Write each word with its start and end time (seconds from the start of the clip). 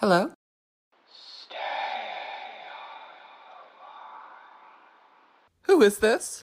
Hello? 0.00 0.32
Who 5.64 5.82
is 5.82 5.98
this? 5.98 6.40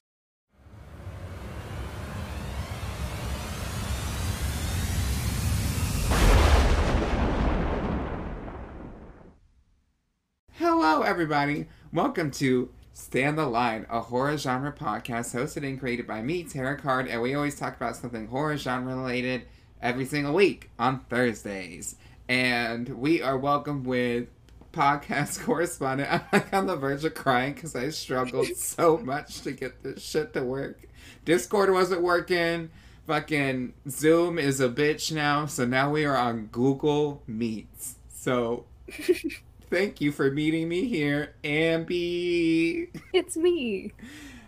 Hello, 10.53 11.01
everybody. 11.01 11.65
Welcome 11.91 12.29
to 12.33 12.69
Stand 12.93 13.39
the 13.39 13.47
Line, 13.47 13.87
a 13.89 14.01
horror 14.01 14.37
genre 14.37 14.71
podcast 14.71 15.33
hosted 15.33 15.67
and 15.67 15.79
created 15.79 16.05
by 16.05 16.21
me, 16.21 16.43
Tara 16.43 16.77
Card, 16.77 17.07
and 17.07 17.23
we 17.23 17.33
always 17.33 17.55
talk 17.55 17.75
about 17.75 17.95
something 17.95 18.27
horror 18.27 18.57
genre 18.57 18.95
related 18.95 19.47
every 19.81 20.05
single 20.05 20.35
week 20.35 20.69
on 20.77 20.99
Thursdays. 21.09 21.95
And 22.29 22.89
we 22.89 23.21
are 23.21 23.37
welcome 23.37 23.83
with 23.83 24.27
podcast 24.73 25.41
correspondent. 25.45 26.11
I'm 26.11 26.21
like 26.33 26.53
on 26.53 26.67
the 26.67 26.75
verge 26.75 27.05
of 27.05 27.13
crying 27.13 27.53
because 27.53 27.75
I 27.75 27.89
struggled 27.89 28.47
so 28.57 28.97
much 28.97 29.41
to 29.41 29.51
get 29.51 29.81
this 29.83 30.03
shit 30.03 30.33
to 30.33 30.43
work. 30.43 30.87
Discord 31.23 31.71
wasn't 31.71 32.01
working. 32.01 32.69
Fucking 33.05 33.73
Zoom 33.89 34.37
is 34.37 34.59
a 34.59 34.67
bitch 34.67 35.13
now. 35.13 35.45
So 35.45 35.65
now 35.65 35.89
we 35.89 36.03
are 36.03 36.17
on 36.17 36.47
Google 36.47 37.23
Meets. 37.27 37.95
So 38.09 38.65
thank 39.69 40.01
you 40.01 40.11
for 40.11 40.29
meeting 40.29 40.67
me 40.67 40.85
here, 40.85 41.33
Ambi. 41.45 42.89
It's 43.13 43.37
me. 43.37 43.93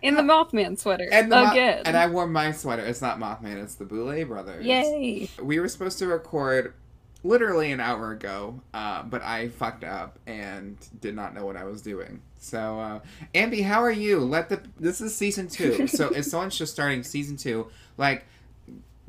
In 0.01 0.15
the 0.15 0.21
Mothman 0.21 0.77
sweater. 0.77 1.07
And, 1.11 1.31
the 1.31 1.37
Mo- 1.37 1.51
again. 1.51 1.83
and 1.85 1.95
I 1.95 2.07
wore 2.07 2.27
my 2.27 2.51
sweater. 2.51 2.83
It's 2.85 3.01
not 3.01 3.19
Mothman, 3.19 3.61
it's 3.63 3.75
the 3.75 3.85
Boulet 3.85 4.27
Brothers. 4.27 4.65
Yay. 4.65 5.29
We 5.41 5.59
were 5.59 5.67
supposed 5.69 5.99
to 5.99 6.07
record 6.07 6.73
literally 7.23 7.71
an 7.71 7.79
hour 7.79 8.11
ago, 8.11 8.61
uh, 8.73 9.03
but 9.03 9.21
I 9.21 9.49
fucked 9.49 9.83
up 9.83 10.19
and 10.27 10.77
did 11.01 11.15
not 11.15 11.33
know 11.33 11.45
what 11.45 11.57
I 11.57 11.63
was 11.63 11.81
doing. 11.81 12.21
So, 12.39 12.79
uh, 12.79 12.99
Ambi, 13.35 13.63
how 13.63 13.83
are 13.83 13.91
you? 13.91 14.19
Let 14.19 14.49
the 14.49 14.61
this 14.79 15.01
is 15.01 15.15
season 15.15 15.47
two. 15.47 15.87
so 15.87 16.09
if 16.09 16.25
someone's 16.25 16.57
just 16.57 16.73
starting 16.73 17.03
season 17.03 17.37
two, 17.37 17.67
like, 17.97 18.25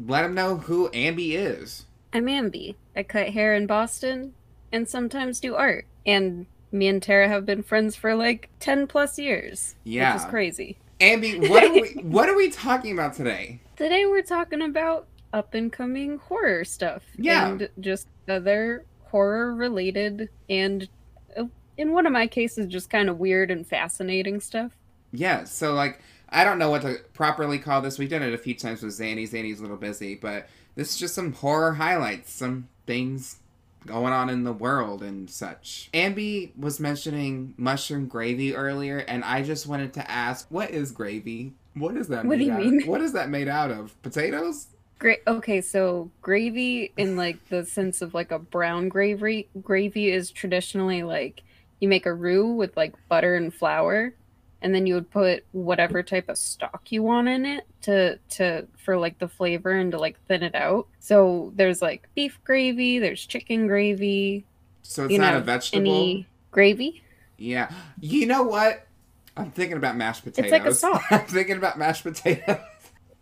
let 0.05 0.23
them 0.23 0.35
know 0.35 0.57
who 0.57 0.89
Ambi 0.91 1.33
is. 1.33 1.87
I'm 2.13 2.27
Ambi. 2.27 2.75
I 2.97 3.03
cut 3.05 3.29
hair 3.29 3.55
in 3.55 3.67
Boston 3.67 4.35
and 4.73 4.89
sometimes 4.89 5.41
do 5.41 5.55
art. 5.55 5.87
And 6.05 6.47
me 6.73 6.89
and 6.89 7.03
Tara 7.03 7.29
have 7.29 7.47
been 7.47 7.63
friends 7.63 7.97
for 7.97 8.15
like 8.15 8.49
10 8.61 8.87
plus 8.87 9.19
years. 9.19 9.77
Yeah. 9.85 10.15
Which 10.15 10.23
is 10.23 10.29
crazy. 10.29 10.77
Ambi, 11.01 11.49
what 11.49 11.65
are 11.65 11.73
we 11.73 11.91
what 12.03 12.29
are 12.29 12.37
we 12.37 12.51
talking 12.51 12.93
about 12.93 13.15
today? 13.15 13.61
Today 13.77 14.07
we're 14.07 14.23
talking 14.23 14.61
about 14.61 15.07
up 15.33 15.55
and 15.55 15.73
coming 15.73 16.19
horror 16.19 16.65
stuff. 16.65 17.03
Yeah. 17.17 17.49
And 17.49 17.69
just 17.81 18.09
other 18.29 18.85
horror 19.05 19.55
related 19.55 20.29
and 20.49 20.89
uh, 21.37 21.45
in 21.77 21.93
one 21.93 22.07
of 22.07 22.13
my 22.13 22.27
cases 22.27 22.67
just 22.67 22.91
kind 22.91 23.09
of 23.09 23.19
weird 23.19 23.51
and 23.51 23.67
fascinating 23.67 24.41
stuff. 24.41 24.73
Yeah, 25.13 25.45
so 25.45 25.75
like 25.75 26.01
I 26.29 26.45
don't 26.45 26.59
know 26.59 26.71
what 26.71 26.83
to 26.83 27.01
properly 27.13 27.59
call 27.59 27.81
this. 27.81 27.99
We've 27.99 28.09
done 28.09 28.23
it 28.23 28.33
a 28.33 28.39
few 28.39 28.55
times 28.55 28.83
with 28.83 28.93
Zanny. 28.93 29.29
Zanny's 29.29 29.59
a 29.59 29.63
little 29.63 29.77
busy, 29.77 30.15
but 30.15 30.49
this 30.77 30.91
is 30.91 30.97
just 30.97 31.15
some 31.15 31.33
horror 31.33 31.73
highlights, 31.73 32.33
some 32.33 32.69
things 32.87 33.41
going 33.87 34.13
on 34.13 34.31
in 34.31 34.45
the 34.45 34.53
world 34.53 35.03
and 35.03 35.29
such. 35.29 35.89
Ambi 35.93 36.57
was 36.57 36.79
mentioning 36.79 37.55
mushroom 37.57 38.07
gravy 38.07 38.55
earlier, 38.55 38.99
and 38.99 39.25
I 39.25 39.43
just 39.43 39.67
wanted 39.67 39.93
to 39.95 40.11
ask, 40.11 40.47
what 40.51 40.71
is 40.71 40.93
gravy? 40.93 41.55
What 41.75 41.97
is 41.97 42.09
that 42.09 42.25
What 42.25 42.39
do 42.39 42.45
you 42.45 42.53
mean? 42.53 42.83
Of? 42.83 42.89
What 42.89 43.01
is 43.01 43.13
that 43.15 43.29
made 43.29 43.49
out 43.49 43.71
of? 43.71 44.01
Potatoes? 44.03 44.69
Great. 45.01 45.21
Okay, 45.27 45.63
so 45.63 46.11
gravy 46.21 46.93
in 46.99 47.17
like 47.17 47.49
the 47.49 47.65
sense 47.65 48.03
of 48.03 48.13
like 48.13 48.31
a 48.31 48.39
brown 48.39 48.89
gravy 48.91 49.49
gravy 49.63 50.11
is 50.11 50.31
traditionally 50.31 51.03
like 51.03 51.43
you 51.81 51.89
make 51.89 52.05
a 52.05 52.13
roux 52.13 52.47
with 52.53 52.77
like 52.77 52.93
butter 53.09 53.35
and 53.35 53.53
flour 53.53 54.13
and 54.61 54.75
then 54.75 54.87
you 54.87 54.93
would 54.93 55.11
put 55.11 55.43
whatever 55.53 56.03
type 56.03 56.29
of 56.29 56.37
stock 56.37 56.83
you 56.91 57.03
want 57.03 57.29
in 57.29 57.47
it 57.47 57.67
to 57.81 58.19
to 58.29 58.67
for 58.77 58.99
like 58.99 59.19
the 59.19 59.27
flavor 59.27 59.71
and 59.73 59.91
to 59.93 59.99
like 59.99 60.19
thin 60.29 60.43
it 60.43 60.55
out. 60.55 60.87
So 60.99 61.51
there's 61.57 61.81
like 61.81 62.07
beef 62.15 62.39
gravy, 62.45 62.99
there's 62.99 63.25
chicken 63.25 63.67
gravy, 63.67 64.45
So 64.83 65.05
it's 65.05 65.13
you 65.15 65.19
not 65.19 65.33
know, 65.33 65.39
a 65.39 65.43
vegetable? 65.43 65.81
any 65.81 66.27
gravy. 66.51 67.03
Yeah. 67.39 67.73
You 68.01 68.27
know 68.27 68.43
what? 68.43 68.87
I'm 69.35 69.51
thinking 69.51 69.79
about 69.79 69.97
mashed 69.97 70.25
potatoes. 70.25 70.45
It's 70.45 70.53
like 70.53 70.71
a 70.71 70.75
sauce. 70.75 71.03
I'm 71.11 71.25
thinking 71.25 71.57
about 71.57 71.79
mashed 71.79 72.03
potatoes. 72.03 72.59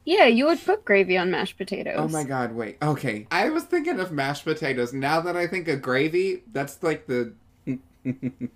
Yeah, 0.09 0.25
you 0.25 0.47
would 0.47 0.65
put 0.65 0.87
gravy 0.87 1.19
on 1.19 1.31
mashed 1.31 1.59
potatoes. 1.59 1.97
Oh 1.99 2.09
my 2.09 2.25
god, 2.25 2.55
wait. 2.55 2.79
Okay. 2.81 3.27
I 3.31 3.51
was 3.51 3.65
thinking 3.65 4.01
of 4.01 4.11
mashed 4.11 4.45
potatoes. 4.45 4.95
Now 4.95 5.21
that 5.21 5.37
I 5.37 5.47
think 5.47 5.69
of 5.69 5.83
gravy, 5.83 6.45
that's 6.51 6.83
like 6.83 7.07
the. 7.07 7.35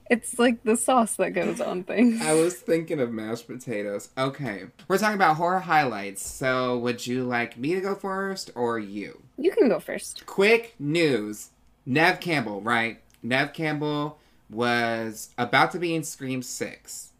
It's 0.08 0.38
like 0.38 0.62
the 0.62 0.78
sauce 0.78 1.16
that 1.16 1.34
goes 1.34 1.60
on 1.60 1.84
things. 1.84 2.22
I 2.22 2.32
was 2.32 2.54
thinking 2.54 3.00
of 3.00 3.12
mashed 3.12 3.48
potatoes. 3.48 4.08
Okay. 4.16 4.64
We're 4.88 4.96
talking 4.96 5.16
about 5.16 5.36
horror 5.36 5.58
highlights. 5.58 6.26
So, 6.26 6.78
would 6.78 7.06
you 7.06 7.24
like 7.24 7.58
me 7.58 7.74
to 7.74 7.82
go 7.82 7.96
first 7.96 8.50
or 8.54 8.78
you? 8.78 9.20
You 9.36 9.50
can 9.50 9.68
go 9.68 9.78
first. 9.78 10.24
Quick 10.24 10.74
news 10.78 11.50
Neve 11.84 12.18
Campbell, 12.18 12.62
right? 12.62 13.02
Neve 13.22 13.52
Campbell 13.52 14.18
was 14.48 15.34
about 15.36 15.70
to 15.72 15.78
be 15.78 15.94
in 15.94 16.02
Scream 16.02 16.40
6. 16.40 17.11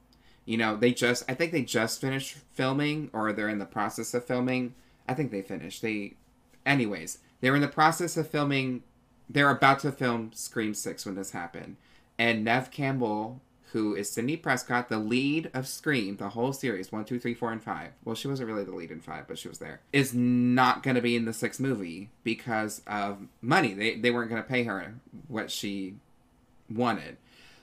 You 0.44 0.56
know, 0.56 0.76
they 0.76 0.92
just, 0.92 1.25
I 1.28 1.34
think 1.34 1.53
they 1.53 1.62
just 1.62 2.00
finished 2.00 2.36
filming 2.53 3.10
or 3.12 3.32
they're 3.32 3.48
in 3.48 3.58
the 3.58 3.64
process 3.64 4.12
of 4.14 4.25
filming. 4.25 4.75
I 5.08 5.14
think 5.14 5.30
they 5.30 5.42
finished. 5.42 5.82
They, 5.82 6.14
anyways, 6.66 7.19
they 7.41 7.50
were 7.50 7.56
in 7.56 7.62
the 7.62 7.69
process 7.69 8.16
of 8.16 8.28
filming, 8.28 8.82
they're 9.28 9.50
about 9.50 9.81
to 9.81 9.92
film 9.92 10.32
Scream 10.34 10.75
6 10.75 11.06
when 11.06 11.14
this 11.14 11.31
happened. 11.31 11.76
And 12.19 12.44
Neve 12.44 12.70
Campbell, 12.70 13.41
who 13.72 13.94
is 13.94 14.10
Sidney 14.10 14.36
Prescott, 14.36 14.88
the 14.88 14.98
lead 14.98 15.50
of 15.54 15.66
Scream, 15.66 16.16
the 16.16 16.31
whole 16.31 16.52
series, 16.52 16.92
one, 16.92 17.04
two, 17.04 17.19
three, 17.19 17.34
four, 17.34 17.50
and 17.50 17.62
5. 17.62 17.91
Well, 18.04 18.14
she 18.14 18.28
wasn't 18.28 18.48
really 18.48 18.64
the 18.64 18.75
lead 18.75 18.91
in 18.91 19.00
5, 19.00 19.26
but 19.26 19.38
she 19.38 19.48
was 19.48 19.58
there. 19.58 19.81
Is 19.92 20.12
not 20.12 20.82
going 20.82 20.97
to 20.97 21.02
be 21.02 21.16
in 21.16 21.25
the 21.25 21.32
sixth 21.32 21.58
movie 21.58 22.10
because 22.22 22.82
of 22.86 23.26
money. 23.41 23.75
They, 23.75 23.97
they 23.97 24.10
weren't 24.10 24.31
going 24.31 24.42
to 24.42 24.48
pay 24.48 24.64
her 24.64 24.94
what 25.28 25.50
she 25.50 25.94
wanted. 26.69 27.16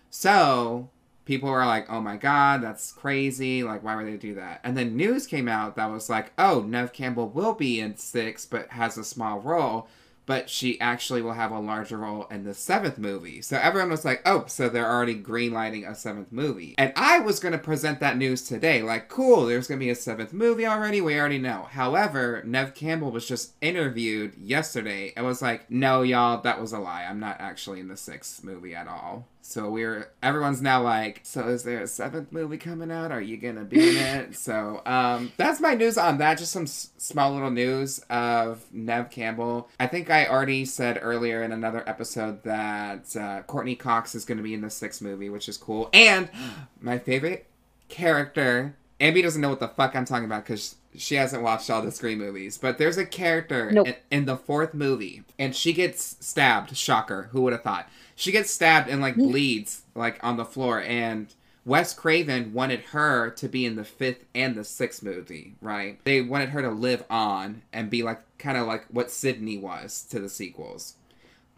So 0.10 0.90
people 1.30 1.52
were 1.52 1.64
like, 1.64 1.88
oh 1.92 2.02
my 2.02 2.18
god, 2.18 2.60
that's 2.64 2.92
crazy. 2.92 3.62
Like, 3.62 3.84
why 3.84 3.96
would 3.96 4.08
they 4.08 4.18
do 4.18 4.34
that? 4.34 4.62
And 4.64 4.76
then 4.76 4.98
news 4.98 5.28
came 5.28 5.48
out 5.48 5.76
that 5.76 5.92
was 5.92 6.10
like, 6.10 6.34
oh, 6.40 6.62
Neve 6.62 6.92
Campbell 6.92 7.30
will 7.30 7.54
be 7.54 7.80
in 7.80 7.98
six, 7.98 8.48
but 8.48 8.70
has 8.70 8.98
a 8.98 9.04
small 9.04 9.40
role. 9.40 9.88
But 10.26 10.50
she 10.50 10.82
actually 10.82 11.22
will 11.22 11.34
have 11.34 11.52
a 11.52 11.60
larger 11.60 11.98
role 11.98 12.26
in 12.32 12.46
the 12.46 12.56
seventh 12.56 12.98
movie. 12.98 13.44
So 13.44 13.58
everyone 13.58 13.92
was 13.92 14.06
like, 14.06 14.24
oh, 14.26 14.46
so 14.48 14.70
they're 14.70 14.92
already 14.92 15.22
greenlighting 15.22 15.88
a 15.88 15.94
seventh 15.94 16.32
movie. 16.32 16.74
And 16.80 16.94
I 16.96 17.20
was 17.20 17.40
going 17.40 17.52
to 17.52 17.60
present 17.60 18.00
that 18.00 18.18
news 18.18 18.42
today. 18.48 18.82
Like, 18.82 19.08
cool, 19.08 19.46
there's 19.46 19.68
going 19.68 19.80
to 19.80 19.86
be 19.86 19.92
a 19.92 19.96
seventh 19.96 20.34
movie 20.34 20.66
already. 20.66 21.00
We 21.00 21.20
already 21.20 21.38
know. 21.38 21.68
However, 21.70 22.42
Neve 22.44 22.74
Campbell 22.74 23.12
was 23.12 23.28
just 23.28 23.54
interviewed 23.62 24.36
yesterday 24.36 25.14
and 25.16 25.28
was 25.28 25.44
like, 25.44 25.70
no, 25.70 26.02
y'all, 26.02 26.42
that 26.42 26.60
was 26.60 26.74
a 26.74 26.80
lie. 26.80 27.04
I'm 27.04 27.20
not 27.20 27.40
actually 27.40 27.80
in 27.80 27.88
the 27.88 27.98
sixth 27.98 28.44
movie 28.44 28.74
at 28.74 28.88
all. 28.88 29.28
So 29.42 29.70
we're 29.70 30.12
everyone's 30.22 30.62
now 30.62 30.84
like, 30.84 31.22
so 31.24 31.48
is 31.48 31.64
there 31.64 31.82
a 31.82 31.88
seventh 31.88 32.32
movie 32.32 32.58
coming 32.58 32.92
out? 32.92 33.12
Are 33.12 33.22
you 33.22 33.38
gonna 33.38 33.64
be 33.64 33.90
in 33.90 33.96
it? 33.98 34.36
so 34.38 34.82
um, 34.86 35.32
that's 35.38 35.60
my 35.60 35.74
news 35.74 35.98
on 35.98 36.18
that. 36.20 36.38
Just 36.38 36.52
some 36.52 36.64
s- 36.64 36.92
small 36.98 37.34
little 37.34 37.50
news 37.50 38.00
of 38.10 38.64
Neve 38.72 39.10
Campbell. 39.10 39.70
I 39.80 39.88
think 39.88 40.10
I 40.12 40.28
already 40.28 40.66
said 40.66 41.00
earlier 41.02 41.42
in 41.42 41.52
another 41.52 41.84
episode 41.88 42.44
that 42.44 43.16
uh, 43.16 43.42
Courteney 43.44 43.76
Cox 43.76 44.14
is 44.14 44.24
gonna 44.26 44.44
be 44.44 44.54
in 44.54 44.62
the 44.62 44.70
sixth 44.70 45.02
movie, 45.02 45.30
which 45.30 45.50
is 45.50 45.58
cool. 45.58 45.90
And 45.94 46.30
my 46.82 47.00
favorite 47.00 47.48
character. 47.88 48.76
Ambi 49.00 49.24
doesn't 49.24 49.42
know 49.42 49.50
what 49.50 49.60
the 49.62 49.68
fuck 49.70 49.96
I'm 49.96 50.06
talking 50.06 50.26
about 50.26 50.44
because 50.44 50.76
she 50.96 51.16
hasn't 51.16 51.42
watched 51.42 51.70
all 51.70 51.82
the 51.82 51.92
Scream 51.92 52.18
movies. 52.18 52.58
But 52.58 52.78
there's 52.78 52.98
a 52.98 53.06
character 53.06 53.72
Nope. 53.72 53.88
in, 53.88 53.96
in 54.12 54.26
the 54.26 54.36
fourth 54.38 54.74
movie, 54.74 55.24
and 55.40 55.56
she 55.56 55.72
gets 55.74 56.18
stabbed. 56.20 56.76
Shocker! 56.76 57.30
Who 57.32 57.42
would 57.44 57.54
have 57.54 57.64
thought? 57.64 57.88
She 58.20 58.34
gets 58.34 58.52
stabbed 58.52 58.90
and 58.90 59.00
like 59.00 59.16
bleeds 59.16 59.84
like 59.96 60.22
on 60.22 60.36
the 60.36 60.44
floor. 60.44 60.82
And 60.82 61.34
Wes 61.64 61.94
Craven 61.94 62.54
wanted 62.54 62.82
her 62.92 63.30
to 63.30 63.48
be 63.48 63.66
in 63.66 63.78
the 63.78 63.86
fifth 63.86 64.26
and 64.36 64.56
the 64.56 64.66
sixth 64.66 65.02
movie, 65.02 65.56
right? 65.62 66.04
They 66.04 66.20
wanted 66.20 66.50
her 66.50 66.62
to 66.62 66.70
live 66.70 67.06
on 67.10 67.62
and 67.72 67.90
be 67.90 68.04
like 68.04 68.20
kind 68.38 68.58
of 68.58 68.68
like 68.68 68.86
what 68.92 69.10
Sydney 69.10 69.58
was 69.58 70.04
to 70.10 70.20
the 70.20 70.28
sequels. 70.28 70.96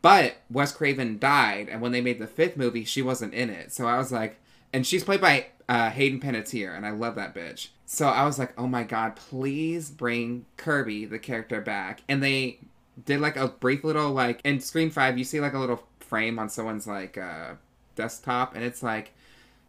But 0.03 0.35
Wes 0.51 0.71
Craven 0.71 1.17
died, 1.17 1.67
and 1.67 1.81
when 1.81 1.93
they 1.93 2.01
made 2.01 2.19
the 2.19 2.27
fifth 2.27 2.57
movie, 2.57 2.85
she 2.85 3.01
wasn't 3.01 3.33
in 3.33 3.49
it. 3.49 3.71
So 3.71 3.87
I 3.87 3.97
was 3.97 4.11
like, 4.11 4.39
and 4.71 4.85
she's 4.85 5.03
played 5.03 5.21
by 5.21 5.47
uh, 5.67 5.89
Hayden 5.89 6.19
Panettiere, 6.19 6.77
and 6.77 6.85
I 6.85 6.91
love 6.91 7.15
that 7.15 7.33
bitch. 7.33 7.69
So 7.87 8.07
I 8.07 8.23
was 8.25 8.37
like, 8.37 8.53
oh 8.55 8.67
my 8.67 8.83
god, 8.83 9.15
please 9.15 9.89
bring 9.89 10.45
Kirby, 10.57 11.05
the 11.05 11.19
character, 11.19 11.59
back. 11.59 12.03
And 12.07 12.21
they 12.21 12.59
did 13.03 13.19
like 13.19 13.35
a 13.35 13.47
brief 13.47 13.83
little 13.83 14.11
like 14.11 14.41
in 14.43 14.59
Scream 14.59 14.91
Five, 14.91 15.17
you 15.17 15.23
see 15.23 15.39
like 15.39 15.53
a 15.53 15.59
little 15.59 15.83
frame 16.11 16.37
on 16.37 16.49
someone's 16.49 16.85
like 16.85 17.17
uh, 17.17 17.53
desktop, 17.95 18.53
and 18.53 18.65
it's 18.65 18.83
like 18.83 19.13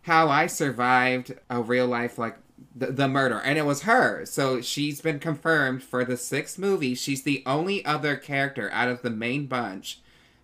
how 0.03 0.29
I 0.29 0.49
survived 0.49 1.39
a 1.49 1.62
real 1.62 1.87
life 1.87 2.19
like 2.19 2.37
the, 2.75 2.87
the 2.87 3.06
murder, 3.06 3.39
and 3.39 3.56
it 3.56 3.65
was 3.65 3.83
her. 3.83 4.27
So 4.27 4.61
she's 4.61 5.00
been 5.00 5.21
confirmed 5.21 5.85
for 5.85 6.05
the 6.05 6.17
sixth 6.17 6.59
movie. 6.59 6.97
She's 6.97 7.23
the 7.23 7.44
only 7.47 7.85
other 7.85 8.17
character 8.17 8.69
out 8.73 8.89
of 8.89 9.03
the 9.03 9.11
main 9.11 9.47
bunch 9.47 10.00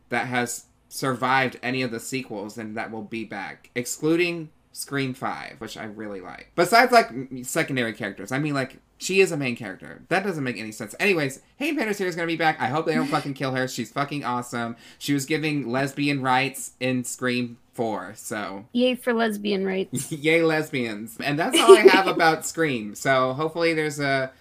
that 0.08 0.28
has 0.28 0.66
survived 0.88 1.58
any 1.64 1.82
of 1.82 1.90
the 1.90 2.00
sequels 2.00 2.56
and 2.56 2.76
that 2.76 2.92
will 2.92 3.02
be 3.02 3.24
back, 3.24 3.70
excluding 3.74 4.50
Scream 4.70 5.14
5, 5.14 5.56
which 5.58 5.76
I 5.76 5.84
really 5.84 6.20
like. 6.20 6.52
Besides, 6.54 6.92
like, 6.92 7.10
secondary 7.42 7.92
characters. 7.92 8.30
I 8.30 8.38
mean, 8.38 8.54
like, 8.54 8.78
she 8.98 9.20
is 9.20 9.32
a 9.32 9.36
main 9.36 9.56
character. 9.56 10.02
That 10.08 10.24
doesn't 10.24 10.44
make 10.44 10.58
any 10.58 10.72
sense. 10.72 10.94
Anyways, 11.00 11.40
Hayden 11.56 11.78
Panettiere 11.80 12.06
is 12.06 12.16
gonna 12.16 12.26
be 12.26 12.36
back. 12.36 12.60
I 12.60 12.66
hope 12.66 12.86
they 12.86 12.94
don't 12.94 13.06
fucking 13.06 13.34
kill 13.34 13.52
her. 13.52 13.66
She's 13.68 13.90
fucking 13.90 14.24
awesome. 14.24 14.76
She 14.98 15.14
was 15.14 15.24
giving 15.24 15.70
lesbian 15.70 16.20
rights 16.20 16.72
in 16.80 17.04
Scream 17.04 17.58
4, 17.74 18.14
so. 18.16 18.66
Yay 18.72 18.96
for 18.96 19.12
lesbian 19.12 19.64
rights. 19.64 20.10
Yay, 20.12 20.42
lesbians. 20.42 21.16
And 21.20 21.38
that's 21.38 21.58
all 21.60 21.76
I 21.76 21.82
have 21.82 22.08
about 22.08 22.44
Scream. 22.44 22.94
So 22.96 23.32
hopefully 23.34 23.72
there's 23.72 24.00
a 24.00 24.32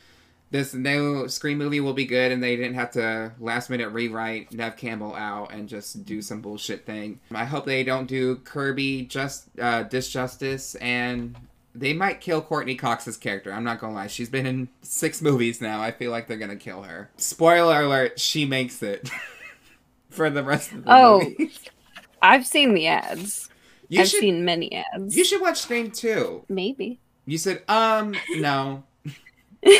this 0.49 0.73
new 0.73 1.27
Scream 1.27 1.57
movie 1.57 1.79
will 1.79 1.93
be 1.93 2.05
good, 2.05 2.31
and 2.31 2.41
they 2.41 2.55
didn't 2.55 2.75
have 2.75 2.91
to 2.91 3.33
last 3.39 3.69
minute 3.69 3.89
rewrite 3.89 4.53
Neve 4.53 4.77
Campbell 4.77 5.13
out 5.13 5.53
and 5.53 5.67
just 5.67 6.05
do 6.05 6.21
some 6.21 6.41
bullshit 6.41 6.85
thing. 6.85 7.19
I 7.31 7.45
hope 7.45 7.65
they 7.65 7.83
don't 7.83 8.07
do 8.07 8.37
Kirby 8.37 9.03
just 9.05 9.49
uh, 9.59 9.83
disjustice, 9.83 10.75
and 10.81 11.35
they 11.77 11.93
might 11.93 12.19
kill 12.21 12.41
Courteney 12.41 12.75
Cox's 12.75 13.17
character. 13.17 13.53
I'm 13.53 13.63
not 13.63 13.79
gonna 13.79 13.93
lie, 13.93 14.07
she's 14.07 14.29
been 14.29 14.45
in 14.45 14.67
six 14.81 15.21
movies 15.21 15.61
now. 15.61 15.81
I 15.81 15.91
feel 15.91 16.11
like 16.11 16.27
they're 16.27 16.37
gonna 16.37 16.55
kill 16.55 16.83
her. 16.83 17.09
Spoiler 17.17 17.81
alert: 17.83 18.19
she 18.19 18.45
makes 18.45 18.81
it 18.81 19.09
for 20.09 20.29
the 20.29 20.43
rest 20.43 20.71
of 20.71 20.83
the 20.85 21.19
movie. 21.19 21.51
Oh. 21.53 21.69
I've 22.21 22.47
seen 22.47 22.73
the 22.73 22.87
ads. 22.87 23.49
You 23.89 24.01
I've 24.01 24.07
should 24.07 24.19
seen 24.21 24.43
many 24.43 24.73
ads. 24.93 25.15
you 25.15 25.23
should 25.23 25.39
watch 25.39 25.59
Scream 25.61 25.91
2. 25.91 26.45
Maybe. 26.49 26.99
You 27.25 27.37
said 27.37 27.61
um 27.69 28.15
no. 28.37 28.83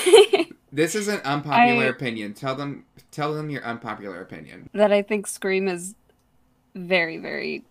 This 0.69 0.95
is 0.95 1.07
an 1.07 1.21
unpopular 1.23 1.85
I- 1.85 1.87
opinion. 1.87 2.33
Tell 2.33 2.53
them 2.53 2.85
tell 3.09 3.33
them 3.33 3.49
your 3.49 3.63
unpopular 3.63 4.21
opinion. 4.21 4.69
that 4.73 4.91
I 4.91 5.01
think 5.01 5.25
Scream 5.25 5.67
is 5.67 5.95
very, 6.75 7.17
very 7.17 7.63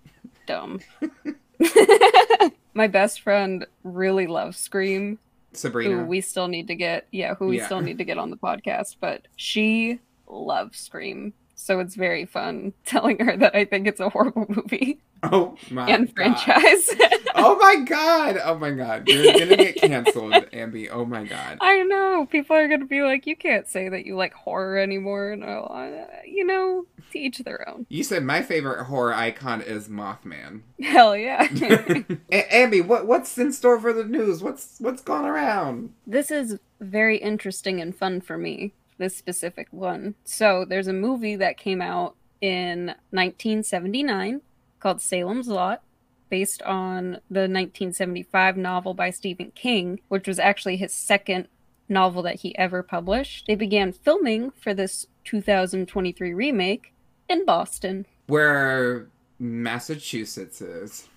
dumb. 0.46 0.80
My 2.76 2.88
best 2.88 3.22
friend 3.22 3.66
really 3.84 4.26
loves 4.26 4.58
Scream, 4.58 5.18
Sabrina. 5.54 5.96
who 5.96 6.04
we 6.04 6.20
still 6.20 6.46
need 6.46 6.66
to 6.68 6.74
get, 6.74 7.06
yeah, 7.10 7.34
who 7.34 7.46
we 7.46 7.56
Yeah. 7.56 7.64
still 7.64 7.80
need 7.80 7.96
to 7.96 8.04
get 8.04 8.18
on 8.18 8.28
the 8.28 8.36
podcast, 8.36 8.96
but 9.00 9.22
she 9.34 9.98
loves 10.28 10.78
Scream. 10.78 11.32
So 11.54 11.80
it's 11.80 11.94
very 11.94 12.26
fun 12.26 12.74
telling 12.84 13.18
her 13.20 13.34
that 13.38 13.54
I 13.56 13.64
think 13.64 13.86
it's 13.86 13.98
a 14.00 14.10
horrible 14.10 14.44
movie 14.50 14.98
oh 15.22 15.56
my 15.70 15.88
and 15.88 16.14
franchise. 16.14 16.90
Oh 17.38 17.56
my 17.56 17.84
god. 17.84 18.38
Oh 18.42 18.56
my 18.56 18.70
god. 18.70 19.06
You're 19.08 19.32
gonna 19.32 19.56
get 19.56 19.76
canceled, 19.76 20.32
Ambi. 20.32 20.88
Oh 20.90 21.04
my 21.04 21.24
god. 21.24 21.58
I 21.60 21.82
know 21.82 22.26
people 22.30 22.56
are 22.56 22.68
gonna 22.68 22.86
be 22.86 23.02
like, 23.02 23.26
you 23.26 23.36
can't 23.36 23.68
say 23.68 23.88
that 23.88 24.06
you 24.06 24.16
like 24.16 24.32
horror 24.32 24.78
anymore, 24.78 25.32
and 25.32 25.44
I'll, 25.44 25.70
uh, 25.70 26.06
you 26.26 26.44
know, 26.44 26.86
to 27.12 27.18
each 27.18 27.38
their 27.38 27.68
own. 27.68 27.86
You 27.88 28.02
said 28.04 28.22
my 28.24 28.42
favorite 28.42 28.84
horror 28.84 29.14
icon 29.14 29.60
is 29.62 29.88
Mothman. 29.88 30.62
Hell 30.80 31.16
yeah. 31.16 31.42
A- 32.32 32.48
Ambi, 32.52 32.84
what 32.84 33.06
what's 33.06 33.36
in 33.38 33.52
store 33.52 33.80
for 33.80 33.92
the 33.92 34.04
news? 34.04 34.42
What's 34.42 34.76
what's 34.80 35.02
going 35.02 35.26
around? 35.26 35.92
this 36.06 36.30
is 36.30 36.58
very 36.80 37.16
interesting 37.18 37.80
and 37.80 37.96
fun 37.96 38.20
for 38.20 38.36
me, 38.36 38.72
this 38.98 39.16
specific 39.16 39.68
one. 39.70 40.14
So, 40.24 40.64
there's 40.68 40.88
a 40.88 40.92
movie 40.92 41.36
that 41.36 41.56
came 41.56 41.80
out 41.80 42.16
in 42.40 42.88
1979 43.10 44.42
called 44.80 45.00
Salem's 45.00 45.48
Lot, 45.48 45.82
based 46.28 46.62
on 46.62 47.20
the 47.30 47.46
1975 47.48 48.56
novel 48.56 48.94
by 48.94 49.10
Stephen 49.10 49.52
King, 49.54 50.00
which 50.08 50.26
was 50.28 50.38
actually 50.38 50.76
his 50.76 50.92
second 50.92 51.48
novel 51.88 52.22
that 52.22 52.36
he 52.40 52.56
ever 52.58 52.82
published. 52.82 53.46
They 53.46 53.54
began 53.54 53.92
filming 53.92 54.50
for 54.52 54.74
this 54.74 55.06
2023 55.24 56.34
remake 56.34 56.92
in 57.28 57.44
Boston, 57.44 58.06
Where 58.26 59.06
Massachusetts 59.38 60.60
is. 60.60 61.08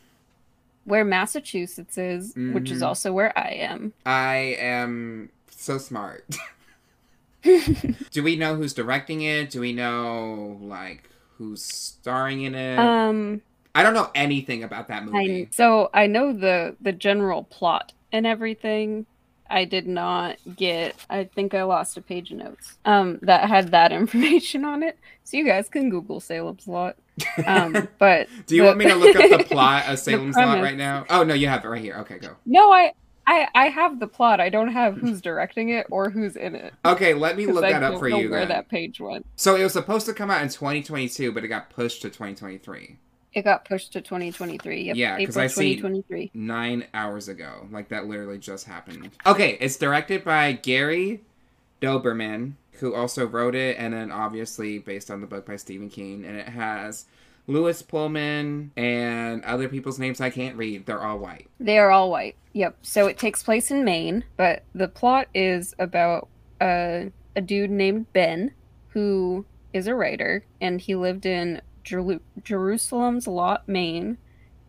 where 0.86 1.06
Massachusetts 1.06 1.98
is, 1.98 2.34
which 2.36 2.72
is 2.72 2.82
Mhm. 2.82 2.86
also 2.88 3.14
where 3.14 3.38
I 3.38 3.50
am. 3.52 3.94
I 4.06 4.36
am 4.60 5.30
so 5.52 5.78
smart. 5.78 6.26
Do 7.44 8.24
we 8.24 8.36
know 8.36 8.56
who's 8.56 8.74
directing 8.74 9.22
it? 9.22 9.50
Do 9.52 9.62
we 9.62 9.72
know 9.74 10.58
like 10.62 11.04
who's 11.38 11.64
starring 11.64 12.42
in 12.42 12.54
it? 12.56 12.80
um, 12.80 13.42
I 13.80 13.84
don't 13.84 13.94
know 13.94 14.10
anything 14.14 14.64
about 14.64 14.90
that 14.90 15.04
I, 15.04 15.06
movie. 15.06 15.48
so 15.52 15.90
I 15.94 16.08
know 16.08 16.34
the 16.34 16.76
the 16.82 16.92
general 16.92 17.44
plot 17.44 17.94
and 18.12 18.28
everything. 18.28 19.06
I 19.50 19.66
did 19.66 19.88
not 19.88 20.38
get. 20.56 20.96
I 21.10 21.24
think 21.24 21.54
I 21.56 21.64
lost 21.64 21.98
a 21.98 22.02
page 22.02 22.30
of 22.32 22.38
notes 22.38 22.78
um, 22.86 23.18
that 23.24 23.48
had 23.50 23.72
that 23.72 23.92
information 24.02 24.66
on 24.66 24.84
it. 24.84 25.00
So 25.24 25.38
you 25.38 25.46
guys 25.46 25.70
can 25.70 25.90
Google 25.90 26.20
Salem's 26.20 26.68
Lot. 26.68 26.98
Um, 27.48 27.88
but 28.00 28.28
Do 28.48 28.56
you 28.56 28.62
the- 28.64 28.68
want 28.68 28.78
me 28.80 28.86
to 28.90 28.96
look 28.96 29.16
up 29.16 29.40
the 29.40 29.44
plot 29.50 29.88
of 29.88 29.98
Salem's 29.98 30.36
Lot 30.36 30.62
right 30.62 30.78
now? 30.78 31.06
Oh 31.10 31.24
no, 31.24 31.34
you 31.34 31.48
have 31.48 31.64
it 31.64 31.68
right 31.70 31.82
here. 31.82 31.96
Okay, 32.02 32.20
go. 32.20 32.36
no, 32.46 32.72
I, 32.72 32.94
I 33.26 33.48
I 33.56 33.66
have 33.70 34.00
the 34.00 34.08
plot. 34.08 34.40
I 34.40 34.50
don't 34.50 34.72
have 34.74 34.98
who's 34.98 35.20
directing 35.22 35.70
it 35.70 35.88
or 35.90 36.10
who's 36.10 36.36
in 36.36 36.54
it. 36.54 36.74
Okay, 36.86 37.14
let 37.14 37.36
me 37.38 37.46
look 37.48 37.64
I 37.64 37.72
that 37.72 37.82
up 37.84 37.98
for 38.00 38.10
know 38.10 38.20
you 38.20 38.30
Where 38.30 38.42
then. 38.42 38.50
that 38.50 38.70
page 38.70 39.00
went? 39.00 39.26
So 39.36 39.56
it 39.56 39.64
was 39.64 39.74
supposed 39.74 40.06
to 40.08 40.14
come 40.14 40.30
out 40.30 40.42
in 40.44 40.50
2022, 40.50 41.32
but 41.32 41.44
it 41.44 41.48
got 41.48 41.70
pushed 41.72 42.02
to 42.04 42.10
2023. 42.10 42.98
It 43.34 43.44
got 43.44 43.66
pushed 43.66 43.94
to 43.94 44.02
2023. 44.02 44.84
Yep, 44.84 44.96
Yeah, 44.96 45.12
'cause 45.18 45.38
April 45.38 45.44
I 45.44 45.48
see- 45.48 45.76
2023. 45.76 46.32
Nine 46.34 46.86
hours 46.94 47.28
ago. 47.28 47.68
Like 47.72 47.90
that 47.90 48.08
literally 48.08 48.40
just 48.40 48.66
happened. 48.66 49.12
Okay, 49.26 49.58
it's 49.62 49.78
directed 49.78 50.24
by 50.24 50.54
Gary 50.54 51.22
Dauberman, 51.82 52.54
who 52.74 52.94
also 52.96 53.26
wrote 53.26 53.56
it, 53.56 53.76
and 53.78 53.94
then 53.94 54.12
obviously 54.12 54.80
based 54.80 55.12
on 55.12 55.22
the 55.22 55.28
book 55.28 55.46
by 55.46 55.56
Stephen 55.58 55.90
King, 55.90 56.26
and 56.26 56.38
it 56.38 56.50
has 56.50 57.06
Lewis 57.48 57.82
Pullman 57.82 58.72
and 58.78 59.44
other 59.44 59.68
people's 59.70 60.00
names 60.00 60.22
I 60.22 60.30
can't 60.30 60.56
read. 60.56 60.86
They're 60.86 61.02
all 61.04 61.18
white. 61.20 61.48
They 61.60 61.78
are 61.80 61.92
all 61.92 62.10
white. 62.12 62.36
Yep. 62.54 62.78
So 62.82 63.08
it 63.08 63.18
takes 63.18 63.44
place 63.44 63.72
in 63.72 63.84
Maine, 63.84 64.24
but 64.38 64.64
the 64.74 64.88
plot 64.88 65.28
is 65.34 65.74
about 65.80 66.28
uh, 66.62 67.06
a 67.36 67.42
dude 67.42 67.70
named 67.72 68.12
Ben 68.14 68.52
who 68.90 69.46
is 69.72 69.88
a 69.88 69.96
writer, 69.96 70.44
and 70.60 70.82
he 70.82 70.96
lived 70.96 71.26
in 71.26 71.62
Jeru- 71.84 72.22
Jerusalem's 72.44 73.28
Lot, 73.28 73.68
Maine, 73.68 74.18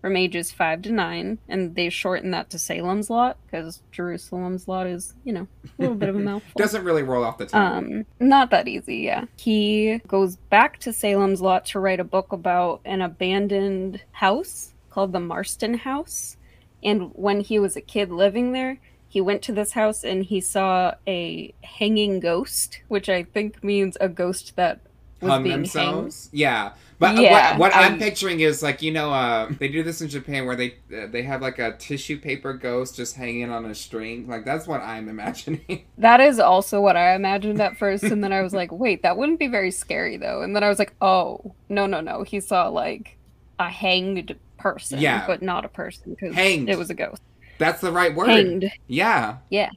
from 0.00 0.16
ages 0.16 0.50
five 0.50 0.82
to 0.82 0.92
nine, 0.92 1.38
and 1.48 1.74
they 1.74 1.90
shortened 1.90 2.32
that 2.32 2.50
to 2.50 2.58
Salem's 2.58 3.10
Lot 3.10 3.36
because 3.44 3.82
Jerusalem's 3.92 4.66
Lot 4.66 4.86
is, 4.86 5.14
you 5.24 5.32
know, 5.32 5.46
a 5.64 5.82
little 5.82 5.96
bit 5.96 6.08
of 6.08 6.16
a 6.16 6.18
mouthful. 6.20 6.58
Doesn't 6.58 6.84
really 6.84 7.02
roll 7.02 7.22
off 7.22 7.38
the 7.38 7.46
tongue. 7.46 7.84
Um, 7.84 8.06
not 8.18 8.50
that 8.50 8.68
easy, 8.68 8.98
yeah. 8.98 9.26
He 9.36 10.00
goes 10.08 10.36
back 10.36 10.78
to 10.80 10.92
Salem's 10.92 11.40
Lot 11.42 11.66
to 11.66 11.80
write 11.80 12.00
a 12.00 12.04
book 12.04 12.32
about 12.32 12.80
an 12.84 13.02
abandoned 13.02 14.02
house 14.12 14.72
called 14.90 15.12
the 15.12 15.20
Marston 15.20 15.74
House. 15.74 16.36
And 16.82 17.10
when 17.14 17.40
he 17.40 17.58
was 17.58 17.76
a 17.76 17.82
kid 17.82 18.10
living 18.10 18.52
there, 18.52 18.78
he 19.06 19.20
went 19.20 19.42
to 19.42 19.52
this 19.52 19.72
house 19.72 20.04
and 20.04 20.24
he 20.24 20.40
saw 20.40 20.94
a 21.06 21.52
hanging 21.62 22.20
ghost, 22.20 22.80
which 22.88 23.08
I 23.08 23.24
think 23.24 23.62
means 23.62 23.96
a 24.00 24.08
ghost 24.08 24.54
that 24.56 24.80
Hung 25.28 25.42
being 25.42 25.52
hanged. 25.52 25.64
themselves. 25.64 26.28
Yeah. 26.32 26.72
But 26.98 27.16
Yeah, 27.16 27.52
what, 27.52 27.72
what 27.72 27.76
I'm 27.76 27.94
um, 27.94 27.98
picturing 27.98 28.40
is 28.40 28.62
like 28.62 28.82
you 28.82 28.92
know 28.92 29.10
uh, 29.10 29.50
they 29.58 29.68
do 29.68 29.82
this 29.82 30.02
in 30.02 30.08
Japan 30.08 30.44
where 30.44 30.54
they 30.56 30.74
uh, 30.94 31.06
they 31.06 31.22
have 31.22 31.40
like 31.40 31.58
a 31.58 31.72
tissue 31.78 32.18
paper 32.18 32.52
ghost 32.52 32.94
just 32.96 33.16
hanging 33.16 33.50
on 33.50 33.64
a 33.64 33.74
string 33.74 34.28
like 34.28 34.44
that's 34.44 34.66
what 34.66 34.82
I'm 34.82 35.08
imagining. 35.16 35.86
That 35.96 36.20
is 36.20 36.38
also 36.38 36.80
what 36.80 36.96
I 36.98 37.14
imagined 37.14 37.58
at 37.60 37.78
first, 37.78 38.02
and 38.04 38.22
then 38.22 38.32
I 38.34 38.42
was 38.42 38.52
like, 38.52 38.70
wait, 38.70 39.02
that 39.02 39.16
wouldn't 39.16 39.38
be 39.38 39.46
very 39.48 39.70
scary 39.70 40.18
though. 40.18 40.42
And 40.42 40.54
then 40.54 40.62
I 40.62 40.68
was 40.68 40.78
like, 40.78 40.94
oh, 41.00 41.54
no, 41.70 41.86
no, 41.86 42.00
no. 42.02 42.22
He 42.22 42.38
saw 42.40 42.68
like 42.68 43.16
a 43.58 43.68
hanged 43.70 44.36
person, 44.58 45.00
Yeah. 45.00 45.26
but 45.26 45.40
not 45.40 45.64
a 45.64 45.68
person 45.68 46.14
because 46.18 46.34
Hanged. 46.34 46.68
it 46.68 46.76
was 46.76 46.90
a 46.90 46.94
ghost. 46.94 47.22
that's 47.58 47.80
the 47.80 47.92
right 47.92 48.14
word. 48.14 48.28
Hanged. 48.28 48.70
Yeah. 48.88 49.38
Yeah. 49.48 49.70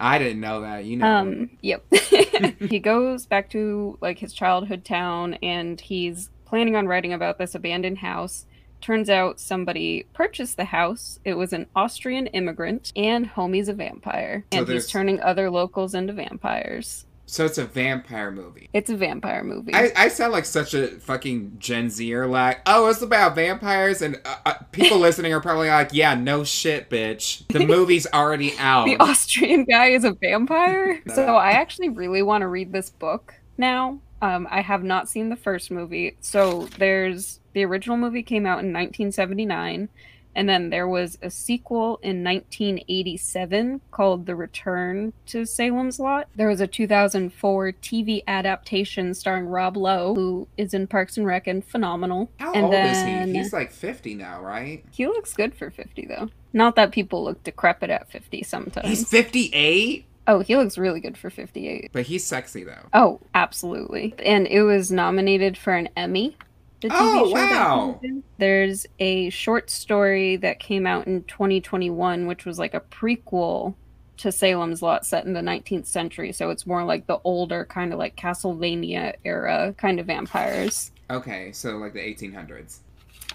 I 0.00 0.18
didn't 0.18 0.40
know 0.40 0.60
that. 0.62 0.84
You 0.84 0.96
know. 0.98 1.06
Um, 1.06 1.50
yep. 1.60 1.84
he 2.60 2.78
goes 2.78 3.26
back 3.26 3.50
to 3.50 3.98
like 4.00 4.18
his 4.18 4.32
childhood 4.32 4.84
town 4.84 5.34
and 5.42 5.80
he's 5.80 6.30
planning 6.44 6.76
on 6.76 6.86
writing 6.86 7.12
about 7.12 7.38
this 7.38 7.54
abandoned 7.54 7.98
house. 7.98 8.46
Turns 8.80 9.10
out 9.10 9.40
somebody 9.40 10.06
purchased 10.14 10.56
the 10.56 10.66
house. 10.66 11.18
It 11.24 11.34
was 11.34 11.52
an 11.52 11.66
Austrian 11.74 12.28
immigrant, 12.28 12.92
and 12.94 13.28
homie's 13.28 13.68
a 13.68 13.72
vampire. 13.72 14.44
So 14.52 14.58
And 14.58 14.66
there's- 14.68 14.84
he's 14.84 14.92
turning 14.92 15.20
other 15.20 15.50
locals 15.50 15.94
into 15.96 16.12
vampires. 16.12 17.04
So 17.28 17.44
it's 17.44 17.58
a 17.58 17.64
vampire 17.66 18.30
movie. 18.30 18.70
It's 18.72 18.88
a 18.88 18.96
vampire 18.96 19.44
movie. 19.44 19.74
I, 19.74 19.92
I 19.94 20.08
sound 20.08 20.32
like 20.32 20.46
such 20.46 20.72
a 20.72 20.88
fucking 20.88 21.56
Gen 21.58 21.90
Zer, 21.90 22.26
like, 22.26 22.62
oh, 22.64 22.88
it's 22.88 23.02
about 23.02 23.34
vampires, 23.34 24.00
and 24.00 24.18
uh, 24.24 24.36
uh, 24.46 24.54
people 24.72 24.98
listening 24.98 25.34
are 25.34 25.40
probably 25.40 25.68
like, 25.68 25.90
yeah, 25.92 26.14
no 26.14 26.42
shit, 26.42 26.88
bitch. 26.88 27.46
The 27.48 27.66
movie's 27.66 28.06
already 28.14 28.56
out. 28.58 28.86
the 28.86 28.96
Austrian 28.96 29.64
guy 29.64 29.88
is 29.88 30.04
a 30.04 30.12
vampire. 30.12 31.02
No. 31.04 31.14
So 31.18 31.34
I 31.36 31.50
actually 31.50 31.88
really 31.88 32.22
want 32.22 32.42
to 32.42 32.48
read 32.48 32.72
this 32.72 32.90
book 32.90 33.34
now. 33.58 33.98
Um, 34.22 34.46
I 34.50 34.62
have 34.62 34.84
not 34.84 35.08
seen 35.08 35.28
the 35.28 35.36
first 35.36 35.70
movie. 35.70 36.16
So 36.20 36.68
there's 36.78 37.40
the 37.52 37.64
original 37.64 37.96
movie 37.96 38.22
came 38.22 38.46
out 38.46 38.60
in 38.60 38.72
1979, 38.72 39.88
And 40.34 40.48
then 40.48 40.70
there 40.70 40.86
was 40.86 41.18
a 41.22 41.30
sequel 41.30 41.98
in 42.02 42.22
1987 42.22 43.80
called 43.90 44.26
The 44.26 44.36
Return 44.36 45.12
to 45.26 45.44
Salem's 45.44 45.98
Lot. 45.98 46.28
There 46.36 46.48
was 46.48 46.60
a 46.60 46.66
2004 46.66 47.72
TV 47.72 48.22
adaptation 48.26 49.14
starring 49.14 49.46
Rob 49.46 49.76
Lowe, 49.76 50.14
who 50.14 50.48
is 50.56 50.74
in 50.74 50.86
Parks 50.86 51.16
and 51.16 51.26
Rec 51.26 51.46
and 51.46 51.64
phenomenal. 51.64 52.30
How 52.38 52.52
and 52.52 52.64
old 52.64 52.72
then 52.72 53.28
is 53.28 53.34
he? 53.34 53.38
He's 53.38 53.52
like 53.52 53.72
50 53.72 54.14
now, 54.14 54.40
right? 54.40 54.84
he 54.90 55.06
looks 55.06 55.34
good 55.34 55.54
for 55.54 55.70
50 55.70 56.06
though. 56.06 56.28
Not 56.52 56.76
that 56.76 56.92
people 56.92 57.24
look 57.24 57.42
decrepit 57.44 57.90
at 57.90 58.10
50 58.10 58.42
sometimes. 58.42 58.88
He's 58.88 59.08
58? 59.08 60.04
oh, 60.28 60.40
he 60.40 60.56
looks 60.56 60.78
really 60.78 61.00
good 61.00 61.18
for 61.18 61.30
58. 61.30 61.90
But 61.92 62.06
he's 62.06 62.24
sexy, 62.24 62.62
though. 62.62 62.86
Oh, 62.92 63.20
absolutely. 63.34 64.14
And 64.24 64.46
it 64.46 64.62
was 64.62 64.92
nominated 64.92 65.56
for 65.56 65.72
an 65.72 65.88
Emmy. 65.96 66.36
The 66.80 66.88
TV 66.88 66.94
Oh, 66.94 67.26
show 67.28 67.32
wow. 67.34 67.98
he 68.02 68.08
was 68.12 68.16
in. 68.16 68.24
There's 68.38 68.86
a 68.98 69.30
short 69.30 69.70
story 69.70 70.36
that 70.36 70.60
came 70.60 70.86
out 70.86 71.06
in 71.06 71.24
2021, 71.24 72.26
which 72.26 72.44
was 72.44 72.58
like 72.58 72.74
a 72.74 72.80
prequel 72.80 73.74
to 74.18 74.32
Salem's 74.32 74.82
Lot 74.82 75.04
set 75.06 75.24
in 75.26 75.32
the 75.32 75.40
19th 75.40 75.86
century. 75.86 76.32
So 76.32 76.50
it's 76.50 76.66
more 76.66 76.84
like 76.84 77.06
the 77.06 77.18
older, 77.24 77.64
kind 77.64 77.92
of 77.92 77.98
like 77.98 78.16
Castlevania 78.16 79.14
era 79.24 79.74
kind 79.76 79.98
of 80.00 80.06
vampires. 80.06 80.92
Okay, 81.10 81.52
so 81.52 81.76
like 81.78 81.94
the 81.94 82.00
1800s. 82.00 82.80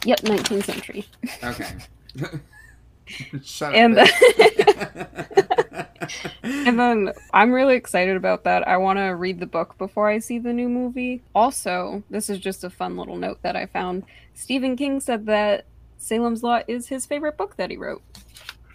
Yep, 0.06 0.22
19th 0.22 0.64
century. 0.66 1.06
Okay. 1.44 1.70
Shut 3.44 3.74
And 3.74 3.98
up. 4.00 4.08
And 6.44 6.80
then 6.80 7.12
I'm 7.34 7.52
really 7.52 7.76
excited 7.76 8.16
about 8.16 8.46
that. 8.46 8.68
I 8.68 8.78
want 8.78 8.98
to 9.00 9.08
read 9.10 9.40
the 9.40 9.46
book 9.46 9.78
before 9.78 10.10
I 10.10 10.20
see 10.20 10.40
the 10.40 10.54
new 10.54 10.70
movie. 10.70 11.22
Also, 11.36 12.04
this 12.10 12.30
is 12.30 12.40
just 12.40 12.64
a 12.64 12.70
fun 12.70 12.96
little 12.98 13.18
note 13.18 13.42
that 13.42 13.56
I 13.56 13.66
found. 13.66 14.04
Stephen 14.34 14.76
King 14.76 15.00
said 15.00 15.26
that 15.26 15.66
Salem's 15.98 16.44
Lot 16.44 16.66
is 16.68 16.88
his 16.88 17.06
favorite 17.06 17.38
book 17.38 17.58
that 17.58 17.70
he 17.70 17.78
wrote. 17.78 18.02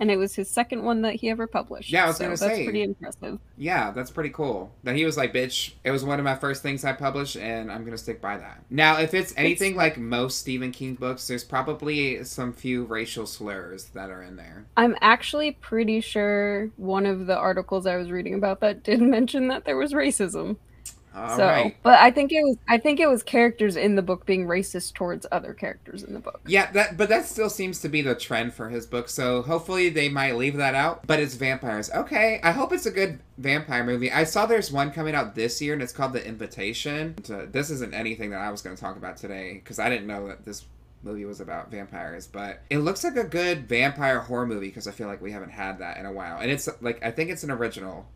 And 0.00 0.10
it 0.10 0.16
was 0.16 0.34
his 0.34 0.48
second 0.50 0.84
one 0.84 1.02
that 1.02 1.16
he 1.16 1.28
ever 1.30 1.46
published. 1.46 1.90
Yeah, 1.92 2.04
I 2.04 2.06
was 2.08 2.16
so 2.16 2.24
gonna 2.24 2.36
that's 2.36 2.40
say. 2.40 2.64
pretty 2.64 2.82
impressive. 2.82 3.38
yeah, 3.56 3.90
that's 3.90 4.10
pretty 4.10 4.30
cool. 4.30 4.72
That 4.84 4.94
he 4.96 5.04
was 5.04 5.16
like, 5.16 5.32
bitch, 5.34 5.72
it 5.84 5.90
was 5.90 6.04
one 6.04 6.18
of 6.18 6.24
my 6.24 6.36
first 6.36 6.62
things 6.62 6.84
I 6.84 6.92
published, 6.92 7.36
and 7.36 7.70
I'm 7.72 7.84
gonna 7.84 7.98
stick 7.98 8.20
by 8.20 8.36
that. 8.38 8.62
Now, 8.70 8.98
if 8.98 9.14
it's 9.14 9.34
anything 9.36 9.74
like 9.76 9.98
most 9.98 10.38
Stephen 10.38 10.72
King 10.72 10.94
books, 10.94 11.26
there's 11.26 11.44
probably 11.44 12.22
some 12.24 12.52
few 12.52 12.84
racial 12.84 13.26
slurs 13.26 13.86
that 13.94 14.10
are 14.10 14.22
in 14.22 14.36
there. 14.36 14.66
I'm 14.76 14.96
actually 15.00 15.52
pretty 15.52 16.00
sure 16.00 16.70
one 16.76 17.06
of 17.06 17.26
the 17.26 17.36
articles 17.36 17.86
I 17.86 17.96
was 17.96 18.10
reading 18.10 18.34
about 18.34 18.60
that 18.60 18.82
did 18.82 19.00
mention 19.02 19.48
that 19.48 19.64
there 19.64 19.76
was 19.76 19.92
racism. 19.92 20.56
All 21.18 21.36
so, 21.36 21.46
right. 21.46 21.76
but 21.82 21.98
I 21.98 22.10
think 22.10 22.32
it 22.32 22.42
was 22.42 22.56
I 22.68 22.78
think 22.78 23.00
it 23.00 23.08
was 23.08 23.22
characters 23.22 23.76
in 23.76 23.96
the 23.96 24.02
book 24.02 24.24
being 24.24 24.46
racist 24.46 24.94
towards 24.94 25.26
other 25.32 25.52
characters 25.52 26.02
in 26.02 26.14
the 26.14 26.20
book. 26.20 26.40
Yeah, 26.46 26.70
that 26.72 26.96
but 26.96 27.08
that 27.08 27.26
still 27.26 27.50
seems 27.50 27.80
to 27.80 27.88
be 27.88 28.02
the 28.02 28.14
trend 28.14 28.54
for 28.54 28.68
his 28.68 28.86
book. 28.86 29.08
So 29.08 29.42
hopefully 29.42 29.88
they 29.88 30.08
might 30.08 30.36
leave 30.36 30.56
that 30.56 30.74
out. 30.74 31.06
But 31.06 31.18
it's 31.20 31.34
vampires. 31.34 31.90
Okay, 31.90 32.40
I 32.42 32.52
hope 32.52 32.72
it's 32.72 32.86
a 32.86 32.90
good 32.90 33.20
vampire 33.36 33.84
movie. 33.84 34.12
I 34.12 34.24
saw 34.24 34.46
there's 34.46 34.70
one 34.70 34.92
coming 34.92 35.14
out 35.14 35.34
this 35.34 35.60
year, 35.60 35.72
and 35.72 35.82
it's 35.82 35.92
called 35.92 36.12
The 36.12 36.26
Invitation. 36.26 37.16
This 37.50 37.70
isn't 37.70 37.94
anything 37.94 38.30
that 38.30 38.40
I 38.40 38.50
was 38.50 38.62
going 38.62 38.76
to 38.76 38.80
talk 38.80 38.96
about 38.96 39.16
today 39.16 39.54
because 39.54 39.78
I 39.78 39.88
didn't 39.88 40.06
know 40.06 40.28
that 40.28 40.44
this 40.44 40.64
movie 41.02 41.24
was 41.24 41.40
about 41.40 41.70
vampires. 41.70 42.26
But 42.26 42.60
it 42.70 42.78
looks 42.78 43.04
like 43.04 43.16
a 43.16 43.24
good 43.24 43.68
vampire 43.68 44.20
horror 44.20 44.46
movie 44.46 44.68
because 44.68 44.86
I 44.86 44.92
feel 44.92 45.08
like 45.08 45.22
we 45.22 45.32
haven't 45.32 45.50
had 45.50 45.78
that 45.78 45.96
in 45.96 46.06
a 46.06 46.12
while. 46.12 46.38
And 46.38 46.50
it's 46.50 46.68
like 46.80 47.04
I 47.04 47.10
think 47.10 47.30
it's 47.30 47.44
an 47.44 47.50
original. 47.50 48.06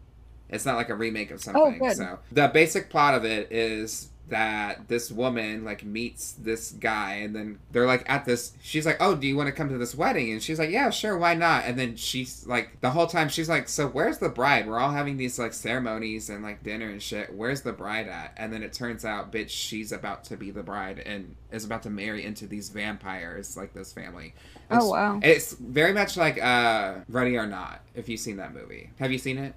It's 0.52 0.64
not 0.66 0.76
like 0.76 0.90
a 0.90 0.94
remake 0.94 1.30
of 1.32 1.42
something. 1.42 1.60
Oh, 1.62 1.70
good. 1.88 1.96
So. 1.96 2.18
The 2.30 2.48
basic 2.48 2.90
plot 2.90 3.14
of 3.14 3.24
it 3.24 3.50
is 3.50 4.08
that 4.28 4.88
this 4.88 5.10
woman 5.10 5.62
like 5.64 5.84
meets 5.84 6.32
this 6.34 6.70
guy 6.72 7.14
and 7.16 7.34
then 7.36 7.58
they're 7.72 7.86
like 7.88 8.08
at 8.08 8.24
this 8.24 8.52
she's 8.62 8.86
like 8.86 8.96
oh 8.98 9.14
do 9.14 9.26
you 9.26 9.36
want 9.36 9.46
to 9.48 9.52
come 9.52 9.68
to 9.68 9.76
this 9.76 9.94
wedding? 9.94 10.32
And 10.32 10.42
she's 10.42 10.58
like 10.58 10.70
yeah 10.70 10.88
sure 10.90 11.18
why 11.18 11.34
not? 11.34 11.64
And 11.66 11.78
then 11.78 11.96
she's 11.96 12.46
like 12.46 12.80
the 12.80 12.90
whole 12.90 13.06
time 13.08 13.28
she's 13.28 13.48
like 13.48 13.68
so 13.68 13.88
where's 13.88 14.18
the 14.18 14.30
bride? 14.30 14.66
We're 14.66 14.78
all 14.78 14.92
having 14.92 15.18
these 15.18 15.38
like 15.38 15.52
ceremonies 15.52 16.30
and 16.30 16.42
like 16.42 16.62
dinner 16.62 16.88
and 16.88 17.02
shit. 17.02 17.34
Where's 17.34 17.60
the 17.62 17.72
bride 17.72 18.08
at? 18.08 18.32
And 18.38 18.50
then 18.52 18.62
it 18.62 18.72
turns 18.72 19.04
out 19.04 19.32
bitch 19.32 19.50
she's 19.50 19.92
about 19.92 20.24
to 20.24 20.36
be 20.38 20.50
the 20.50 20.62
bride 20.62 21.00
and 21.00 21.34
is 21.50 21.64
about 21.66 21.82
to 21.82 21.90
marry 21.90 22.24
into 22.24 22.46
these 22.46 22.70
vampires 22.70 23.56
like 23.56 23.74
this 23.74 23.92
family. 23.92 24.34
It's- 24.70 24.80
Oh 24.82 24.88
wow. 24.90 25.20
it's 25.22 25.52
very 25.54 25.92
much 25.92 26.16
like 26.16 26.42
uh 26.42 26.94
ready 27.08 27.36
or 27.36 27.46
not 27.46 27.82
if 27.94 28.08
you've 28.08 28.20
seen 28.20 28.36
that 28.38 28.54
movie. 28.54 28.90
Have 28.98 29.12
you 29.12 29.18
seen 29.18 29.36
it 29.36 29.54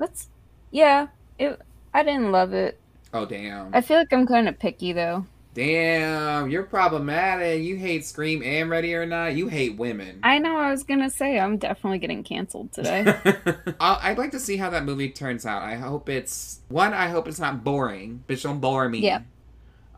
That's 0.00 0.26
yeah. 0.72 1.06
It 1.38 1.60
I 1.94 2.02
didn't 2.02 2.32
love 2.32 2.52
it. 2.54 2.80
oh 3.14 3.24
damn 3.26 3.72
I 3.72 3.80
feel 3.82 3.98
like 3.98 4.12
I'm 4.12 4.26
kind 4.26 4.48
of 4.48 4.58
picky 4.58 4.92
though. 4.92 5.26
Damn, 5.52 6.48
you're 6.48 6.62
problematic. 6.62 7.62
You 7.62 7.76
hate 7.76 8.04
Scream 8.04 8.40
and 8.42 8.70
Ready 8.70 8.94
or 8.94 9.04
Not. 9.04 9.34
You 9.34 9.48
hate 9.48 9.76
women. 9.76 10.20
I 10.22 10.38
know 10.38 10.56
I 10.56 10.70
was 10.70 10.84
gonna 10.84 11.10
say 11.10 11.38
I'm 11.40 11.58
definitely 11.58 11.98
getting 11.98 12.22
canceled 12.22 12.72
today. 12.72 13.04
I'll- 13.80 13.98
I'd 14.00 14.16
like 14.16 14.30
to 14.30 14.40
see 14.40 14.56
how 14.56 14.70
that 14.70 14.84
movie 14.84 15.10
turns 15.10 15.44
out. 15.44 15.62
I 15.62 15.74
hope 15.76 16.08
it's 16.08 16.60
one. 16.68 16.94
I 16.94 17.08
hope 17.08 17.26
it's 17.28 17.40
not 17.40 17.62
boring. 17.64 18.22
Bitch, 18.28 18.42
don't 18.44 18.60
bore 18.60 18.88
me. 18.88 19.00
Yeah. 19.00 19.20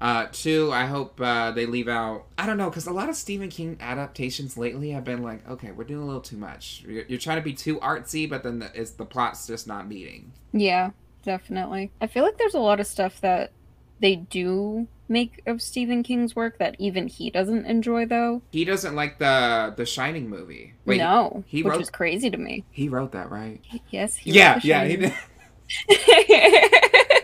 Uh, 0.03 0.27
two, 0.33 0.73
I 0.73 0.87
hope 0.87 1.21
uh, 1.21 1.53
they 1.53 1.65
leave 1.65 1.87
out. 1.87 2.25
I 2.37 2.45
don't 2.45 2.57
know, 2.59 2.69
because 2.69 2.89
a 2.89 2.93
lot 2.93 3.09
of 3.09 3.15
Stephen 3.15 3.49
King 3.51 3.77
adaptations 3.81 4.57
lately 4.59 4.91
have 4.91 5.05
been 5.05 5.23
like, 5.23 5.49
okay, 5.49 5.71
we're 5.71 5.85
doing 5.85 6.03
a 6.03 6.05
little 6.07 6.21
too 6.21 6.37
much. 6.37 6.83
You're, 6.89 7.05
you're 7.07 7.21
trying 7.21 7.37
to 7.37 7.43
be 7.43 7.53
too 7.53 7.77
artsy, 7.79 8.29
but 8.29 8.43
then 8.43 8.59
the, 8.59 8.71
it's, 8.75 8.91
the 8.91 9.05
plot's 9.05 9.47
just 9.47 9.69
not 9.69 9.87
meeting. 9.89 10.33
yeah, 10.53 10.91
definitely. 11.23 11.93
I 12.01 12.09
feel 12.09 12.25
like 12.25 12.37
there's 12.37 12.55
a 12.55 12.59
lot 12.59 12.81
of 12.81 12.87
stuff 12.89 13.21
that 13.21 13.53
they 14.01 14.17
do 14.17 14.89
make 15.09 15.41
of 15.47 15.63
Stephen 15.63 16.03
King's 16.03 16.35
work 16.35 16.59
that 16.59 16.75
even 16.81 17.07
he 17.07 17.31
doesn't 17.31 17.65
enjoy 17.67 18.05
though. 18.05 18.43
He 18.51 18.65
doesn't 18.65 18.97
like 18.97 19.21
the 19.21 19.73
the 19.77 19.87
Shining 19.87 20.29
movie. 20.29 20.75
Wait, 20.85 20.99
no, 20.99 21.45
he 21.47 21.63
which 21.63 21.73
wrote- 21.75 21.81
is 21.83 21.91
crazy 21.91 22.29
to 22.29 22.37
me. 22.39 22.65
he 22.73 22.89
wrote 22.89 23.13
that, 23.13 23.31
right? 23.31 23.61
Yes. 23.91 24.17
He 24.17 24.33
yeah, 24.33 24.59
yeah, 24.65 24.85
he 24.85 24.97
did. 24.97 25.15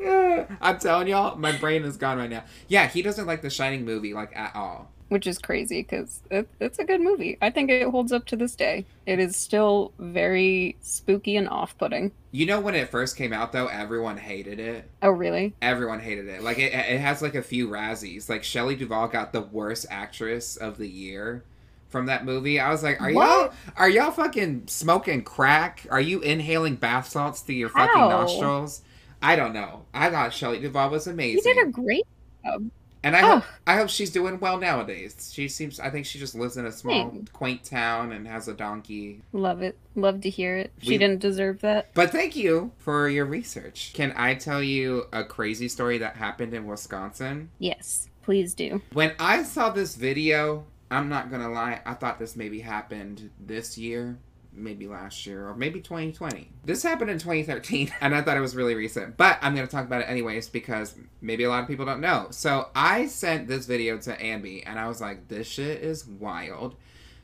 I'm 0.60 0.78
telling 0.78 1.08
y'all, 1.08 1.36
my 1.36 1.52
brain 1.52 1.84
is 1.84 1.96
gone 1.96 2.18
right 2.18 2.30
now. 2.30 2.44
Yeah, 2.68 2.86
he 2.88 3.02
doesn't 3.02 3.26
like 3.26 3.42
the 3.42 3.50
Shining 3.50 3.84
movie 3.84 4.14
like 4.14 4.34
at 4.36 4.54
all. 4.56 4.90
which 5.08 5.26
is 5.26 5.38
crazy 5.38 5.82
because 5.82 6.20
it, 6.30 6.48
it's 6.60 6.78
a 6.78 6.84
good 6.84 7.00
movie. 7.00 7.36
I 7.42 7.50
think 7.50 7.70
it 7.70 7.86
holds 7.88 8.12
up 8.12 8.26
to 8.26 8.36
this 8.36 8.54
day. 8.54 8.86
It 9.06 9.18
is 9.18 9.36
still 9.36 9.92
very 9.98 10.76
spooky 10.80 11.36
and 11.36 11.48
off-putting. 11.48 12.12
You 12.32 12.46
know 12.46 12.60
when 12.60 12.74
it 12.76 12.88
first 12.90 13.16
came 13.16 13.32
out 13.32 13.52
though, 13.52 13.66
everyone 13.66 14.16
hated 14.18 14.60
it. 14.60 14.88
Oh, 15.02 15.10
really? 15.10 15.52
Everyone 15.60 15.98
hated 16.00 16.28
it. 16.28 16.42
Like 16.42 16.58
it, 16.58 16.72
it 16.72 17.00
has 17.00 17.22
like 17.22 17.34
a 17.34 17.42
few 17.42 17.68
Razzies. 17.68 18.28
Like 18.28 18.44
Shelley 18.44 18.76
Duvall 18.76 19.08
got 19.08 19.32
the 19.32 19.40
worst 19.42 19.86
actress 19.90 20.56
of 20.56 20.78
the 20.78 20.88
year 20.88 21.42
from 21.88 22.06
that 22.06 22.24
movie. 22.24 22.60
I 22.60 22.70
was 22.70 22.84
like, 22.84 23.00
are 23.00 23.10
What? 23.12 23.26
y'all 23.28 23.52
are 23.76 23.90
y'all 23.90 24.12
fucking 24.12 24.68
smoking 24.68 25.24
crack? 25.24 25.86
Are 25.90 26.00
you 26.00 26.20
inhaling 26.20 26.76
bath 26.76 27.08
salts 27.08 27.40
through 27.40 27.56
your 27.56 27.68
fucking 27.68 28.00
nostrils? 28.00 28.82
I 29.22 29.36
don't 29.36 29.52
know. 29.52 29.84
I 29.92 30.10
thought 30.10 30.32
Shelley 30.32 30.60
Duvall 30.60 30.90
was 30.90 31.04
He 31.04 31.10
amazing. 31.10 31.42
did 31.54 31.66
a 31.66 31.70
great 31.70 32.06
job. 32.44 32.70
And 33.02 33.16
I 33.16 33.20
hope 33.20 33.44
I 33.66 33.76
hope 33.76 33.88
she's 33.88 34.10
doing 34.10 34.38
well 34.40 34.58
nowadays. 34.58 35.30
She 35.32 35.48
seems 35.48 35.80
I 35.80 35.88
think 35.88 36.04
she 36.04 36.18
just 36.18 36.34
lives 36.34 36.58
in 36.58 36.66
a 36.66 36.72
small 36.72 37.10
Thanks. 37.10 37.30
quaint 37.32 37.64
town 37.64 38.12
and 38.12 38.26
has 38.28 38.46
a 38.46 38.52
donkey. 38.52 39.22
Love 39.32 39.62
it. 39.62 39.78
Love 39.94 40.20
to 40.20 40.28
hear 40.28 40.56
it. 40.58 40.70
She 40.82 40.90
We- 40.90 40.98
didn't 40.98 41.20
deserve 41.20 41.60
that. 41.60 41.94
But 41.94 42.10
thank 42.10 42.36
you 42.36 42.72
for 42.76 43.08
your 43.08 43.24
research. 43.24 43.92
Can 43.94 44.12
I 44.16 44.34
tell 44.34 44.62
you 44.62 45.06
a 45.14 45.24
crazy 45.24 45.66
story 45.66 45.96
that 45.96 46.16
happened 46.16 46.52
in 46.52 46.66
Wisconsin? 46.66 47.48
Yes, 47.58 48.10
please 48.20 48.52
do. 48.52 48.82
When 48.92 49.12
I 49.18 49.44
saw 49.44 49.70
this 49.70 49.96
video, 49.96 50.66
I'm 50.90 51.08
not 51.08 51.30
gonna 51.30 51.48
lie, 51.48 51.80
I 51.86 51.94
thought 51.94 52.18
this 52.18 52.36
maybe 52.36 52.60
happened 52.60 53.30
this 53.40 53.78
year, 53.78 54.18
maybe 54.62 54.86
last 54.86 55.26
year, 55.26 55.48
or 55.48 55.54
maybe 55.54 55.80
2020. 55.80 56.48
This 56.64 56.82
happened 56.82 57.10
in 57.10 57.18
2013, 57.18 57.92
and 58.00 58.14
I 58.14 58.22
thought 58.22 58.36
it 58.36 58.40
was 58.40 58.56
really 58.56 58.74
recent. 58.74 59.16
But 59.16 59.38
I'm 59.42 59.54
gonna 59.54 59.66
talk 59.66 59.86
about 59.86 60.02
it 60.02 60.08
anyways 60.08 60.48
because 60.48 60.94
maybe 61.20 61.44
a 61.44 61.48
lot 61.48 61.62
of 61.62 61.68
people 61.68 61.86
don't 61.86 62.00
know. 62.00 62.28
So 62.30 62.68
I 62.74 63.06
sent 63.06 63.48
this 63.48 63.66
video 63.66 63.98
to 63.98 64.16
Ambi, 64.16 64.62
and 64.66 64.78
I 64.78 64.88
was 64.88 65.00
like, 65.00 65.28
this 65.28 65.46
shit 65.46 65.82
is 65.82 66.06
wild. 66.06 66.76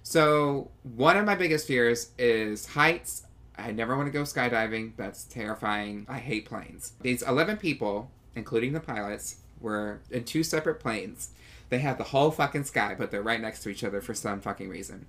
So 0.03 0.71
one 0.83 1.17
of 1.17 1.25
my 1.25 1.35
biggest 1.35 1.67
fears 1.67 2.11
is 2.17 2.67
heights. 2.67 3.25
I 3.59 3.73
never 3.73 3.97
want 3.97 4.07
to 4.07 4.13
go 4.13 4.23
skydiving. 4.23 4.93
That's 4.97 5.25
terrifying. 5.25 6.07
I 6.09 6.19
hate 6.19 6.47
planes. 6.47 6.93
These 7.01 7.23
11 7.23 7.57
people, 7.57 8.11
including 8.35 8.73
the 8.73 8.81
pilots, 8.81 9.39
were 9.61 10.01
in 10.11 10.25
two 10.25 10.43
separate 10.43 10.79
planes. 10.79 11.31
They 11.69 11.79
have 11.79 11.99
the 11.99 12.05
whole 12.05 12.31
fucking 12.31 12.65
sky, 12.65 12.95
but 12.97 13.11
they're 13.11 13.23
right 13.23 13.41
next 13.41 13.63
to 13.65 13.69
each 13.69 13.83
other 13.83 14.01
for 14.01 14.15
some 14.15 14.41
fucking 14.41 14.69
reason. 14.69 15.07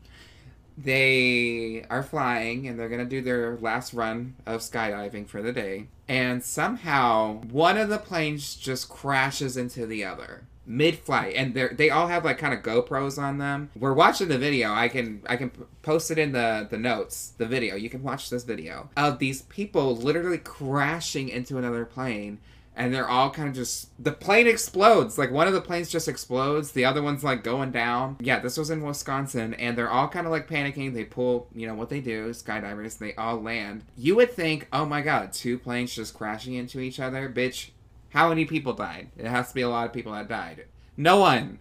They 0.77 1.86
are 1.89 2.03
flying 2.03 2.67
and 2.67 2.79
they're 2.79 2.89
gonna 2.89 3.05
do 3.05 3.22
their 3.22 3.57
last 3.57 3.93
run 3.93 4.36
of 4.46 4.62
skydiving 4.62 5.27
for 5.27 5.41
the 5.41 5.51
day. 5.51 5.88
And 6.07 6.43
somehow 6.43 7.41
one 7.50 7.77
of 7.77 7.89
the 7.89 7.98
planes 7.98 8.55
just 8.55 8.88
crashes 8.88 9.57
into 9.57 9.86
the 9.86 10.05
other 10.05 10.43
mid-flight 10.67 11.34
and 11.36 11.53
they 11.53 11.67
they 11.69 11.89
all 11.89 12.07
have 12.07 12.25
like 12.25 12.38
kind 12.38 12.53
of 12.53 12.62
GoPros 12.62 13.17
on 13.17 13.38
them. 13.38 13.72
We're 13.75 13.93
watching 13.93 14.27
the 14.27 14.38
video. 14.38 14.74
I 14.74 14.89
can 14.89 15.24
I 15.27 15.38
can 15.38 15.51
post 15.81 16.12
it 16.12 16.19
in 16.19 16.34
the 16.34 16.67
the 16.69 16.77
notes. 16.77 17.34
The 17.38 17.46
video. 17.46 17.75
You 17.75 17.89
can 17.89 18.03
watch 18.03 18.29
this 18.29 18.43
video 18.43 18.89
of 18.96 19.17
these 19.17 19.41
people 19.43 19.96
literally 19.96 20.38
crashing 20.38 21.29
into 21.29 21.57
another 21.57 21.86
plane 21.86 22.39
and 22.77 22.93
they're 22.93 23.10
all 23.10 23.31
kind 23.31 23.50
of 23.50 23.55
just 23.55 23.89
the 24.01 24.12
plane 24.12 24.48
explodes. 24.48 25.17
Like 25.17 25.31
one 25.31 25.48
of 25.48 25.53
the 25.53 25.62
planes 25.62 25.89
just 25.89 26.07
explodes. 26.07 26.72
The 26.72 26.86
other 26.86 27.01
one's 27.01 27.24
like 27.24 27.43
going 27.43 27.72
down. 27.72 28.17
Yeah 28.22 28.39
this 28.39 28.55
was 28.55 28.69
in 28.69 28.84
wisconsin 28.84 29.55
and 29.55 29.77
they're 29.77 29.89
all 29.89 30.07
kind 30.07 30.27
of 30.27 30.31
like 30.31 30.48
panicking. 30.48 30.93
They 30.93 31.03
pull 31.03 31.48
you 31.53 31.67
know 31.67 31.74
what 31.74 31.89
they 31.89 32.00
do 32.00 32.29
skydivers 32.29 33.00
they 33.00 33.15
all 33.15 33.41
land. 33.41 33.84
You 33.98 34.15
would 34.17 34.31
think 34.31 34.67
oh 34.72 34.86
my 34.86 35.01
god 35.01 35.34
two 35.34 35.57
planes 35.57 35.96
just 35.96 36.13
crashing 36.13 36.53
into 36.53 36.79
each 36.79 37.00
other? 37.00 37.27
Bitch 37.27 37.72
how 38.12 38.29
many 38.29 38.46
people 38.46 38.74
died? 38.74 39.10
It 39.17 39.25
has 39.25 39.50
to 39.50 39.55
be 39.55 39.62
a 39.62 39.69
lot 39.69 39.88
of 39.88 39.93
people 39.93 40.13
that 40.13 40.29
died. 40.29 40.65
No 40.96 41.17
one. 41.17 41.60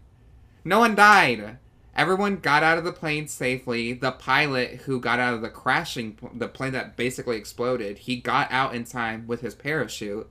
No 0.64 0.80
one 0.80 0.94
died. 0.94 1.58
Everyone 1.96 2.36
got 2.36 2.62
out 2.62 2.76
of 2.76 2.84
the 2.84 2.92
plane 2.92 3.26
safely. 3.26 3.94
The 3.94 4.12
pilot 4.12 4.82
who 4.82 5.00
got 5.00 5.18
out 5.18 5.32
of 5.32 5.40
the 5.40 5.48
crashing 5.48 6.18
the 6.34 6.46
plane 6.46 6.72
that 6.72 6.94
basically 6.94 7.36
exploded 7.36 7.98
he 7.98 8.16
got 8.16 8.52
out 8.52 8.74
in 8.74 8.84
time 8.84 9.26
with 9.26 9.40
his 9.40 9.54
parachute 9.54 10.30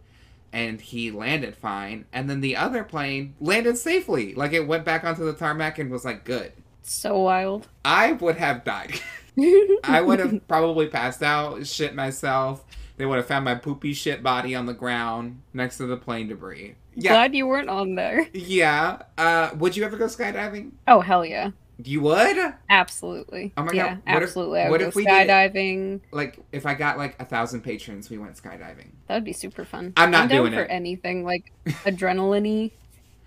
and 0.55 0.79
he 0.79 1.11
landed 1.11 1.53
fine. 1.53 2.05
And 2.13 2.29
then 2.29 2.39
the 2.39 2.55
other 2.55 2.85
plane 2.85 3.35
landed 3.41 3.77
safely. 3.77 4.33
Like 4.33 4.53
it 4.53 4.65
went 4.65 4.85
back 4.85 5.03
onto 5.03 5.25
the 5.25 5.33
tarmac 5.33 5.77
and 5.79 5.91
was 5.91 6.05
like, 6.05 6.23
good. 6.23 6.53
So 6.81 7.19
wild. 7.19 7.67
I 7.83 8.13
would 8.13 8.37
have 8.37 8.63
died. 8.63 9.01
I 9.83 9.99
would 9.99 10.19
have 10.19 10.47
probably 10.47 10.87
passed 10.87 11.21
out, 11.21 11.67
shit 11.67 11.93
myself. 11.93 12.63
They 12.95 13.05
would 13.05 13.17
have 13.17 13.25
found 13.25 13.43
my 13.43 13.55
poopy 13.55 13.91
shit 13.91 14.23
body 14.23 14.55
on 14.55 14.65
the 14.65 14.73
ground 14.73 15.41
next 15.53 15.75
to 15.77 15.87
the 15.87 15.97
plane 15.97 16.29
debris. 16.29 16.75
Yeah. 16.95 17.11
Glad 17.11 17.35
you 17.35 17.47
weren't 17.47 17.69
on 17.69 17.95
there. 17.95 18.29
Yeah. 18.31 19.01
Uh, 19.17 19.49
would 19.57 19.75
you 19.75 19.83
ever 19.83 19.97
go 19.97 20.05
skydiving? 20.05 20.71
Oh 20.87 21.01
hell 21.01 21.25
yeah. 21.25 21.51
You 21.83 22.01
would? 22.01 22.53
Absolutely. 22.69 23.51
Oh 23.57 23.63
my 23.63 23.73
yeah, 23.73 23.95
god. 23.95 24.01
What 24.05 24.23
absolutely. 24.23 24.59
If, 24.61 24.69
what 24.69 24.81
if 24.81 24.95
we 24.95 25.05
did- 25.05 25.27
skydiving. 25.27 26.01
like 26.11 26.39
if 26.51 26.65
I 26.65 26.73
got 26.73 26.97
like 26.97 27.19
a 27.19 27.25
thousand 27.25 27.61
patrons, 27.61 28.09
we 28.09 28.17
went 28.17 28.35
skydiving. 28.35 28.91
That 29.07 29.15
would 29.15 29.25
be 29.25 29.33
super 29.33 29.65
fun. 29.65 29.93
I'm 29.97 30.11
not 30.11 30.29
down 30.29 30.43
doing 30.43 30.53
for 30.53 30.61
it. 30.61 30.71
anything 30.71 31.23
like 31.25 31.51
adrenaline 31.85 32.71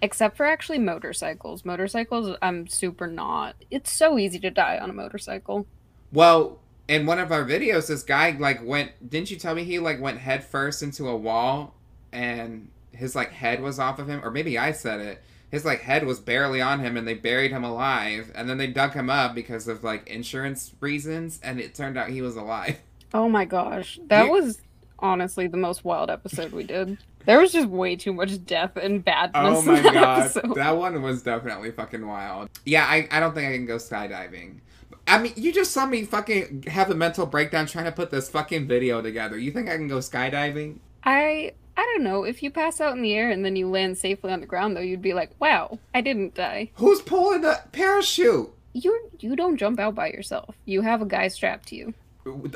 except 0.00 0.36
for 0.36 0.46
actually 0.46 0.78
motorcycles. 0.78 1.64
Motorcycles, 1.64 2.36
I'm 2.40 2.66
super 2.68 3.06
not. 3.06 3.56
It's 3.70 3.90
so 3.90 4.18
easy 4.18 4.38
to 4.40 4.50
die 4.50 4.78
on 4.78 4.90
a 4.90 4.92
motorcycle. 4.92 5.66
Well, 6.12 6.60
in 6.86 7.04
one 7.04 7.18
of 7.18 7.32
our 7.32 7.44
videos, 7.44 7.88
this 7.88 8.02
guy 8.02 8.36
like 8.38 8.64
went. 8.64 8.92
Didn't 9.10 9.30
you 9.30 9.36
tell 9.36 9.54
me 9.54 9.64
he 9.64 9.78
like 9.78 10.00
went 10.00 10.18
head 10.18 10.42
first 10.44 10.82
into 10.82 11.08
a 11.08 11.16
wall, 11.16 11.74
and 12.12 12.70
his 12.92 13.14
like 13.14 13.30
head 13.32 13.60
was 13.60 13.78
off 13.78 13.98
of 13.98 14.08
him, 14.08 14.20
or 14.24 14.30
maybe 14.30 14.56
I 14.56 14.72
said 14.72 15.00
it. 15.00 15.22
His 15.50 15.64
like 15.64 15.80
head 15.80 16.04
was 16.04 16.20
barely 16.20 16.60
on 16.60 16.80
him, 16.80 16.96
and 16.96 17.06
they 17.08 17.14
buried 17.14 17.50
him 17.50 17.64
alive, 17.64 18.30
and 18.34 18.48
then 18.48 18.58
they 18.58 18.66
dug 18.66 18.92
him 18.92 19.08
up 19.08 19.34
because 19.34 19.66
of 19.68 19.82
like 19.82 20.06
insurance 20.08 20.74
reasons, 20.80 21.40
and 21.42 21.58
it 21.60 21.74
turned 21.74 21.96
out 21.96 22.10
he 22.10 22.22
was 22.22 22.36
alive. 22.36 22.78
Oh 23.14 23.26
my 23.26 23.46
gosh. 23.46 23.98
That 24.08 24.28
was 24.28 24.60
honestly 24.98 25.46
the 25.46 25.56
most 25.56 25.82
wild 25.82 26.10
episode 26.10 26.52
we 26.52 26.64
did. 26.64 26.98
There 27.24 27.40
was 27.40 27.52
just 27.52 27.66
way 27.66 27.96
too 27.96 28.12
much 28.12 28.44
death 28.44 28.76
and 28.76 29.02
badness. 29.02 29.34
Oh 29.42 29.60
in 29.60 29.66
my 29.66 29.80
that 29.80 29.94
god, 29.94 30.20
episode. 30.20 30.54
that 30.56 30.76
one 30.76 31.00
was 31.00 31.22
definitely 31.22 31.70
fucking 31.70 32.06
wild. 32.06 32.50
Yeah, 32.66 32.84
I, 32.84 33.08
I 33.10 33.18
don't 33.18 33.34
think 33.34 33.48
I 33.48 33.52
can 33.56 33.64
go 33.64 33.76
skydiving. 33.76 34.60
I 35.06 35.18
mean, 35.18 35.32
you 35.36 35.54
just 35.54 35.72
saw 35.72 35.86
me 35.86 36.04
fucking 36.04 36.64
have 36.66 36.90
a 36.90 36.94
mental 36.94 37.24
breakdown 37.24 37.64
trying 37.64 37.86
to 37.86 37.92
put 37.92 38.10
this 38.10 38.28
fucking 38.28 38.68
video 38.68 39.00
together. 39.00 39.38
You 39.38 39.52
think 39.52 39.70
I 39.70 39.76
can 39.76 39.88
go 39.88 39.98
skydiving? 39.98 40.80
I 41.04 41.52
I 41.78 41.82
don't 41.82 42.02
know. 42.02 42.24
If 42.24 42.42
you 42.42 42.50
pass 42.50 42.80
out 42.80 42.96
in 42.96 43.02
the 43.02 43.14
air 43.14 43.30
and 43.30 43.44
then 43.44 43.54
you 43.54 43.70
land 43.70 43.96
safely 43.96 44.32
on 44.32 44.40
the 44.40 44.46
ground 44.46 44.76
though, 44.76 44.80
you'd 44.80 45.00
be 45.00 45.14
like, 45.14 45.30
Wow, 45.38 45.78
I 45.94 46.00
didn't 46.00 46.34
die. 46.34 46.72
Who's 46.74 47.00
pulling 47.00 47.42
the 47.42 47.60
parachute? 47.70 48.50
You 48.72 49.10
you 49.20 49.36
don't 49.36 49.56
jump 49.56 49.78
out 49.78 49.94
by 49.94 50.08
yourself. 50.08 50.56
You 50.64 50.82
have 50.82 51.00
a 51.00 51.06
guy 51.06 51.28
strapped 51.28 51.68
to 51.68 51.76
you. 51.76 51.94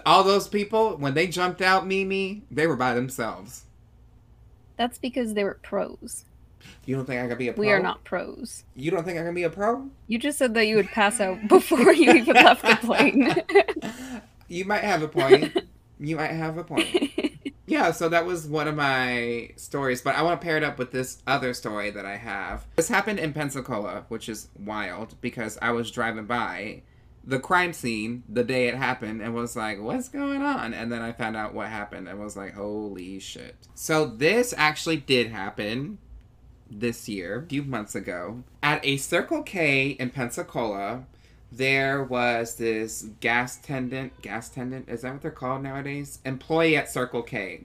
All 0.04 0.24
those 0.24 0.48
people, 0.48 0.96
when 0.96 1.14
they 1.14 1.28
jumped 1.28 1.62
out, 1.62 1.86
Mimi, 1.86 2.42
they 2.50 2.66
were 2.66 2.76
by 2.76 2.94
themselves. 2.94 3.64
That's 4.76 4.98
because 4.98 5.34
they 5.34 5.44
were 5.44 5.58
pros. 5.62 6.24
You 6.84 6.96
don't 6.96 7.04
think 7.04 7.22
I 7.22 7.28
can 7.28 7.38
be 7.38 7.48
a 7.48 7.52
pro? 7.52 7.60
We 7.60 7.70
are 7.70 7.80
not 7.80 8.02
pros. 8.02 8.64
You 8.74 8.90
don't 8.90 9.04
think 9.04 9.20
I 9.20 9.22
can 9.22 9.34
be 9.34 9.44
a 9.44 9.50
pro? 9.50 9.88
You 10.08 10.18
just 10.18 10.36
said 10.36 10.54
that 10.54 10.66
you 10.66 10.74
would 10.76 10.88
pass 10.88 11.20
out 11.20 11.38
before 11.48 11.92
you 11.92 12.12
even 12.12 12.34
left 12.34 12.62
the 12.62 12.76
plane. 12.76 13.34
you 14.48 14.64
might 14.64 14.82
have 14.82 15.02
a 15.02 15.08
point. 15.08 15.56
You 16.00 16.16
might 16.16 16.32
have 16.32 16.58
a 16.58 16.64
point. 16.64 17.12
Yeah, 17.72 17.92
so 17.92 18.10
that 18.10 18.26
was 18.26 18.46
one 18.46 18.68
of 18.68 18.76
my 18.76 19.48
stories, 19.56 20.02
but 20.02 20.14
I 20.14 20.20
want 20.20 20.38
to 20.38 20.44
pair 20.44 20.58
it 20.58 20.62
up 20.62 20.78
with 20.78 20.90
this 20.92 21.22
other 21.26 21.54
story 21.54 21.90
that 21.90 22.04
I 22.04 22.16
have. 22.16 22.66
This 22.76 22.90
happened 22.90 23.18
in 23.18 23.32
Pensacola, 23.32 24.04
which 24.08 24.28
is 24.28 24.48
wild 24.58 25.14
because 25.22 25.56
I 25.62 25.70
was 25.70 25.90
driving 25.90 26.26
by 26.26 26.82
the 27.24 27.38
crime 27.38 27.72
scene 27.72 28.24
the 28.28 28.44
day 28.44 28.68
it 28.68 28.74
happened 28.74 29.22
and 29.22 29.32
was 29.32 29.56
like, 29.56 29.80
what's 29.80 30.10
going 30.10 30.42
on? 30.42 30.74
And 30.74 30.92
then 30.92 31.00
I 31.00 31.12
found 31.12 31.34
out 31.34 31.54
what 31.54 31.68
happened 31.68 32.08
and 32.08 32.20
was 32.20 32.36
like, 32.36 32.52
holy 32.52 33.18
shit. 33.18 33.56
So 33.74 34.04
this 34.04 34.52
actually 34.58 34.98
did 34.98 35.28
happen 35.28 35.96
this 36.70 37.08
year, 37.08 37.38
a 37.38 37.48
few 37.48 37.62
months 37.62 37.94
ago, 37.94 38.44
at 38.62 38.84
a 38.84 38.98
Circle 38.98 39.44
K 39.44 39.92
in 39.92 40.10
Pensacola. 40.10 41.06
There 41.54 42.02
was 42.02 42.54
this 42.54 43.02
gas 43.20 43.58
tendant, 43.58 44.22
gas 44.22 44.48
tendant, 44.48 44.88
is 44.88 45.02
that 45.02 45.12
what 45.12 45.20
they're 45.20 45.30
called 45.30 45.62
nowadays? 45.62 46.18
Employee 46.24 46.76
at 46.76 46.90
Circle 46.90 47.24
K. 47.24 47.60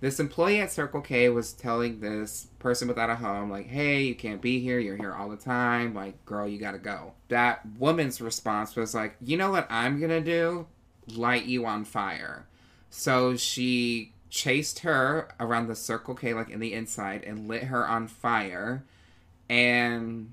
This 0.00 0.18
employee 0.18 0.60
at 0.60 0.72
Circle 0.72 1.02
K 1.02 1.28
was 1.28 1.52
telling 1.52 2.00
this 2.00 2.48
person 2.58 2.88
without 2.88 3.10
a 3.10 3.16
home, 3.16 3.50
like, 3.50 3.66
hey, 3.66 4.02
you 4.02 4.14
can't 4.14 4.40
be 4.40 4.60
here, 4.60 4.78
you're 4.78 4.96
here 4.96 5.14
all 5.14 5.28
the 5.28 5.36
time, 5.36 5.94
like, 5.94 6.24
girl, 6.24 6.48
you 6.48 6.58
gotta 6.58 6.78
go. 6.78 7.12
That 7.28 7.60
woman's 7.78 8.22
response 8.22 8.74
was 8.74 8.94
like, 8.94 9.16
you 9.20 9.36
know 9.36 9.50
what 9.50 9.66
I'm 9.68 10.00
gonna 10.00 10.22
do? 10.22 10.66
Light 11.14 11.44
you 11.44 11.66
on 11.66 11.84
fire. 11.84 12.46
So 12.88 13.36
she 13.36 14.12
chased 14.30 14.78
her 14.78 15.28
around 15.38 15.66
the 15.66 15.76
Circle 15.76 16.14
K, 16.14 16.32
like 16.32 16.48
in 16.48 16.60
the 16.60 16.72
inside, 16.72 17.22
and 17.24 17.48
lit 17.48 17.64
her 17.64 17.86
on 17.86 18.08
fire. 18.08 18.82
And 19.50 20.32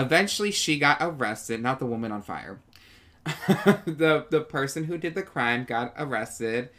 eventually 0.00 0.50
she 0.50 0.78
got 0.78 0.98
arrested. 1.00 1.60
Not 1.62 1.78
the 1.78 1.86
woman 1.86 2.12
on 2.12 2.22
fire. 2.22 2.60
the 3.26 4.26
the 4.30 4.40
person 4.48 4.84
who 4.84 4.96
did 4.98 5.14
the 5.14 5.22
crime 5.22 5.64
got 5.64 5.92
arrested. 5.98 6.70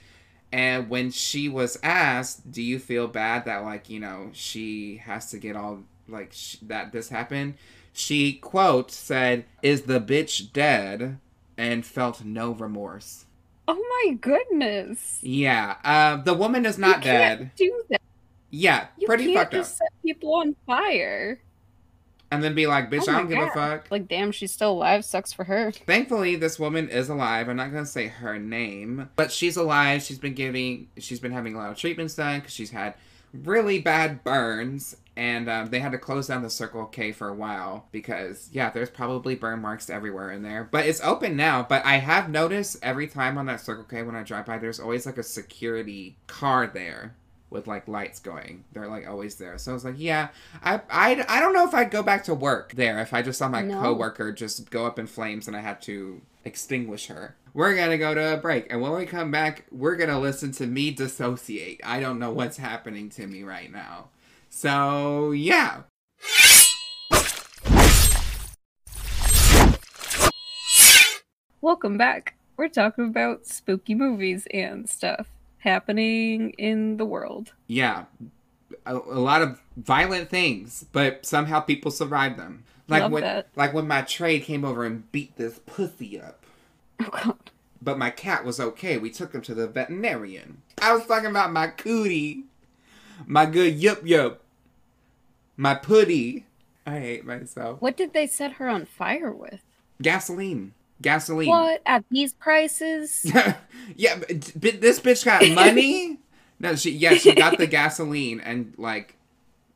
And 0.52 0.90
when 0.90 1.12
she 1.12 1.48
was 1.48 1.78
asked, 1.84 2.52
"Do 2.52 2.62
you 2.62 2.80
feel 2.80 3.08
bad 3.08 3.46
that 3.46 3.64
like 3.64 3.90
you 3.90 4.00
know 4.00 4.30
she 4.34 4.98
has 4.98 5.30
to 5.32 5.38
get 5.38 5.56
all 5.56 5.84
like 6.08 6.34
sh- 6.34 6.58
that 6.64 6.92
this 6.92 7.10
happened?" 7.10 7.56
She 7.94 8.34
quote 8.34 8.92
said, 8.92 9.46
"Is 9.62 9.84
the 9.84 10.00
bitch 10.02 10.52
dead?" 10.54 11.20
and 11.58 11.86
felt 11.86 12.24
no 12.24 12.52
remorse. 12.52 13.26
oh 13.68 13.76
my 14.06 14.14
goodness. 14.16 15.20
Yeah, 15.22 15.76
uh, 15.84 16.16
the 16.24 16.34
woman 16.34 16.66
is 16.66 16.78
not 16.80 16.98
you 16.98 17.12
can't 17.12 17.40
dead. 17.42 17.52
Do 17.58 17.84
that. 17.90 18.02
Yeah, 18.50 18.88
You 18.98 19.06
pretty 19.06 19.26
can't 19.26 19.38
fucked 19.40 19.54
just 19.54 19.74
up. 19.74 19.78
set 19.80 20.02
people 20.02 20.34
on 20.36 20.56
fire. 20.66 21.40
And 22.32 22.44
then 22.44 22.54
be 22.54 22.68
like, 22.68 22.92
bitch, 22.92 23.06
Oh 23.08 23.12
I 23.12 23.18
don't 23.18 23.30
give 23.30 23.40
a 23.40 23.50
fuck. 23.52 23.88
Like, 23.90 24.08
damn, 24.08 24.32
she's 24.32 24.52
still 24.52 24.72
alive. 24.72 25.04
Sucks 25.04 25.34
for 25.34 25.46
her. 25.46 25.72
Thankfully, 25.72 26.36
this 26.36 26.60
woman 26.60 26.88
is 26.90 27.10
alive. 27.10 27.50
I'm 27.50 27.58
not 27.58 27.72
gonna 27.72 27.86
say 27.86 28.08
her 28.08 28.38
name, 28.38 29.10
but 29.16 29.32
she's 29.32 29.58
alive. 29.58 30.04
She's 30.04 30.20
been 30.20 30.36
giving, 30.36 30.90
she's 30.98 31.20
been 31.20 31.32
having 31.32 31.56
a 31.56 31.58
lot 31.58 31.72
of 31.72 31.78
treatments 31.78 32.16
done 32.16 32.40
because 32.40 32.54
she's 32.54 32.72
had 32.72 32.94
really 33.34 33.80
bad 33.80 34.24
burns, 34.24 34.96
and 35.16 35.50
um, 35.50 35.68
they 35.70 35.80
had 35.80 35.92
to 35.92 35.98
close 35.98 36.28
down 36.28 36.44
the 36.44 36.50
Circle 36.50 36.86
K 36.86 37.12
for 37.12 37.28
a 37.28 37.34
while 37.34 37.88
because 37.92 38.50
yeah, 38.52 38.70
there's 38.70 38.90
probably 38.90 39.36
burn 39.36 39.62
marks 39.62 39.90
everywhere 39.90 40.32
in 40.32 40.44
there. 40.44 40.68
But 40.70 40.86
it's 40.86 41.02
open 41.02 41.36
now. 41.36 41.66
But 41.68 41.84
I 41.86 41.98
have 41.98 42.30
noticed 42.30 42.78
every 42.84 43.08
time 43.08 43.38
on 43.38 43.48
that 43.48 43.62
Circle 43.62 43.86
K 43.86 44.04
when 44.04 44.16
I 44.16 44.24
drive 44.24 44.46
by, 44.46 44.58
there's 44.60 44.80
always 44.80 45.06
like 45.06 45.18
a 45.18 45.24
security 45.24 46.16
car 46.28 46.68
there 46.68 47.16
with 47.50 47.68
like 47.68 47.88
lights 47.88 48.20
going. 48.20 48.64
They're 48.74 48.88
like 48.88 49.08
always 49.08 49.36
there. 49.36 49.58
So 49.58 49.72
I 49.72 49.74
was 49.74 49.84
like, 49.86 49.96
yeah, 49.98 50.30
I, 50.64 50.82
I, 50.90 51.26
I 51.28 51.40
don't 51.40 51.54
know 51.54 51.68
if 51.68 51.74
I'd 51.74 51.92
go 51.92 52.04
back 52.04 52.24
to 52.26 52.34
work 52.34 52.74
there 52.74 53.00
if 53.00 53.14
I 53.14 53.22
just 53.22 53.40
saw 53.40 53.48
my 53.50 53.62
No. 53.62 53.82
coworker 53.82 54.32
just 54.32 54.70
go 54.70 54.86
up 54.86 55.00
in 55.00 55.08
flames 55.08 55.48
and 55.48 55.56
I 55.58 55.62
had 55.62 55.82
to 55.84 56.22
extinguish 56.46 57.08
her. 57.08 57.36
We're 57.54 57.76
gonna 57.76 57.98
go 57.98 58.14
to 58.14 58.36
a 58.36 58.38
break, 58.38 58.68
and 58.72 58.80
when 58.80 58.92
we 58.94 59.08
come 59.08 59.32
back, 59.32 59.66
we're 59.72 59.96
gonna 59.96 60.20
listen 60.20 60.52
to 60.54 60.68
me 60.68 60.92
dissociate. 60.92 61.82
I 61.84 62.00
don't 62.00 62.20
know 62.20 62.32
what's 62.32 62.58
happening 62.58 63.10
to 63.12 63.26
me 63.26 63.42
right 63.42 63.72
now. 63.72 64.10
So 64.52 65.32
yeah. 65.32 65.82
Welcome 71.62 71.98
back. 71.98 72.36
We're 72.58 72.70
talking 72.70 73.06
about 73.06 73.46
spooky 73.46 73.96
movies 73.96 74.48
and 74.54 74.90
stuff 74.90 75.28
happening 75.60 76.52
in 76.52 76.98
the 76.98 77.06
world. 77.06 77.54
Yeah. 77.68 78.06
A, 78.86 78.96
a 78.96 79.20
lot 79.20 79.42
of 79.42 79.62
violent 79.78 80.30
things, 80.30 80.86
but 80.92 81.26
somehow 81.26 81.60
people 81.60 81.92
survive 81.92 82.38
them. 82.38 82.64
Like 82.88 83.04
Love 83.04 83.12
when 83.12 83.24
that. 83.24 83.48
like 83.56 83.74
when 83.74 83.88
my 83.88 84.02
trade 84.02 84.44
came 84.44 84.66
over 84.66 84.84
and 84.84 85.10
beat 85.12 85.38
this 85.38 85.60
pussy 85.66 86.20
up. 86.20 86.44
Oh 87.02 87.10
god. 87.12 87.52
But 87.82 87.98
my 87.98 88.10
cat 88.10 88.44
was 88.44 88.60
okay. 88.60 88.98
We 88.98 89.10
took 89.10 89.34
him 89.34 89.42
to 89.44 89.54
the 89.54 89.68
veterinarian. 89.68 90.62
I 90.82 90.94
was 90.94 91.06
talking 91.06 91.30
about 91.30 91.54
my 91.54 91.68
cootie. 91.68 92.46
My 93.26 93.46
good 93.46 93.76
yup 93.76 94.06
yup. 94.06 94.42
My 95.56 95.76
putty. 95.76 96.46
I 96.86 97.00
hate 97.00 97.26
myself. 97.26 97.82
What 97.82 97.96
did 97.96 98.14
they 98.14 98.26
set 98.26 98.54
her 98.54 98.68
on 98.68 98.86
fire 98.86 99.32
with? 99.32 99.62
Gasoline. 100.02 100.74
Gasoline. 101.02 101.50
What? 101.50 101.82
At 101.86 102.04
these 102.10 102.34
prices? 102.34 103.26
yeah, 103.96 104.20
but, 104.20 104.82
this 104.82 105.00
bitch 105.00 105.26
got 105.26 105.48
money. 105.56 106.20
No, 106.60 106.76
she 106.76 106.92
yeah, 106.92 107.14
she 107.14 107.34
got 107.34 107.58
the 107.58 107.68
gasoline 107.68 108.40
and 108.42 108.74
like 108.78 109.16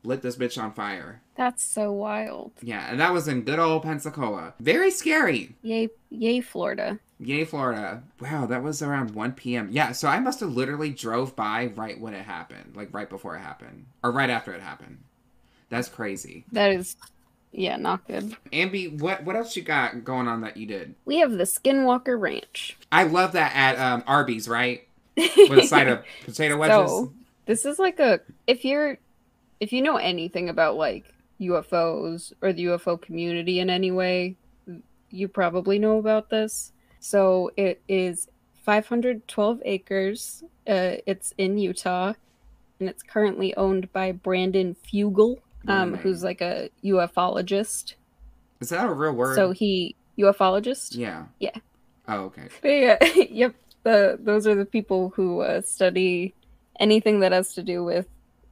lit 0.03 0.21
this 0.21 0.35
bitch 0.35 0.61
on 0.61 0.73
fire. 0.73 1.21
That's 1.35 1.63
so 1.63 1.91
wild. 1.91 2.51
Yeah, 2.61 2.87
and 2.89 2.99
that 2.99 3.13
was 3.13 3.27
in 3.27 3.41
good 3.41 3.59
old 3.59 3.83
Pensacola. 3.83 4.53
Very 4.59 4.91
scary. 4.91 5.55
Yay, 5.63 5.89
yay, 6.09 6.41
Florida. 6.41 6.99
Yay, 7.19 7.45
Florida. 7.45 8.03
Wow, 8.19 8.45
that 8.45 8.61
was 8.61 8.81
around 8.81 9.11
1 9.11 9.31
p.m. 9.33 9.69
Yeah, 9.71 9.93
so 9.93 10.07
I 10.07 10.19
must 10.19 10.41
have 10.41 10.53
literally 10.53 10.91
drove 10.91 11.35
by 11.35 11.67
right 11.75 11.99
when 11.99 12.13
it 12.13 12.25
happened, 12.25 12.75
like 12.75 12.93
right 12.93 13.09
before 13.09 13.35
it 13.35 13.39
happened, 13.39 13.85
or 14.03 14.11
right 14.11 14.29
after 14.29 14.53
it 14.53 14.61
happened. 14.61 14.99
That's 15.69 15.89
crazy. 15.89 16.45
That 16.51 16.71
is, 16.71 16.95
yeah, 17.53 17.77
not 17.77 18.05
good. 18.07 18.35
Ambi, 18.51 18.99
what 18.99 19.23
what 19.23 19.35
else 19.35 19.55
you 19.55 19.61
got 19.61 20.03
going 20.03 20.27
on 20.27 20.41
that 20.41 20.57
you 20.57 20.65
did? 20.65 20.95
We 21.05 21.19
have 21.19 21.31
the 21.31 21.43
Skinwalker 21.43 22.19
Ranch. 22.19 22.77
I 22.91 23.03
love 23.03 23.33
that 23.33 23.55
at 23.55 23.79
um, 23.79 24.03
Arby's, 24.07 24.49
right? 24.49 24.87
With 25.15 25.59
a 25.59 25.67
side 25.67 25.87
of 25.87 26.03
potato 26.25 26.57
wedges. 26.57 26.89
So 26.89 27.13
this 27.45 27.65
is 27.65 27.77
like 27.77 27.99
a 27.99 28.19
if 28.47 28.65
you're 28.65 28.97
if 29.59 29.71
you 29.71 29.81
know 29.81 29.97
anything 29.97 30.49
about 30.49 30.75
like 30.75 31.05
UFOs 31.39 32.33
or 32.41 32.53
the 32.53 32.65
UFO 32.65 32.99
community 32.99 33.59
in 33.59 33.69
any 33.69 33.91
way, 33.91 34.35
you 35.11 35.27
probably 35.27 35.77
know 35.77 35.99
about 35.99 36.29
this. 36.29 36.71
So 36.99 37.51
it 37.55 37.81
is 37.87 38.29
512 38.63 39.61
acres. 39.65 40.43
Uh, 40.67 40.95
it's 41.05 41.33
in 41.37 41.57
Utah, 41.57 42.13
and 42.79 42.89
it's 42.89 43.03
currently 43.03 43.55
owned 43.55 43.91
by 43.93 44.11
Brandon 44.11 44.75
Fugal, 44.75 45.39
um, 45.67 45.93
Right. 45.93 46.01
who's 46.01 46.23
like 46.23 46.41
a 46.41 46.69
ufologist. 46.83 47.93
Is 48.59 48.69
that 48.69 48.85
a 48.87 48.93
real 48.93 49.13
word? 49.13 49.35
So 49.35 49.51
he 49.51 49.95
ufologist. 50.17 50.95
yeah. 50.95 51.25
Yeah. 51.39 51.55
Oh, 52.07 52.25
okay. 52.25 52.47
But 52.61 52.67
yeah, 52.69 53.03
yep. 53.29 53.55
The 53.83 54.17
those 54.21 54.47
are 54.47 54.55
the 54.55 54.65
people 54.65 55.09
who 55.15 55.41
uh, 55.41 55.61
study 55.61 56.33
anything 56.79 57.19
that 57.19 57.31
has 57.33 57.53
to 57.55 57.63
do 57.63 57.83
with, 57.83 58.07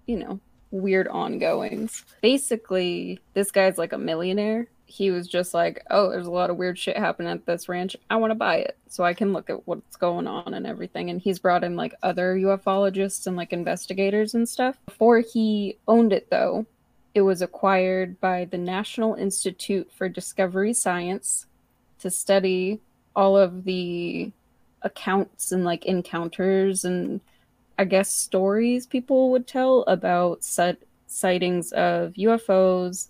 you 0.06 0.18
know, 0.18 0.40
weird 0.72 1.08
ongoings. 1.08 2.04
Basically, 2.22 3.20
this 3.34 3.52
guy's 3.52 3.78
like 3.78 3.94
a 3.94 3.98
millionaire. 3.98 4.68
He 4.86 5.10
was 5.10 5.26
just 5.28 5.54
like, 5.54 5.86
"Oh, 5.90 6.10
there's 6.10 6.28
a 6.28 6.32
lot 6.32 6.50
of 6.50 6.58
weird 6.58 6.78
shit 6.78 6.98
happening 6.98 7.32
at 7.32 7.46
this 7.46 7.70
ranch. 7.70 7.96
I 8.10 8.18
want 8.18 8.32
to 8.32 8.36
buy 8.36 8.58
it 8.58 8.78
so 8.90 9.06
I 9.06 9.14
can 9.14 9.32
look 9.32 9.50
at 9.50 9.66
what's 9.66 9.96
going 9.96 10.28
on 10.28 10.54
and 10.54 10.68
everything." 10.68 11.10
And 11.10 11.22
he's 11.22 11.40
brought 11.40 11.64
in 11.64 11.78
like 11.78 11.94
other 12.04 12.36
ufologists 12.36 13.26
and 13.26 13.38
like 13.38 13.54
investigators 13.54 14.34
and 14.34 14.50
stuff. 14.50 14.76
Before 14.86 15.20
he 15.22 15.78
owned 15.88 16.12
it, 16.12 16.30
though, 16.30 16.66
it 17.14 17.22
was 17.22 17.42
acquired 17.42 18.20
by 18.22 18.46
the 18.46 18.58
National 18.58 19.16
Institute 19.16 19.92
for 19.92 20.08
Discovery 20.08 20.74
Science 20.74 21.46
to 22.00 22.10
study 22.10 22.80
all 23.16 23.38
of 23.38 23.66
the 23.66 24.32
accounts 24.82 25.52
and 25.52 25.64
like 25.66 25.86
encounters 25.86 26.86
and 26.86 27.22
I 27.78 27.84
guess 27.86 28.12
stories 28.12 28.86
people 28.88 29.32
would 29.32 29.48
tell 29.48 29.82
about 29.84 30.44
sit- 30.44 30.88
sightings 31.08 31.72
of 31.74 32.14
UFOs, 32.14 33.08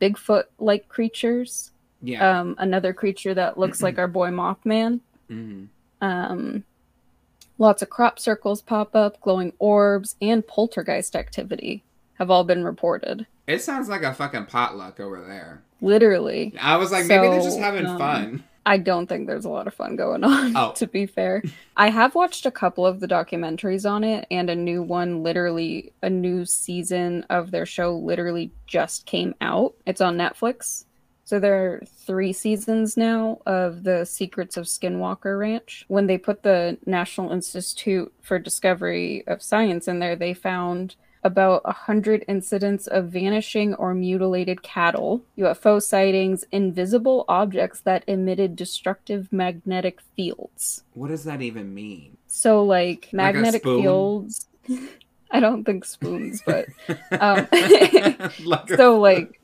Bigfoot 0.00 0.44
like 0.58 0.88
creatures, 0.88 1.70
Yeah. 2.02 2.40
um, 2.40 2.54
another 2.58 2.92
creature 2.92 3.34
that 3.34 3.58
looks 3.58 3.82
like 3.82 3.98
our 3.98 4.08
boy 4.08 4.30
Mothman. 4.30 5.00
hmm 5.28 5.64
Um, 6.00 6.64
lots 7.58 7.82
of 7.82 7.90
crop 7.90 8.18
circles 8.18 8.60
pop 8.62 8.94
up, 8.94 9.20
glowing 9.20 9.52
orbs, 9.58 10.14
and 10.20 10.46
poltergeist 10.46 11.16
activity 11.16 11.82
have 12.18 12.30
all 12.30 12.44
been 12.44 12.64
reported. 12.64 13.26
It 13.46 13.62
sounds 13.62 13.88
like 13.88 14.02
a 14.02 14.12
fucking 14.12 14.46
potluck 14.46 15.00
over 15.00 15.20
there. 15.20 15.62
Literally. 15.80 16.54
I 16.60 16.76
was 16.76 16.90
like, 16.92 17.06
maybe 17.06 17.28
they're 17.28 17.40
just 17.42 17.58
having 17.58 17.86
um, 17.86 17.98
fun. 17.98 18.44
I 18.66 18.76
don't 18.76 19.06
think 19.06 19.26
there's 19.26 19.46
a 19.46 19.48
lot 19.50 19.66
of 19.66 19.72
fun 19.72 19.96
going 19.96 20.24
on, 20.24 20.52
Oh. 20.56 20.72
to 20.72 20.86
be 20.86 21.06
fair. 21.06 21.42
I 21.76 21.88
have 21.88 22.14
watched 22.14 22.44
a 22.44 22.50
couple 22.50 22.84
of 22.84 23.00
the 23.00 23.08
documentaries 23.08 23.88
on 23.90 24.04
it, 24.04 24.26
and 24.30 24.50
a 24.50 24.54
new 24.54 24.82
one, 24.82 25.22
literally, 25.22 25.92
a 26.02 26.10
new 26.10 26.44
season 26.44 27.24
of 27.30 27.50
their 27.50 27.64
show 27.64 27.96
literally 27.96 28.50
just 28.66 29.06
came 29.06 29.34
out. 29.40 29.74
It's 29.86 30.02
on 30.02 30.18
Netflix. 30.18 30.84
So 31.24 31.38
there 31.38 31.64
are 31.64 31.82
three 32.06 32.32
seasons 32.32 32.96
now 32.96 33.40
of 33.46 33.84
the 33.84 34.04
Secrets 34.04 34.56
of 34.56 34.64
Skinwalker 34.66 35.38
Ranch. 35.38 35.84
When 35.88 36.06
they 36.06 36.18
put 36.18 36.42
the 36.42 36.76
National 36.86 37.32
Institute 37.32 38.12
for 38.22 38.38
Discovery 38.38 39.24
of 39.26 39.42
Science 39.42 39.88
in 39.88 39.98
there, 39.98 40.16
they 40.16 40.32
found 40.34 40.96
about 41.24 41.62
a 41.64 41.72
hundred 41.72 42.24
incidents 42.28 42.86
of 42.86 43.08
vanishing 43.08 43.74
or 43.74 43.94
mutilated 43.94 44.62
cattle, 44.62 45.22
UFO 45.36 45.82
sightings, 45.82 46.44
invisible 46.52 47.24
objects 47.28 47.80
that 47.80 48.04
emitted 48.06 48.56
destructive 48.56 49.32
magnetic 49.32 50.00
fields. 50.16 50.84
What 50.94 51.08
does 51.08 51.24
that 51.24 51.42
even 51.42 51.74
mean? 51.74 52.16
So, 52.26 52.64
like 52.64 53.08
Like 53.12 53.34
magnetic 53.34 53.62
spoon? 53.62 53.82
fields. 53.82 54.48
I 55.30 55.40
don't 55.40 55.64
think 55.64 55.84
spoons, 55.84 56.42
but 56.46 56.66
um, 57.20 57.46
like 58.44 58.68
so 58.76 58.98
like 58.98 59.38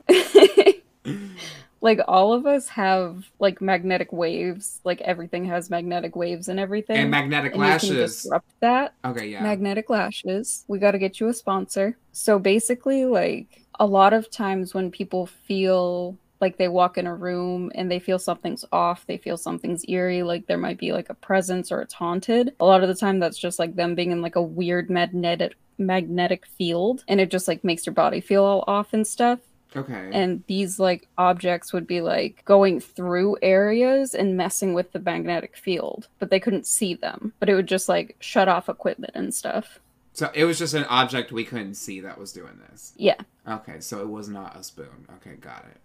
like 1.85 1.99
all 2.07 2.33
of 2.33 2.47
us 2.47 2.67
have 2.67 3.29
like 3.37 3.61
magnetic 3.61 4.11
waves. 4.11 4.81
Like 4.83 5.01
everything 5.01 5.45
has 5.45 5.69
magnetic 5.69 6.15
waves 6.15 6.47
and 6.47 6.59
everything. 6.59 6.97
And 6.97 7.11
magnetic 7.11 7.51
and 7.51 7.61
lashes. 7.61 8.23
disrupt 8.23 8.49
that. 8.61 8.95
Okay, 9.05 9.27
yeah. 9.27 9.43
magnetic 9.43 9.91
lashes. 9.91 10.65
We 10.67 10.79
got 10.79 10.91
to 10.93 10.97
get 10.97 11.19
you 11.19 11.27
a 11.27 11.33
sponsor. 11.33 11.95
So 12.11 12.39
basically 12.39 13.05
like 13.05 13.61
a 13.79 13.85
lot 13.85 14.13
of 14.13 14.31
times 14.31 14.73
when 14.73 14.89
people 14.89 15.27
feel 15.27 16.17
like 16.41 16.57
they 16.57 16.69
walk 16.69 16.97
in 16.97 17.05
a 17.05 17.13
room 17.13 17.71
and 17.75 17.89
they 17.89 17.99
feel 17.99 18.19
something's 18.19 18.65
off 18.71 19.05
they 19.07 19.17
feel 19.17 19.37
something's 19.37 19.85
eerie 19.87 20.21
like 20.21 20.45
there 20.47 20.57
might 20.57 20.77
be 20.77 20.91
like 20.91 21.09
a 21.09 21.13
presence 21.13 21.71
or 21.71 21.81
it's 21.81 21.93
haunted 21.93 22.53
a 22.59 22.65
lot 22.65 22.83
of 22.83 22.89
the 22.89 22.93
time 22.93 23.19
that's 23.19 23.37
just 23.37 23.57
like 23.57 23.73
them 23.75 23.95
being 23.95 24.11
in 24.11 24.21
like 24.21 24.35
a 24.35 24.41
weird 24.41 24.89
magnetic 24.89 25.55
magnetic 25.77 26.45
field. 26.45 27.03
And 27.07 27.19
it 27.19 27.31
just 27.31 27.47
like 27.47 27.63
makes 27.63 27.85
your 27.85 27.93
body 27.93 28.21
feel 28.21 28.43
all 28.43 28.63
off 28.67 28.93
and 28.93 29.05
stuff 29.05 29.39
okay. 29.75 30.09
and 30.13 30.43
these 30.47 30.79
like 30.79 31.07
objects 31.17 31.73
would 31.73 31.87
be 31.87 32.01
like 32.01 32.43
going 32.45 32.79
through 32.79 33.37
areas 33.41 34.13
and 34.13 34.37
messing 34.37 34.73
with 34.73 34.91
the 34.91 34.99
magnetic 34.99 35.55
field 35.55 36.07
but 36.19 36.29
they 36.29 36.39
couldn't 36.39 36.67
see 36.67 36.93
them 36.93 37.33
but 37.39 37.49
it 37.49 37.55
would 37.55 37.67
just 37.67 37.89
like 37.89 38.15
shut 38.19 38.47
off 38.47 38.69
equipment 38.69 39.11
and 39.15 39.33
stuff 39.33 39.79
so 40.13 40.31
it 40.33 40.45
was 40.45 40.57
just 40.57 40.73
an 40.73 40.85
object 40.85 41.33
we 41.33 41.43
couldn't 41.43 41.73
see 41.73 41.99
that 41.99 42.17
was 42.17 42.31
doing 42.31 42.57
this. 42.69 42.93
yeah 42.95 43.19
Okay, 43.47 43.79
so 43.79 44.01
it 44.01 44.09
was 44.09 44.27
not 44.27 44.55
a 44.55 44.63
spoon. 44.63 45.07
Okay, 45.17 45.35
got 45.35 45.65
it. 45.69 45.77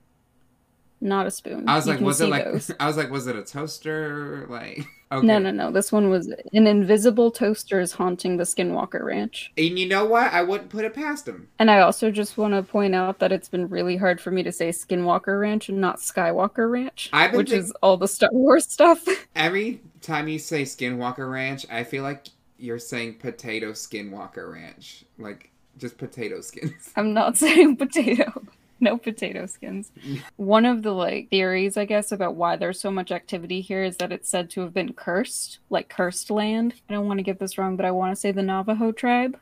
Not 1.01 1.27
a 1.27 1.31
spoon 1.31 1.69
I 1.69 1.77
was 1.77 1.87
You 1.87 1.93
like, 1.95 2.01
was 2.03 2.21
it 2.21 2.29
like? 2.29 2.45
those. 2.45 2.71
I 2.81 2.87
was 2.87 2.97
like, 2.97 3.11
was 3.11 3.27
it 3.27 3.37
a 3.37 3.43
toaster? 3.43 4.47
Like, 4.49 4.85
okay. 5.13 5.27
no 5.27 5.39
no 5.39 5.51
no 5.51 5.71
this 5.71 5.91
one 5.91 6.11
was 6.11 6.27
an 6.29 6.67
invisible 6.67 7.31
toaster 7.31 7.81
is 7.81 7.93
haunting 7.93 8.37
the 8.37 8.45
skinwalker 8.45 9.03
ranch 9.05 9.53
And 9.57 9.79
you 9.79 9.89
know 9.89 10.05
what? 10.05 10.33
I 10.33 10.43
wouldn't 10.43 10.71
put 10.71 10.85
it 10.85 10.95
past 10.95 11.27
him. 11.27 11.49
and 11.59 11.71
i 11.71 11.81
also 11.81 12.11
just 12.11 12.37
want 12.39 12.55
to 12.55 12.63
point 12.63 12.95
out 12.95 13.19
that 13.19 13.33
it's 13.33 13.49
been 13.49 13.69
really 13.69 13.97
hard 13.97 14.21
for 14.21 14.31
me 14.31 14.43
to 14.43 14.53
say 14.53 14.69
skinwalker 14.71 15.41
ranch 15.41 15.69
and 15.69 15.81
not 15.81 15.99
skywalker 15.99 16.71
ranch 16.71 17.11
which 17.33 17.51
think- 17.51 17.63
is 17.63 17.73
all 17.83 17.97
the 17.97 18.09
star 18.09 18.31
wars 18.33 18.67
stuff 18.71 19.05
Every 19.35 19.81
time 20.03 20.29
you 20.29 20.39
say 20.39 20.63
Skinwalker 20.63 21.31
Ranch, 21.31 21.65
I 21.71 21.85
feel 21.85 22.03
like 22.03 22.27
you're 22.59 22.79
saying 22.79 23.15
potato 23.19 23.73
Skinwalker 23.73 24.53
Ranch, 24.53 25.05
like 25.19 25.51
just 25.79 25.97
potato 25.99 26.41
skins. 26.43 26.91
I'm 26.97 27.15
not 27.15 27.37
saying 27.39 27.77
potato. 27.77 28.43
No 28.89 28.97
potato 28.97 29.45
skins. 29.47 29.93
One 30.37 30.65
of 30.65 30.83
the 30.83 30.93
like 30.93 31.29
theories, 31.29 31.77
I 31.77 31.85
guess, 31.85 32.13
about 32.13 32.35
why 32.35 32.57
there's 32.57 32.81
so 32.81 32.91
much 32.91 33.13
activity 33.13 33.61
here 33.61 33.85
is 33.85 33.99
that 33.99 34.11
it's 34.13 34.29
said 34.31 34.49
to 34.51 34.63
have 34.63 34.73
been 34.73 34.95
cursed, 34.95 35.59
like 35.69 35.89
cursed 35.91 36.31
land. 36.31 36.75
I 36.89 36.95
don't 36.95 37.07
want 37.07 37.19
to 37.19 37.23
get 37.25 37.39
this 37.39 37.59
wrong, 37.59 37.77
but 37.77 37.85
I 37.85 37.91
want 37.91 38.13
to 38.13 38.17
say 38.21 38.33
the 38.33 38.43
Navajo 38.43 38.91
tribe, 38.93 39.39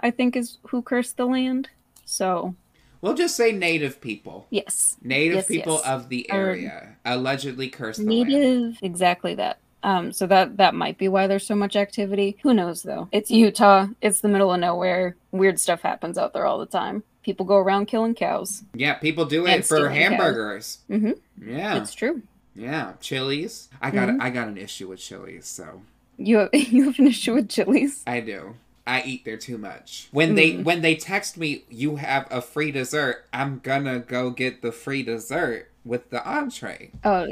I 0.00 0.10
think, 0.10 0.34
is 0.34 0.58
who 0.68 0.82
cursed 0.82 1.16
the 1.16 1.26
land. 1.26 1.68
So 2.04 2.56
We'll 3.00 3.14
just 3.14 3.36
say 3.36 3.52
native 3.52 4.00
people. 4.00 4.46
yes, 4.50 4.96
Native 5.02 5.36
Yes, 5.36 5.46
people 5.46 5.74
yes. 5.74 5.86
of 5.86 6.08
the 6.08 6.28
Um, 6.30 6.38
area 6.38 6.96
allegedly 7.04 7.68
cursed 7.68 8.00
the 8.00 8.06
land. 8.06 8.28
native, 8.30 8.78
exactly 8.82 9.34
that. 9.36 9.58
Um, 9.84 10.12
so 10.12 10.26
that 10.26 10.56
that 10.56 10.74
might 10.74 10.96
be 10.98 11.08
why 11.08 11.26
there's 11.26 11.46
so 11.46 11.54
much 11.54 11.76
activity. 11.76 12.38
Who 12.42 12.54
knows 12.54 12.82
though? 12.82 13.08
It's 13.12 13.30
Utah. 13.30 13.88
It's 14.00 14.20
the 14.20 14.28
middle 14.28 14.52
of 14.52 14.58
nowhere. 14.58 15.14
Weird 15.30 15.60
stuff 15.60 15.82
happens 15.82 16.16
out 16.18 16.32
there 16.32 16.46
all 16.46 16.58
the 16.58 16.64
time. 16.66 17.02
People 17.22 17.44
go 17.46 17.56
around 17.56 17.86
killing 17.86 18.14
cows. 18.14 18.62
Yeah, 18.74 18.94
people 18.94 19.24
do 19.26 19.46
it 19.46 19.64
for 19.66 19.88
hamburgers. 19.90 20.78
Mm-hmm. 20.90 21.12
Yeah, 21.50 21.76
It's 21.76 21.94
true. 21.94 22.22
yeah. 22.56 22.94
Chili's. 23.00 23.68
I 23.82 23.90
got 23.90 24.08
Mhm. 24.08 24.20
I 24.22 24.30
got 24.30 24.48
an 24.48 24.56
issue 24.56 24.88
with 24.88 25.00
Chili's, 25.00 25.46
so 25.46 25.82
You 26.16 26.38
have, 26.38 26.50
you 26.54 26.84
have 26.84 26.98
an 26.98 27.06
issue 27.08 27.34
with 27.34 27.48
chilies? 27.50 28.02
I 28.06 28.20
do. 28.20 28.56
I 28.86 29.02
eat 29.02 29.24
there 29.26 29.36
too 29.38 29.58
much. 29.58 30.08
When 30.12 30.34
they 30.34 30.52
Mm. 30.52 30.64
when 30.64 30.80
they 30.80 30.94
text 30.94 31.36
me 31.36 31.64
you 31.68 31.96
have 31.96 32.26
a 32.30 32.40
free 32.40 32.70
dessert, 32.72 33.26
I'm 33.34 33.60
gonna 33.62 33.98
go 33.98 34.30
get 34.30 34.62
the 34.62 34.72
free 34.72 35.02
dessert 35.02 35.70
with 35.84 36.08
the 36.10 36.26
entree. 36.26 36.90
Oh, 37.04 37.26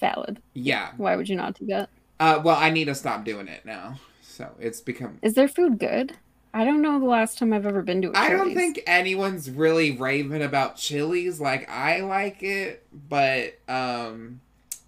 valid. 0.00 0.40
Yeah. 0.54 0.90
Why 0.96 1.16
would 1.16 1.28
you 1.28 1.36
not 1.36 1.58
do 1.58 1.66
that? 1.66 1.90
Uh, 2.20 2.40
well, 2.42 2.56
I 2.56 2.70
need 2.70 2.86
to 2.86 2.94
stop 2.94 3.24
doing 3.24 3.48
it 3.48 3.64
now. 3.64 4.00
So 4.22 4.50
it's 4.60 4.80
become. 4.80 5.18
Is 5.22 5.34
their 5.34 5.48
food 5.48 5.78
good? 5.78 6.16
I 6.54 6.64
don't 6.64 6.80
know 6.80 6.98
the 6.98 7.06
last 7.06 7.38
time 7.38 7.52
I've 7.52 7.66
ever 7.66 7.82
been 7.82 8.02
to 8.02 8.10
a 8.10 8.16
I 8.16 8.30
don't 8.30 8.54
think 8.54 8.80
anyone's 8.86 9.50
really 9.50 9.90
raving 9.90 10.42
about 10.42 10.76
Chili's 10.76 11.40
like 11.40 11.68
I 11.68 12.00
like 12.00 12.42
it, 12.42 12.86
but 13.08 13.58
um, 13.68 14.40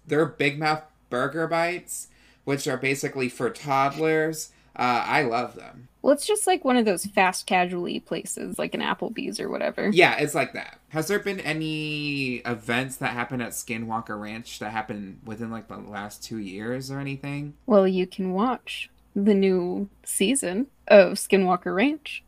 their 0.07 0.25
Big 0.25 0.57
Mouth 0.57 0.83
burger 1.09 1.47
bites, 1.47 2.07
which 2.45 2.67
are 2.67 2.77
basically 2.77 3.29
for 3.29 3.49
toddlers, 3.49 4.51
uh, 4.75 5.03
I 5.05 5.21
love 5.23 5.55
them. 5.55 5.87
Well, 6.01 6.13
it's 6.13 6.25
just 6.25 6.47
like 6.47 6.65
one 6.65 6.77
of 6.77 6.85
those 6.85 7.05
fast 7.05 7.45
casually 7.45 7.99
places, 7.99 8.57
like 8.57 8.73
an 8.73 8.81
Applebee's 8.81 9.39
or 9.39 9.49
whatever. 9.49 9.89
Yeah, 9.93 10.17
it's 10.17 10.33
like 10.33 10.53
that. 10.53 10.79
Has 10.89 11.07
there 11.07 11.19
been 11.19 11.39
any 11.39 12.37
events 12.37 12.97
that 12.97 13.13
happened 13.13 13.43
at 13.43 13.51
Skinwalker 13.51 14.19
Ranch 14.19 14.57
that 14.59 14.71
happened 14.71 15.19
within 15.25 15.51
like 15.51 15.67
the 15.67 15.77
last 15.77 16.23
two 16.23 16.37
years 16.37 16.89
or 16.89 16.99
anything? 16.99 17.53
Well, 17.67 17.87
you 17.87 18.07
can 18.07 18.33
watch 18.33 18.89
the 19.15 19.33
new 19.35 19.89
season 20.03 20.67
of 20.87 21.13
Skinwalker 21.13 21.75
Ranch 21.75 22.23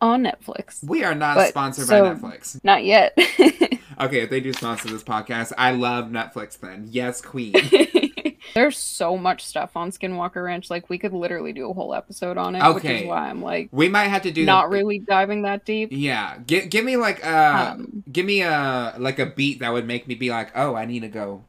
on 0.00 0.22
Netflix. 0.22 0.84
We 0.84 1.02
are 1.02 1.14
not 1.14 1.36
But, 1.36 1.48
sponsored 1.48 1.86
so- 1.86 2.14
by 2.14 2.20
Netflix. 2.20 2.62
Not 2.64 2.84
yet. 2.84 3.18
Okay, 3.98 4.20
if 4.20 4.28
they 4.28 4.40
do 4.40 4.52
sponsor 4.52 4.88
this 4.88 5.02
podcast, 5.02 5.54
I 5.56 5.70
love 5.70 6.08
Netflix 6.10 6.60
then. 6.60 6.86
Yes, 6.90 7.22
queen. 7.22 7.54
There's 8.56 8.78
so 8.78 9.18
much 9.18 9.44
stuff 9.44 9.76
on 9.76 9.90
Skinwalker 9.90 10.42
Ranch. 10.44 10.70
Like 10.70 10.88
we 10.88 10.98
could 10.98 11.12
literally 11.12 11.52
do 11.52 11.70
a 11.70 11.74
whole 11.74 11.94
episode 11.94 12.38
on 12.38 12.54
it, 12.56 12.70
which 12.70 12.78
Okay. 12.78 12.90
is 12.90 13.02
why 13.02 13.28
I'm 13.28 13.42
like 13.42 13.70
We 13.70 13.88
might 13.88 14.08
have 14.08 14.22
to 14.22 14.32
do 14.32 14.46
not 14.46 14.70
the, 14.70 14.70
really 14.70 15.00
diving 15.00 15.42
that 15.42 15.64
deep. 15.66 15.90
Yeah, 15.90 16.38
give 16.46 16.70
give 16.70 16.84
me 16.84 16.96
like 16.96 17.22
a 17.24 17.76
Um, 17.76 18.04
give 18.10 18.26
me 18.26 18.42
a 18.42 18.94
like 18.98 19.18
a 19.18 19.26
beat 19.26 19.60
that 19.60 19.72
would 19.72 19.86
make 19.86 20.08
me 20.08 20.14
be 20.14 20.30
like, 20.30 20.52
"Oh, 20.56 20.74
I 20.74 20.84
need 20.86 21.00
to 21.00 21.08
go 21.08 21.44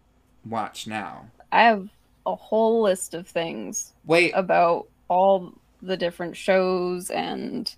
watch 0.45 0.87
now." 0.87 1.27
I 1.51 1.63
have 1.63 1.89
a 2.25 2.35
whole 2.35 2.81
list 2.83 3.13
of 3.13 3.27
things 3.27 3.93
Wait, 4.05 4.31
about 4.33 4.87
all 5.09 5.53
the 5.81 5.97
different 5.97 6.35
shows 6.35 7.09
and 7.09 7.73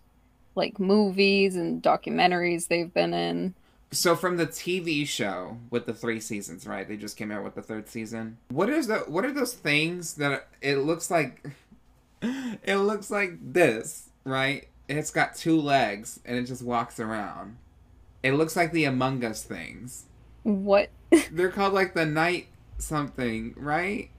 like 0.55 0.79
movies 0.79 1.55
and 1.55 1.83
documentaries 1.83 2.67
they've 2.67 2.93
been 2.93 3.13
in. 3.13 3.55
So 3.91 4.15
from 4.15 4.38
the 4.38 4.47
TV 4.47 5.08
show 5.08 5.58
with 5.69 5.86
the 5.86 5.93
3 5.93 6.19
seasons, 6.19 6.67
right? 6.67 6.88
They 6.88 6.97
just 6.97 7.17
came 7.17 7.32
out 7.32 7.43
with 7.43 7.56
the 7.56 7.62
third 7.62 7.89
season. 7.89 8.38
What 8.49 8.69
is 8.69 8.88
the 8.88 8.99
what 8.99 9.25
are 9.25 9.32
those 9.32 9.54
things 9.54 10.15
that 10.15 10.47
it 10.62 10.78
looks 10.78 11.10
like 11.10 11.43
it 12.21 12.78
looks 12.78 13.10
like 13.10 13.38
this, 13.41 14.10
right? 14.23 14.67
It's 14.88 15.12
got 15.12 15.36
two 15.36 15.60
legs 15.60 16.19
and 16.25 16.38
it 16.38 16.43
just 16.43 16.62
walks 16.62 16.99
around. 16.99 17.58
It 18.21 18.34
looks 18.34 18.56
like 18.56 18.71
the 18.71 18.86
Among 18.86 19.23
Us 19.23 19.43
things. 19.43 20.06
What 20.43 20.89
They're 21.32 21.52
called 21.52 21.73
like 21.73 21.93
the 21.93 22.06
night 22.06 22.47
something, 22.78 23.54
right? 23.58 24.10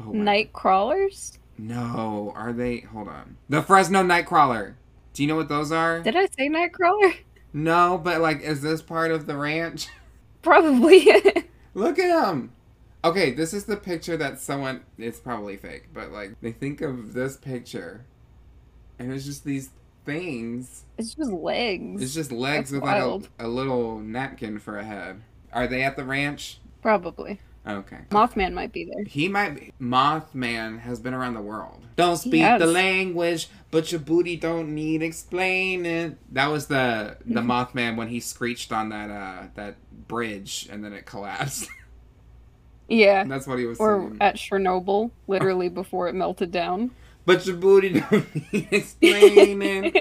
Oh 0.00 0.12
my 0.12 0.24
night 0.24 0.52
crawlers? 0.52 1.38
No, 1.56 2.32
are 2.34 2.52
they? 2.52 2.80
Hold 2.80 3.08
on. 3.08 3.36
The 3.48 3.62
Fresno 3.62 4.02
Nightcrawler. 4.02 4.74
Do 5.12 5.22
you 5.22 5.28
know 5.28 5.36
what 5.36 5.48
those 5.48 5.70
are? 5.70 6.00
Did 6.00 6.16
I 6.16 6.26
say 6.26 6.48
night 6.48 6.72
crawler? 6.72 7.12
No, 7.54 7.96
but 8.02 8.20
like, 8.20 8.42
is 8.42 8.60
this 8.60 8.82
part 8.82 9.12
of 9.12 9.26
the 9.26 9.36
ranch? 9.36 9.88
Probably. 10.42 11.06
Look 11.74 11.98
at 11.98 12.08
them. 12.08 12.52
Okay, 13.04 13.30
this 13.30 13.54
is 13.54 13.64
the 13.64 13.76
picture 13.76 14.16
that 14.16 14.40
someone. 14.40 14.82
It's 14.98 15.20
probably 15.20 15.56
fake, 15.56 15.88
but 15.94 16.10
like, 16.10 16.40
they 16.40 16.52
think 16.52 16.80
of 16.80 17.12
this 17.14 17.36
picture, 17.36 18.04
and 18.98 19.12
it's 19.12 19.24
just 19.24 19.44
these 19.44 19.70
things. 20.04 20.84
it's 20.98 21.14
just 21.14 21.30
legs. 21.30 22.02
It's 22.02 22.14
just 22.14 22.32
legs 22.32 22.70
That's 22.70 22.82
with 22.82 22.90
like 22.90 23.30
a, 23.38 23.46
a 23.46 23.48
little 23.48 24.00
napkin 24.00 24.58
for 24.58 24.78
a 24.78 24.84
head. 24.84 25.22
Are 25.52 25.66
they 25.66 25.82
at 25.82 25.96
the 25.96 26.04
ranch? 26.04 26.60
Probably. 26.82 27.40
Okay. 27.66 27.98
Mothman 28.10 28.52
might 28.52 28.72
be 28.72 28.84
there. 28.84 29.04
He 29.04 29.28
might 29.28 29.54
be. 29.54 29.72
Mothman 29.80 30.80
has 30.80 31.00
been 31.00 31.14
around 31.14 31.34
the 31.34 31.40
world. 31.40 31.82
Don't 31.96 32.18
speak 32.18 32.42
has. 32.42 32.60
the 32.60 32.66
language, 32.66 33.48
but 33.70 33.90
your 33.90 34.00
booty 34.00 34.36
don't 34.36 34.74
need 34.74 35.02
explaining. 35.02 36.18
That 36.32 36.48
was 36.48 36.66
the 36.66 37.16
the 37.24 37.40
Mothman 37.42 37.96
when 37.96 38.08
he 38.08 38.20
screeched 38.20 38.70
on 38.72 38.90
that 38.90 39.10
uh 39.10 39.46
that 39.54 39.76
bridge 40.08 40.68
and 40.70 40.84
then 40.84 40.92
it 40.92 41.06
collapsed. 41.06 41.68
Yeah. 42.86 43.24
That's 43.24 43.46
what 43.46 43.58
he 43.58 43.64
was 43.64 43.78
Or 43.80 44.00
saying. 44.00 44.18
at 44.20 44.36
Chernobyl, 44.36 45.10
literally 45.26 45.70
before 45.70 46.06
it 46.08 46.14
melted 46.14 46.52
down. 46.52 46.90
But 47.24 47.46
your 47.46 47.56
booty 47.56 47.98
don't 48.00 48.52
need 48.52 48.68
explaining. 48.70 49.94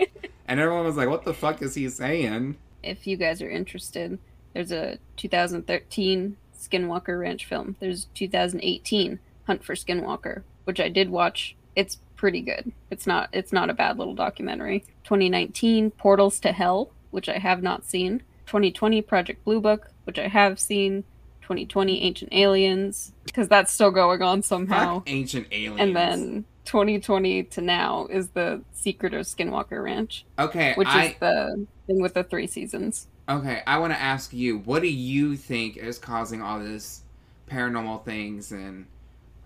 and 0.49 0.60
everyone 0.60 0.84
was 0.84 0.97
like, 0.97 1.08
"What 1.08 1.23
the 1.23 1.34
fuck 1.34 1.62
is 1.62 1.76
he 1.76 1.88
saying?" 1.88 2.58
if 2.84 3.08
you 3.08 3.15
guys 3.15 3.41
are 3.41 3.49
interested, 3.49 4.19
there's 4.54 4.73
a 4.73 4.97
2013 5.15 6.36
Skinwalker 6.67 7.19
Ranch 7.19 7.45
film. 7.45 7.76
There's 7.80 8.06
2018 8.15 9.19
Hunt 9.45 9.63
for 9.63 9.76
Skinwalker, 9.76 10.43
which 10.63 10.80
I 10.80 10.89
did 10.89 11.10
watch. 11.10 11.56
It's 11.76 11.97
pretty 12.15 12.41
good. 12.41 12.71
It's 12.89 13.06
not 13.06 13.30
it's 13.34 13.52
not 13.52 13.69
a 13.69 13.73
bad 13.73 13.97
little 13.97 14.15
documentary. 14.15 14.86
2019 15.04 15.91
Portals 15.91 16.39
to 16.41 16.52
Hell, 16.52 16.91
which 17.12 17.28
I 17.28 17.38
have 17.38 17.62
not 17.62 17.86
seen. 17.86 18.23
2020 18.45 19.02
Project 19.02 19.43
Blue 19.43 19.60
Book, 19.60 19.89
which 20.06 20.19
I 20.19 20.28
have 20.28 20.60
seen. 20.60 21.04
2020 21.41 22.02
Ancient 22.02 22.34
Aliens, 22.34 23.12
because 23.26 23.49
that's 23.49 23.73
still 23.73 23.91
going 23.91 24.21
on 24.21 24.41
somehow. 24.41 24.99
Fuck 24.99 25.10
ancient 25.10 25.47
aliens. 25.52 25.82
And 25.82 25.93
then 25.93 26.45
2020 26.63 27.43
to 27.43 27.62
now 27.62 28.08
is 28.10 28.30
the 28.30 28.62
Secret 28.71 29.13
of 29.13 29.26
Skinwalker 29.26 29.84
Ranch, 29.84 30.26
okay, 30.39 30.73
which 30.76 30.88
I 30.88 31.08
is 31.08 31.15
the 31.19 31.67
thing 31.86 32.02
with 32.02 32.13
the 32.13 32.23
three 32.23 32.47
seasons. 32.47 33.08
Okay, 33.29 33.62
I 33.65 33.79
want 33.79 33.93
to 33.93 33.99
ask 33.99 34.33
you, 34.33 34.57
what 34.59 34.81
do 34.81 34.89
you 34.89 35.38
think 35.38 35.77
is 35.77 35.97
causing 35.97 36.41
all 36.41 36.59
this 36.59 37.01
paranormal 37.49 38.03
things 38.03 38.51
and 38.51 38.88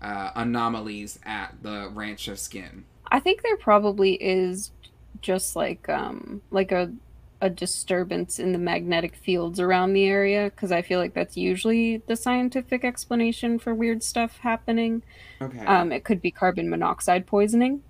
uh, 0.02 0.30
anomalies 0.34 1.18
at 1.24 1.62
the 1.62 1.90
Ranch 1.92 2.28
of 2.28 2.38
Skin? 2.38 2.84
I 3.10 3.20
think 3.20 3.42
there 3.42 3.56
probably 3.56 4.14
is 4.14 4.72
just 5.20 5.56
like 5.56 5.88
um 5.88 6.40
like 6.50 6.70
a 6.70 6.92
a 7.40 7.48
disturbance 7.48 8.38
in 8.38 8.52
the 8.52 8.58
magnetic 8.58 9.14
fields 9.14 9.60
around 9.60 9.92
the 9.92 10.04
area 10.04 10.50
because 10.50 10.72
I 10.72 10.82
feel 10.82 10.98
like 10.98 11.14
that's 11.14 11.36
usually 11.36 11.98
the 11.98 12.16
scientific 12.16 12.84
explanation 12.84 13.58
for 13.58 13.72
weird 13.72 14.02
stuff 14.02 14.38
happening. 14.38 15.02
Okay. 15.40 15.64
Um, 15.64 15.92
it 15.92 16.02
could 16.02 16.20
be 16.20 16.32
carbon 16.32 16.68
monoxide 16.68 17.26
poisoning 17.26 17.82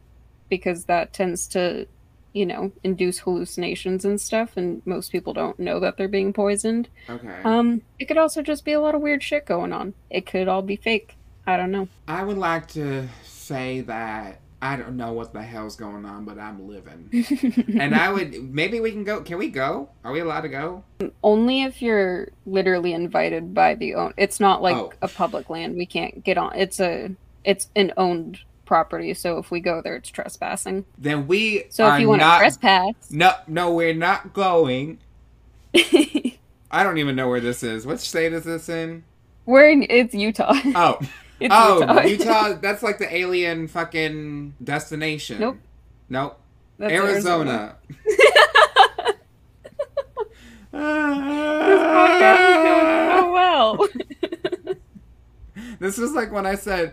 because 0.50 0.84
that 0.84 1.14
tends 1.14 1.46
to, 1.48 1.86
you 2.38 2.46
know, 2.46 2.70
induce 2.84 3.18
hallucinations 3.18 4.04
and 4.04 4.20
stuff, 4.20 4.56
and 4.56 4.80
most 4.86 5.10
people 5.10 5.32
don't 5.32 5.58
know 5.58 5.80
that 5.80 5.96
they're 5.96 6.06
being 6.06 6.32
poisoned. 6.32 6.88
okay. 7.10 7.40
Um, 7.44 7.82
it 7.98 8.04
could 8.06 8.16
also 8.16 8.42
just 8.42 8.64
be 8.64 8.72
a 8.72 8.80
lot 8.80 8.94
of 8.94 9.00
weird 9.00 9.22
shit 9.24 9.44
going 9.44 9.72
on. 9.72 9.94
It 10.08 10.24
could 10.24 10.46
all 10.46 10.62
be 10.62 10.76
fake. 10.76 11.16
I 11.46 11.56
don't 11.56 11.72
know. 11.72 11.88
I 12.06 12.22
would 12.22 12.38
like 12.38 12.68
to 12.68 13.08
say 13.24 13.80
that 13.80 14.38
I 14.62 14.76
don't 14.76 14.96
know 14.96 15.12
what 15.14 15.32
the 15.32 15.42
hell's 15.42 15.74
going 15.76 16.04
on, 16.04 16.24
but 16.24 16.38
I'm 16.38 16.68
living. 16.68 17.08
and 17.80 17.94
I 17.94 18.12
would 18.12 18.52
maybe 18.54 18.78
we 18.80 18.92
can 18.92 19.02
go. 19.02 19.20
Can 19.22 19.38
we 19.38 19.48
go? 19.48 19.88
Are 20.04 20.12
we 20.12 20.20
allowed 20.20 20.42
to 20.42 20.48
go? 20.48 20.84
Only 21.24 21.62
if 21.62 21.82
you're 21.82 22.28
literally 22.46 22.92
invited 22.92 23.52
by 23.54 23.74
the 23.74 23.94
own. 23.96 24.14
It's 24.16 24.38
not 24.38 24.62
like 24.62 24.76
Oh. 24.76 24.92
a 25.02 25.08
public 25.08 25.50
land. 25.50 25.76
We 25.76 25.86
can't 25.86 26.22
get 26.22 26.38
on. 26.38 26.54
It's 26.54 26.78
a 26.80 27.10
it's 27.44 27.68
an 27.74 27.92
owned 27.96 28.38
property. 28.68 29.14
So 29.14 29.38
if 29.38 29.50
we 29.50 29.58
go 29.58 29.82
there, 29.82 29.96
it's 29.96 30.10
trespassing. 30.10 30.84
Then 30.96 31.26
we 31.26 31.64
So 31.70 31.92
if 31.92 32.00
you 32.00 32.08
want 32.08 32.22
to 32.22 32.36
trespass, 32.38 32.94
no, 33.10 33.32
no, 33.48 33.72
we're 33.72 33.94
not 33.94 34.32
going. 34.32 35.00
I 35.74 36.82
don't 36.84 36.98
even 36.98 37.16
know 37.16 37.28
where 37.28 37.40
this 37.40 37.64
is. 37.64 37.84
What 37.86 37.98
state 37.98 38.32
is 38.32 38.44
this 38.44 38.68
in? 38.68 39.02
we're 39.46 39.70
in. 39.70 39.86
It's 39.88 40.14
Utah. 40.14 40.54
Oh. 40.76 41.00
It's 41.40 41.54
oh, 41.56 41.78
Utah. 41.78 42.02
Utah. 42.02 42.52
That's 42.60 42.82
like 42.82 42.98
the 42.98 43.14
alien 43.14 43.68
fucking 43.68 44.54
destination. 44.64 45.38
Nope. 45.38 45.58
Nope. 46.08 46.40
That's 46.78 46.92
Arizona. 46.92 47.76
This 50.72 50.80
podcast 50.80 52.48
is 52.48 52.64
doing 52.64 53.20
so 53.20 53.32
well. 53.32 53.88
this 55.78 55.96
was 55.96 56.12
like 56.12 56.32
when 56.32 56.44
I 56.44 56.56
said 56.56 56.92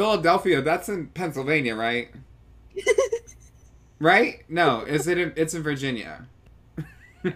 Philadelphia. 0.00 0.62
That's 0.62 0.88
in 0.88 1.08
Pennsylvania, 1.08 1.76
right? 1.76 2.08
right? 3.98 4.42
No, 4.48 4.80
is 4.80 5.06
it? 5.06 5.18
In, 5.18 5.34
it's 5.36 5.52
in 5.52 5.62
Virginia. 5.62 6.26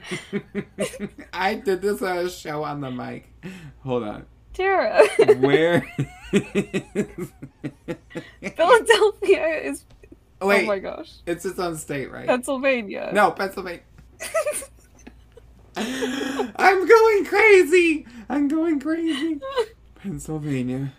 I 1.34 1.56
did 1.56 1.82
this 1.82 2.00
on 2.00 2.16
a 2.16 2.30
show 2.30 2.64
on 2.64 2.80
the 2.80 2.90
mic. 2.90 3.30
Hold 3.82 4.04
on. 4.04 4.24
Tara, 4.54 5.06
Where? 5.40 5.82
Philadelphia 8.40 9.46
is. 9.62 9.84
Oh 10.40 10.46
Wait, 10.46 10.64
Oh 10.64 10.66
my 10.66 10.78
gosh, 10.78 11.16
it's 11.26 11.44
its 11.44 11.58
own 11.58 11.76
state, 11.76 12.10
right? 12.10 12.26
Pennsylvania. 12.26 13.10
No, 13.12 13.30
Pennsylvania. 13.32 13.82
I'm 15.76 16.88
going 16.88 17.26
crazy. 17.26 18.06
I'm 18.30 18.48
going 18.48 18.80
crazy. 18.80 19.38
Pennsylvania. 19.96 20.94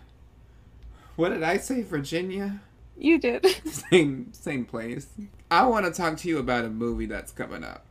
What 1.16 1.30
did 1.30 1.42
I 1.42 1.56
say? 1.58 1.82
Virginia? 1.82 2.60
you 2.98 3.18
did. 3.18 3.44
Same 3.66 4.32
same 4.32 4.64
place. 4.64 5.08
I 5.50 5.66
want 5.66 5.84
to 5.84 5.92
talk 5.92 6.16
to 6.18 6.28
you 6.28 6.38
about 6.38 6.64
a 6.64 6.70
movie 6.70 7.06
that's 7.06 7.32
coming 7.32 7.62
up. 7.64 7.84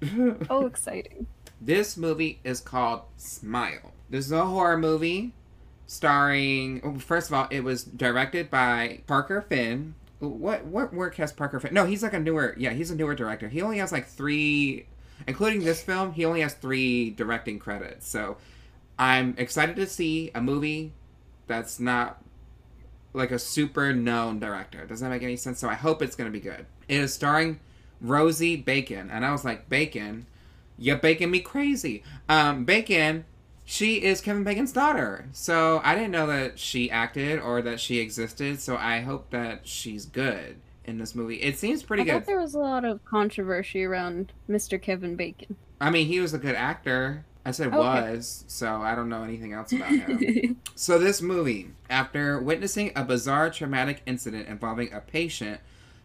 Oh, 0.50 0.66
exciting! 0.66 1.26
This 1.60 1.96
movie 1.96 2.38
is 2.44 2.60
called 2.60 3.02
Smile. 3.16 3.92
This 4.10 4.26
is 4.26 4.32
a 4.32 4.44
horror 4.44 4.76
movie 4.78 5.32
starring. 5.86 6.80
oh, 6.84 6.98
First 6.98 7.28
of 7.30 7.34
all, 7.34 7.48
it 7.50 7.60
was 7.64 7.82
directed 7.84 8.50
by 8.50 9.00
Parker 9.06 9.42
Finn. 9.42 9.94
What 10.20 10.64
what 10.64 10.92
work 10.94 11.16
has 11.16 11.32
Parker 11.32 11.58
Finn? 11.58 11.74
No, 11.74 11.84
he's 11.86 12.02
like 12.02 12.12
a 12.14 12.20
newer. 12.20 12.54
Yeah, 12.58 12.70
he's 12.70 12.90
a 12.90 12.96
newer 12.96 13.14
director. 13.14 13.48
He 13.48 13.62
only 13.62 13.78
has 13.78 13.92
like 13.92 14.06
three, 14.06 14.86
including 15.26 15.64
this 15.64 15.82
film. 15.82 16.12
He 16.12 16.24
only 16.24 16.40
has 16.42 16.54
three 16.54 17.10
directing 17.10 17.58
credits. 17.58 18.06
So, 18.08 18.36
I'm 18.98 19.34
excited 19.38 19.76
to 19.76 19.86
see 19.86 20.30
a 20.34 20.40
movie 20.40 20.92
that's 21.46 21.78
not 21.80 22.22
like 23.14 23.30
a 23.30 23.38
super 23.38 23.92
known 23.92 24.38
director. 24.38 24.84
Doesn't 24.86 25.04
that 25.08 25.14
make 25.14 25.22
any 25.22 25.36
sense? 25.36 25.58
So 25.60 25.68
I 25.68 25.74
hope 25.74 26.02
it's 26.02 26.16
gonna 26.16 26.30
be 26.30 26.40
good. 26.40 26.66
It 26.88 27.00
is 27.00 27.14
starring 27.14 27.60
Sosie 28.06 28.56
Bacon, 28.56 29.10
and 29.10 29.24
I 29.24 29.32
was 29.32 29.44
like, 29.44 29.68
Bacon, 29.68 30.26
you're 30.76 30.98
baking 30.98 31.30
me 31.30 31.40
crazy. 31.40 32.02
Um, 32.28 32.64
Bacon, 32.64 33.24
she 33.64 34.02
is 34.02 34.20
Kevin 34.20 34.44
Bacon's 34.44 34.72
daughter. 34.72 35.26
So 35.32 35.80
I 35.84 35.94
didn't 35.94 36.10
know 36.10 36.26
that 36.26 36.58
she 36.58 36.90
acted 36.90 37.40
or 37.40 37.62
that 37.62 37.80
she 37.80 37.98
existed. 37.98 38.60
So 38.60 38.76
I 38.76 39.00
hope 39.00 39.30
that 39.30 39.66
she's 39.66 40.04
good 40.04 40.56
in 40.84 40.98
this 40.98 41.14
movie. 41.14 41.36
It 41.36 41.58
seems 41.58 41.82
pretty 41.82 42.02
I 42.02 42.04
good. 42.06 42.12
thought 42.12 42.26
there 42.26 42.40
was 42.40 42.54
a 42.54 42.58
lot 42.58 42.84
of 42.84 43.04
controversy 43.04 43.84
around 43.84 44.32
Mr. 44.48 44.80
Kevin 44.80 45.16
Bacon. 45.16 45.56
I 45.80 45.90
mean, 45.90 46.06
he 46.06 46.20
was 46.20 46.34
a 46.34 46.38
good 46.38 46.54
actor. 46.54 47.24
I 47.44 47.50
said 47.50 47.68
Okay. 47.68 47.78
was, 47.78 48.44
so 48.48 48.80
I 48.80 48.94
don't 48.94 49.08
know 49.08 49.22
anything 49.22 49.52
else 49.52 49.72
about 49.72 49.90
him. 49.90 50.56
So, 50.76 50.98
this 50.98 51.22
movie, 51.22 51.70
after 51.88 52.40
witnessing 52.40 52.90
a 52.96 53.04
bizarre 53.04 53.48
traumatic 53.48 54.02
incident 54.06 54.48
involving 54.48 54.92
a 54.92 55.00
patient, 55.00 55.60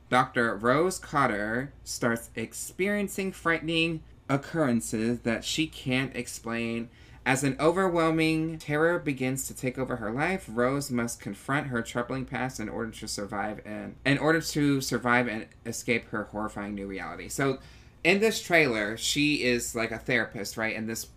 Dr. 0.10 0.56
Rose 0.56 0.99
Cotter 0.99 1.73
starts 1.84 2.30
experiencing 2.36 3.32
frightening 3.32 4.04
occurrences 4.30 5.21
that 5.21 5.43
she 5.43 5.65
can't 5.65 6.15
explain. 6.15 6.89
As 7.25 7.43
an 7.43 7.58
overwhelming 7.60 8.60
terror 8.60 8.99
begins 8.99 9.47
to 9.47 9.56
take 9.56 9.80
over 9.80 9.97
her 9.97 10.12
life, 10.12 10.45
Rose 10.47 10.91
must 10.91 11.19
confront 11.19 11.67
her 11.67 11.82
troubling 11.82 12.25
past 12.25 12.60
in 12.60 12.69
order 12.69 12.91
to 12.91 13.08
survive 13.08 13.62
and 13.65 13.95
in 14.06 14.17
order 14.19 14.41
to 14.41 14.82
survive 14.82 15.28
and 15.28 15.47
escape 15.65 16.10
her 16.10 16.25
horrifying 16.25 16.75
new 16.75 16.88
reality. 16.88 17.28
So, 17.28 17.60
in 18.04 18.19
this 18.19 18.41
trailer, 18.41 18.97
she 18.97 19.43
is 19.43 19.75
like 19.75 19.91
a 19.91 19.97
therapist, 19.97 20.58
right? 20.58 20.75
And 20.75 20.88
this 20.88 21.08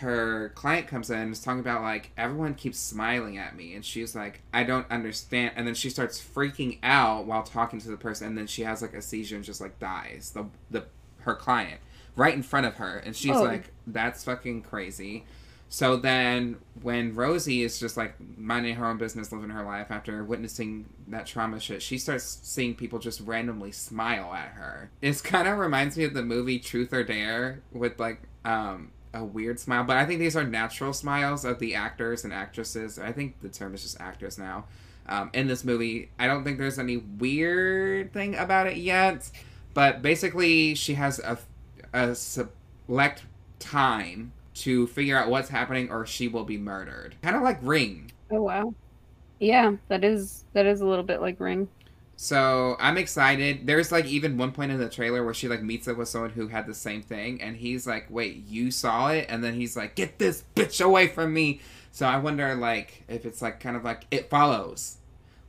her 0.00 0.50
client 0.54 0.86
comes 0.86 1.10
in 1.10 1.18
and 1.18 1.32
is 1.32 1.40
talking 1.40 1.60
about 1.60 1.82
like 1.82 2.10
everyone 2.16 2.54
keeps 2.54 2.78
smiling 2.78 3.38
at 3.38 3.56
me 3.56 3.74
and 3.74 3.84
she's 3.84 4.14
like 4.14 4.40
i 4.52 4.62
don't 4.62 4.90
understand 4.90 5.52
and 5.56 5.66
then 5.66 5.74
she 5.74 5.90
starts 5.90 6.20
freaking 6.22 6.78
out 6.82 7.26
while 7.26 7.42
talking 7.42 7.78
to 7.80 7.88
the 7.88 7.96
person 7.96 8.26
and 8.28 8.38
then 8.38 8.46
she 8.46 8.62
has 8.62 8.82
like 8.82 8.94
a 8.94 9.02
seizure 9.02 9.36
and 9.36 9.44
just 9.44 9.60
like 9.60 9.78
dies 9.78 10.32
the 10.34 10.44
the 10.70 10.84
her 11.20 11.34
client 11.34 11.80
right 12.14 12.34
in 12.34 12.42
front 12.42 12.66
of 12.66 12.76
her 12.76 12.98
and 12.98 13.14
she's 13.16 13.34
Oh. 13.36 13.42
like 13.42 13.70
that's 13.86 14.24
fucking 14.24 14.62
crazy 14.62 15.24
so 15.68 15.96
then 15.96 16.56
when 16.82 17.14
rosie 17.14 17.62
is 17.62 17.80
just 17.80 17.96
like 17.96 18.14
minding 18.38 18.76
her 18.76 18.86
own 18.86 18.98
business 18.98 19.32
living 19.32 19.50
her 19.50 19.64
life 19.64 19.90
after 19.90 20.22
witnessing 20.24 20.86
that 21.08 21.26
trauma 21.26 21.58
shit 21.58 21.82
she 21.82 21.98
starts 21.98 22.38
seeing 22.42 22.74
people 22.74 22.98
just 22.98 23.20
randomly 23.22 23.72
smile 23.72 24.32
at 24.32 24.48
her 24.50 24.90
it 25.02 25.22
kind 25.24 25.48
of 25.48 25.58
reminds 25.58 25.96
me 25.96 26.04
of 26.04 26.14
the 26.14 26.22
movie 26.22 26.58
truth 26.58 26.92
or 26.92 27.02
dare 27.02 27.60
with 27.72 27.98
like 27.98 28.20
um 28.44 28.90
a 29.14 29.24
weird 29.24 29.58
smile, 29.58 29.84
but 29.84 29.96
I 29.96 30.04
think 30.06 30.20
these 30.20 30.36
are 30.36 30.44
natural 30.44 30.92
smiles 30.92 31.44
of 31.44 31.58
the 31.58 31.74
actors 31.74 32.24
and 32.24 32.32
actresses. 32.32 32.98
I 32.98 33.12
think 33.12 33.40
the 33.40 33.48
term 33.48 33.74
is 33.74 33.82
just 33.82 34.00
actors 34.00 34.38
now. 34.38 34.66
Um, 35.08 35.30
in 35.32 35.46
this 35.46 35.64
movie, 35.64 36.10
I 36.18 36.26
don't 36.26 36.42
think 36.44 36.58
there's 36.58 36.78
any 36.78 36.96
weird 36.96 38.12
thing 38.12 38.34
about 38.34 38.66
it 38.66 38.76
yet, 38.76 39.30
but 39.74 40.02
basically, 40.02 40.74
she 40.74 40.94
has 40.94 41.18
a, 41.20 41.38
a 41.92 42.14
select 42.14 43.24
time 43.58 44.32
to 44.54 44.86
figure 44.88 45.16
out 45.16 45.28
what's 45.28 45.48
happening, 45.50 45.90
or 45.90 46.06
she 46.06 46.28
will 46.28 46.44
be 46.44 46.58
murdered. 46.58 47.16
Kind 47.22 47.36
of 47.36 47.42
like 47.42 47.58
Ring. 47.62 48.10
Oh 48.30 48.42
wow. 48.42 48.74
Yeah, 49.40 49.76
that 49.88 50.04
is 50.04 50.44
that 50.54 50.66
is 50.66 50.80
a 50.80 50.86
little 50.86 51.04
bit 51.04 51.20
like 51.20 51.40
Ring. 51.40 51.68
So 52.18 52.76
I'm 52.80 52.96
excited. 52.96 53.66
There's 53.66 53.92
like 53.92 54.06
even 54.06 54.38
one 54.38 54.52
point 54.52 54.72
in 54.72 54.78
the 54.78 54.88
trailer 54.88 55.22
where 55.22 55.34
she 55.34 55.48
like 55.48 55.62
meets 55.62 55.86
up 55.86 55.98
with 55.98 56.08
someone 56.08 56.30
who 56.30 56.48
had 56.48 56.66
the 56.66 56.74
same 56.74 57.02
thing, 57.02 57.42
and 57.42 57.56
he's 57.56 57.86
like, 57.86 58.06
"Wait, 58.08 58.46
you 58.48 58.70
saw 58.70 59.08
it?" 59.10 59.26
And 59.28 59.44
then 59.44 59.54
he's 59.54 59.76
like, 59.76 59.94
"Get 59.94 60.18
this 60.18 60.42
bitch 60.56 60.82
away 60.84 61.08
from 61.08 61.34
me!" 61.34 61.60
So 61.92 62.06
I 62.06 62.16
wonder 62.18 62.54
like 62.54 63.04
if 63.08 63.26
it's 63.26 63.42
like 63.42 63.60
kind 63.60 63.76
of 63.76 63.84
like 63.84 64.06
It 64.10 64.30
Follows, 64.30 64.96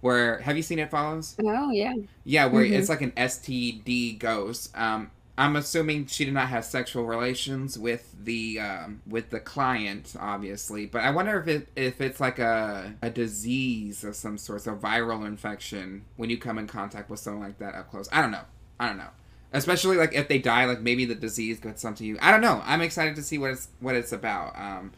where 0.01 0.39
have 0.39 0.57
you 0.57 0.63
seen 0.63 0.79
It 0.79 0.91
Follows? 0.91 1.35
Oh 1.41 1.71
yeah. 1.71 1.93
Yeah, 2.25 2.47
where 2.47 2.65
Mhm. 2.65 2.71
it's 2.73 2.89
like 2.89 3.01
an 3.01 3.11
STD 3.15 4.19
ghost. 4.19 4.77
Um, 4.77 5.11
I'm 5.39 5.55
assuming 5.55 6.07
she 6.07 6.25
did 6.25 6.33
not 6.33 6.49
have 6.49 6.65
sexual 6.65 7.05
relations 7.05 7.77
with 7.77 8.15
the 8.23 8.59
um, 8.59 9.01
with 9.07 9.29
the 9.29 9.39
client, 9.39 10.15
obviously. 10.19 10.87
But 10.87 11.01
I 11.03 11.11
wonder 11.11 11.39
if 11.39 11.47
it 11.47 11.67
if 11.75 12.01
it's 12.01 12.19
like 12.19 12.39
a 12.39 12.95
a 13.03 13.09
disease 13.11 14.03
of 14.03 14.15
some 14.15 14.37
sort, 14.37 14.65
a 14.65 14.73
viral 14.73 15.25
infection 15.27 16.05
when 16.15 16.29
you 16.31 16.37
come 16.37 16.57
in 16.57 16.65
contact 16.67 17.09
with 17.09 17.19
someone 17.19 17.43
like 17.43 17.59
that 17.59 17.75
up 17.75 17.89
close. 17.91 18.09
I 18.11 18.21
don't 18.21 18.31
know. 18.31 18.45
I 18.79 18.87
don't 18.87 18.97
know. 18.97 19.09
Especially 19.53 19.95
like 19.95 20.13
if 20.13 20.27
they 20.27 20.39
die, 20.39 20.65
like 20.65 20.81
maybe 20.81 21.05
the 21.05 21.15
disease 21.15 21.59
gets 21.59 21.81
something 21.81 21.97
to 22.03 22.05
you. 22.05 22.17
I 22.21 22.31
don't 22.31 22.41
know. 22.41 22.61
I'm 22.65 22.81
excited 22.81 23.15
to 23.15 23.23
see 23.23 23.37
what 23.37 23.51
it's 23.51 23.69
what 23.79 23.95
it's 23.95 24.11
about. 24.11 24.57
Um, 24.59 24.91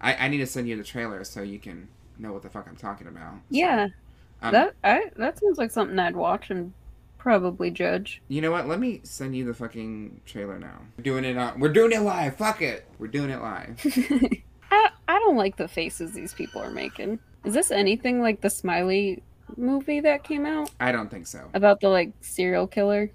I, 0.00 0.14
I 0.14 0.28
need 0.28 0.38
to 0.38 0.46
send 0.46 0.68
you 0.68 0.76
the 0.76 0.84
trailer 0.84 1.24
so 1.24 1.42
you 1.42 1.58
can 1.58 1.88
know 2.18 2.32
what 2.32 2.42
the 2.42 2.50
fuck 2.50 2.66
I'm 2.68 2.76
talking 2.76 3.06
about. 3.06 3.42
So, 3.52 3.66
Yeah. 3.66 3.88
um, 4.42 4.52
that 4.52 4.74
I 4.84 5.10
that 5.16 5.38
sounds 5.38 5.58
like 5.58 5.70
something 5.70 5.98
I'd 5.98 6.16
watch 6.16 6.50
and 6.50 6.72
probably 7.24 7.70
judge. 7.70 8.20
You 8.28 8.42
know 8.42 8.50
what? 8.50 8.68
Let 8.68 8.78
me 8.78 9.00
send 9.02 9.34
you 9.34 9.46
the 9.46 9.54
fucking 9.54 10.20
trailer 10.26 10.58
now. 10.58 10.78
We're 10.98 11.02
doing 11.04 11.24
it 11.24 11.38
on. 11.38 11.58
We're 11.58 11.72
doing 11.72 11.90
it 11.92 12.00
live. 12.02 12.36
Fuck 12.36 12.60
it. 12.60 12.86
We're 12.98 13.06
doing 13.08 13.30
it 13.30 13.40
live. 13.40 13.80
I 14.70 14.90
I 15.08 15.18
don't 15.20 15.36
like 15.36 15.56
the 15.56 15.66
faces 15.66 16.12
these 16.12 16.34
people 16.34 16.60
are 16.60 16.70
making. 16.70 17.18
Is 17.44 17.54
this 17.54 17.70
anything 17.70 18.20
like 18.20 18.42
the 18.42 18.50
Smiley 18.50 19.22
movie 19.56 20.00
that 20.00 20.22
came 20.22 20.44
out 20.44 20.70
I 20.80 20.92
don't 20.92 21.10
think 21.10 21.26
so. 21.26 21.48
about 21.54 21.80
the 21.80 21.88
like 21.88 22.12
serial 22.20 22.66
killer? 22.66 23.10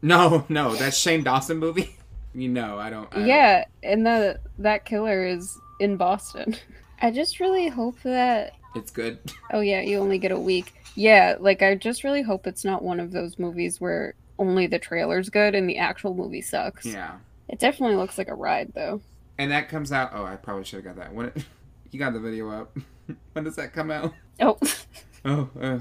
No, 0.00 0.46
no, 0.48 0.74
that's 0.74 0.96
Shane 0.96 1.22
Dawson 1.22 1.58
movie. 1.58 1.94
you 2.34 2.48
know, 2.48 2.78
I 2.78 2.88
don't. 2.88 3.08
I 3.12 3.18
don't- 3.18 3.26
Yeah, 3.28 3.64
and 3.82 4.06
the 4.06 4.40
that 4.58 4.86
killer 4.86 5.26
is 5.26 5.54
in 5.80 5.98
Boston. 5.98 6.56
I 7.02 7.10
just 7.10 7.40
really 7.40 7.68
hope 7.68 8.00
that 8.04 8.54
it's 8.74 8.90
good. 8.90 9.18
oh 9.52 9.60
yeah, 9.60 9.80
you 9.80 9.98
only 9.98 10.18
get 10.18 10.32
a 10.32 10.38
week. 10.38 10.74
Yeah, 10.96 11.36
like 11.38 11.62
I 11.62 11.74
just 11.76 12.04
really 12.04 12.22
hope 12.22 12.46
it's 12.46 12.64
not 12.64 12.82
one 12.82 13.00
of 13.00 13.12
those 13.12 13.38
movies 13.38 13.80
where 13.80 14.14
only 14.38 14.66
the 14.66 14.78
trailer's 14.78 15.28
good 15.28 15.54
and 15.54 15.68
the 15.68 15.78
actual 15.78 16.14
movie 16.14 16.40
sucks. 16.40 16.86
Yeah, 16.86 17.16
It 17.48 17.58
definitely 17.58 17.96
looks 17.96 18.18
like 18.18 18.28
a 18.28 18.34
ride 18.34 18.72
though. 18.74 19.00
and 19.38 19.50
that 19.50 19.68
comes 19.68 19.92
out. 19.92 20.10
Oh, 20.14 20.24
I 20.24 20.36
probably 20.36 20.64
should 20.64 20.84
have 20.84 20.96
got 20.96 21.04
that. 21.04 21.14
When 21.14 21.32
you 21.90 21.98
got 21.98 22.12
the 22.12 22.20
video 22.20 22.50
up? 22.50 22.76
when 23.32 23.44
does 23.44 23.56
that 23.56 23.72
come 23.72 23.90
out? 23.90 24.14
Oh, 24.40 24.58
Oh, 25.24 25.50
uh, 25.60 25.78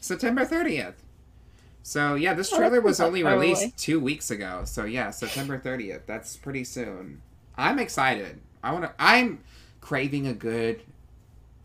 September 0.00 0.44
thirtieth. 0.44 1.02
So 1.82 2.14
yeah, 2.16 2.34
this 2.34 2.52
Oh, 2.52 2.56
trailer 2.58 2.76
that's 2.76 2.84
was 2.84 3.00
only 3.00 3.22
far 3.22 3.32
released 3.32 3.76
two 3.78 3.98
weeks 3.98 4.30
ago. 4.30 4.62
So 4.66 4.84
yeah, 4.84 5.10
September 5.10 5.58
thirtieth. 5.58 6.06
That's 6.06 6.36
pretty 6.36 6.64
soon. 6.64 7.22
I'm 7.56 7.78
excited. 7.78 8.40
I 8.62 8.72
want 8.72 8.84
to. 8.84 8.92
I'm 8.98 9.40
craving 9.80 10.26
a 10.26 10.34
good 10.34 10.82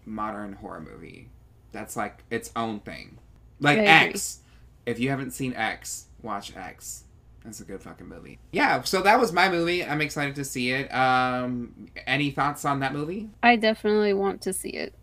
modern 0.06 0.54
horror 0.54 0.82
movie. 0.82 1.30
That's 1.72 1.96
like 1.96 2.24
its 2.30 2.52
own 2.56 2.80
thing. 2.80 3.18
Like. 3.60 3.80
X. 3.80 4.40
If 4.86 5.00
you 5.00 5.10
haven't 5.10 5.32
seen 5.32 5.54
X, 5.54 6.08
watch 6.22 6.56
X. 6.56 7.06
That's 7.44 7.60
a 7.60 7.64
good 7.66 7.82
fucking 7.82 8.08
movie. 8.08 8.40
Yeah, 8.52 8.82
so 8.84 9.02
that 9.02 9.20
was 9.20 9.34
my 9.34 9.50
movie. 9.50 9.84
I'm 9.84 10.02
excited 10.02 10.36
to 10.36 10.46
see 10.46 10.72
it. 10.72 10.94
Um, 10.94 11.90
any 12.08 12.32
thoughts 12.32 12.64
on 12.64 12.80
that 12.80 12.94
movie? 12.94 13.30
I 13.42 13.56
definitely 13.58 14.14
want 14.14 14.42
to 14.42 14.54
see 14.54 14.70
it. 14.70 14.94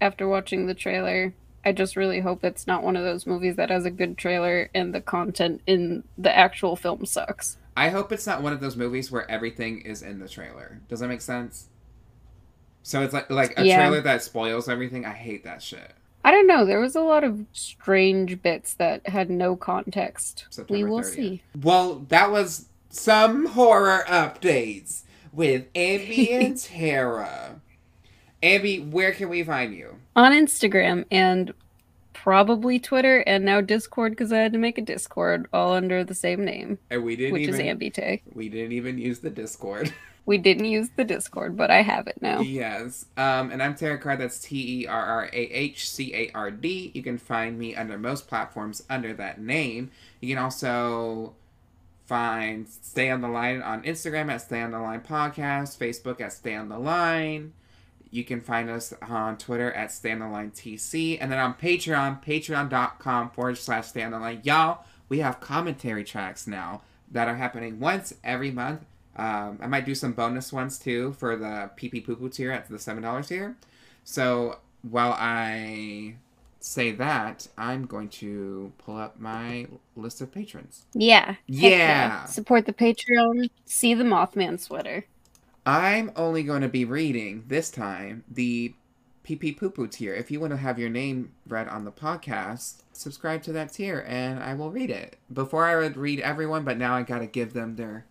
After 0.00 0.28
watching 0.28 0.66
the 0.66 0.74
trailer, 0.74 1.34
I 1.64 1.72
just 1.72 1.96
really 1.96 2.20
hope 2.20 2.44
it's 2.44 2.66
not 2.66 2.84
one 2.84 2.96
of 2.96 3.04
those 3.04 3.26
movies 3.26 3.56
that 3.56 3.70
has 3.70 3.84
a 3.84 3.90
good 3.90 4.16
trailer 4.16 4.70
and 4.74 4.94
the 4.94 5.00
content 5.00 5.60
in 5.66 6.04
the 6.16 6.36
actual 6.36 6.76
film 6.76 7.04
sucks. 7.04 7.56
I 7.76 7.90
hope 7.90 8.12
it's 8.12 8.26
not 8.26 8.42
one 8.42 8.52
of 8.52 8.60
those 8.60 8.76
movies 8.76 9.10
where 9.10 9.28
everything 9.30 9.80
is 9.80 10.02
in 10.02 10.20
the 10.20 10.28
trailer. 10.28 10.80
Does 10.88 11.00
that 11.00 11.08
make 11.08 11.20
sense? 11.20 11.68
So 12.88 13.02
it's 13.02 13.12
like 13.12 13.28
like 13.28 13.52
a 13.58 13.66
Yeah. 13.66 13.76
trailer 13.76 14.00
that 14.00 14.22
spoils 14.22 14.66
everything. 14.66 15.04
I 15.04 15.12
hate 15.12 15.44
that 15.44 15.62
shit. 15.62 15.92
I 16.24 16.30
don't 16.30 16.46
know. 16.46 16.64
There 16.64 16.80
was 16.80 16.96
a 16.96 17.02
lot 17.02 17.22
of 17.22 17.44
strange 17.52 18.40
bits 18.42 18.72
that 18.74 19.06
had 19.10 19.28
no 19.28 19.56
context. 19.56 20.46
September 20.48 20.72
we 20.84 20.90
will 20.90 21.00
30th. 21.02 21.14
see. 21.14 21.42
Well, 21.62 22.06
that 22.08 22.30
was 22.30 22.64
some 22.88 23.44
horror 23.46 24.04
updates 24.08 25.02
with 25.34 25.66
Abby 25.76 26.32
and 26.32 26.56
Terrah. 26.62 27.60
Abby, 28.42 28.80
where 28.80 29.12
can 29.12 29.28
we 29.28 29.42
find 29.44 29.74
you? 29.74 29.96
On 30.16 30.32
Instagram 30.32 31.04
and 31.10 31.52
probably 32.14 32.78
Twitter 32.78 33.18
and 33.26 33.44
now 33.44 33.60
Discord 33.60 34.12
because 34.12 34.32
I 34.32 34.38
had 34.38 34.52
to 34.54 34.58
make 34.58 34.78
a 34.78 34.82
Discord 34.82 35.46
all 35.52 35.74
under 35.74 36.02
the 36.04 36.14
same 36.14 36.42
name, 36.42 36.78
And 36.90 37.04
we 37.04 37.16
didn't 37.16 37.34
which 37.34 37.42
even 37.48 37.54
is 37.54 37.60
Ambite. 37.60 38.22
we 38.32 38.48
didn't 38.48 38.72
even 38.72 38.96
use 38.96 39.18
the 39.18 39.28
Discord. 39.30 39.92
We 40.28 40.36
didn't 40.36 40.66
use 40.66 40.90
the 40.94 41.04
Discord, 41.04 41.56
but 41.56 41.70
I 41.70 41.80
have 41.80 42.06
it 42.06 42.20
now. 42.20 42.40
Yes. 42.40 43.06
Um, 43.16 43.50
and 43.50 43.62
I'm 43.62 43.74
Terrah 43.74 43.96
Card. 43.96 44.20
That's 44.20 44.38
T 44.38 44.82
E 44.82 44.86
R 44.86 45.02
R 45.02 45.30
A 45.32 45.38
H 45.38 45.88
C 45.88 46.14
A 46.14 46.30
R 46.34 46.50
D. 46.50 46.90
You 46.92 47.02
can 47.02 47.16
find 47.16 47.58
me 47.58 47.74
under 47.74 47.96
most 47.96 48.28
platforms 48.28 48.82
under 48.90 49.14
that 49.14 49.40
name. 49.40 49.90
You 50.20 50.34
can 50.34 50.44
also 50.44 51.32
find 52.04 52.68
Stay 52.68 53.08
on 53.08 53.22
the 53.22 53.28
Line 53.28 53.62
on 53.62 53.82
Instagram 53.84 54.30
at 54.30 54.42
Stay 54.42 54.60
on 54.60 54.72
the 54.72 54.78
Line 54.78 55.00
Podcast, 55.00 55.78
Facebook 55.78 56.20
at 56.20 56.34
Stay 56.34 56.54
on 56.54 56.68
the 56.68 56.78
Line. 56.78 57.54
You 58.10 58.22
can 58.22 58.42
find 58.42 58.68
us 58.68 58.92
on 59.00 59.38
Twitter 59.38 59.72
at 59.72 59.90
Stay 59.90 60.12
on 60.12 60.18
the 60.18 60.28
Line 60.28 60.50
TC. 60.50 61.16
And 61.18 61.32
then 61.32 61.38
on 61.38 61.54
Patreon, 61.54 62.22
patreon.com 62.22 63.30
forward 63.30 63.56
slash 63.56 63.86
Stay 63.86 64.02
on 64.02 64.10
the 64.10 64.18
Line. 64.18 64.42
Y'all, 64.44 64.84
we 65.08 65.20
have 65.20 65.40
commentary 65.40 66.04
tracks 66.04 66.46
now 66.46 66.82
that 67.10 67.28
are 67.28 67.36
happening 67.36 67.80
once 67.80 68.12
every 68.22 68.50
month. 68.50 68.84
Um, 69.18 69.58
I 69.60 69.66
might 69.66 69.84
do 69.84 69.94
some 69.94 70.12
bonus 70.12 70.52
ones 70.52 70.78
too 70.78 71.12
for 71.14 71.36
the 71.36 71.70
PP 71.76 72.06
Poo 72.06 72.16
Poo 72.16 72.28
tier 72.28 72.52
at 72.52 72.68
the 72.68 72.78
seven 72.78 73.02
dollars 73.02 73.28
tier. 73.28 73.56
So 74.04 74.58
while 74.82 75.14
I 75.18 76.14
say 76.60 76.92
that, 76.92 77.48
I'm 77.56 77.86
going 77.86 78.08
to 78.10 78.72
pull 78.78 78.96
up 78.96 79.18
my 79.18 79.66
list 79.96 80.20
of 80.20 80.32
patrons. 80.32 80.86
Yeah. 80.94 81.36
Yeah. 81.46 82.24
Support 82.26 82.66
the 82.66 82.72
Patreon. 82.72 83.50
See 83.64 83.94
the 83.94 84.04
Mothman 84.04 84.60
sweater. 84.60 85.04
I'm 85.66 86.12
only 86.16 86.42
going 86.44 86.62
to 86.62 86.68
be 86.68 86.84
reading 86.84 87.44
this 87.48 87.70
time 87.70 88.24
the 88.30 88.74
PP 89.24 89.58
Poo 89.58 89.70
Poo 89.70 89.86
tier. 89.86 90.14
If 90.14 90.30
you 90.30 90.40
want 90.40 90.52
to 90.52 90.56
have 90.56 90.78
your 90.78 90.88
name 90.88 91.32
read 91.46 91.68
on 91.68 91.84
the 91.84 91.92
podcast, 91.92 92.82
subscribe 92.92 93.42
to 93.42 93.52
that 93.52 93.72
tier 93.72 94.04
and 94.08 94.42
I 94.42 94.54
will 94.54 94.70
read 94.70 94.90
it. 94.90 95.16
Before 95.32 95.66
I 95.66 95.76
would 95.76 95.96
read 95.96 96.20
everyone, 96.20 96.64
but 96.64 96.78
now 96.78 96.94
I 96.94 97.02
got 97.02 97.18
to 97.18 97.26
give 97.26 97.52
them 97.52 97.76
their 97.76 98.06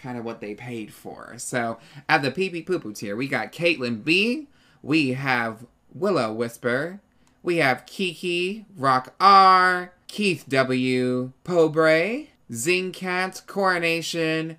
kind 0.00 0.18
of 0.18 0.24
what 0.24 0.40
they 0.40 0.54
paid 0.54 0.92
for. 0.92 1.34
So 1.36 1.78
at 2.08 2.22
the 2.22 2.30
PP 2.30 2.66
Poo 2.66 2.78
Poo 2.78 2.92
tier, 2.92 3.16
we 3.16 3.28
got 3.28 3.52
Caitlin 3.52 4.02
B, 4.02 4.48
we 4.82 5.12
have 5.12 5.66
Willow 5.94 6.32
Whisper, 6.32 7.00
we 7.42 7.58
have 7.58 7.86
Kiki, 7.86 8.66
Rock 8.76 9.14
R, 9.20 9.92
Keith 10.08 10.44
W, 10.48 11.32
Pobre, 11.44 12.24
Zingcat, 12.50 13.46
Coronation, 13.46 14.56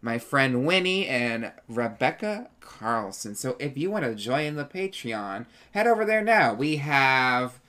my 0.00 0.18
friend 0.18 0.66
Winnie, 0.66 1.06
and 1.06 1.52
Rebecca 1.68 2.50
Carlson. 2.60 3.34
So 3.34 3.56
if 3.58 3.76
you 3.76 3.90
want 3.90 4.04
to 4.04 4.14
join 4.14 4.56
the 4.56 4.64
Patreon, 4.64 5.46
head 5.72 5.86
over 5.86 6.04
there 6.04 6.22
now. 6.22 6.54
We 6.54 6.76
have 6.76 7.60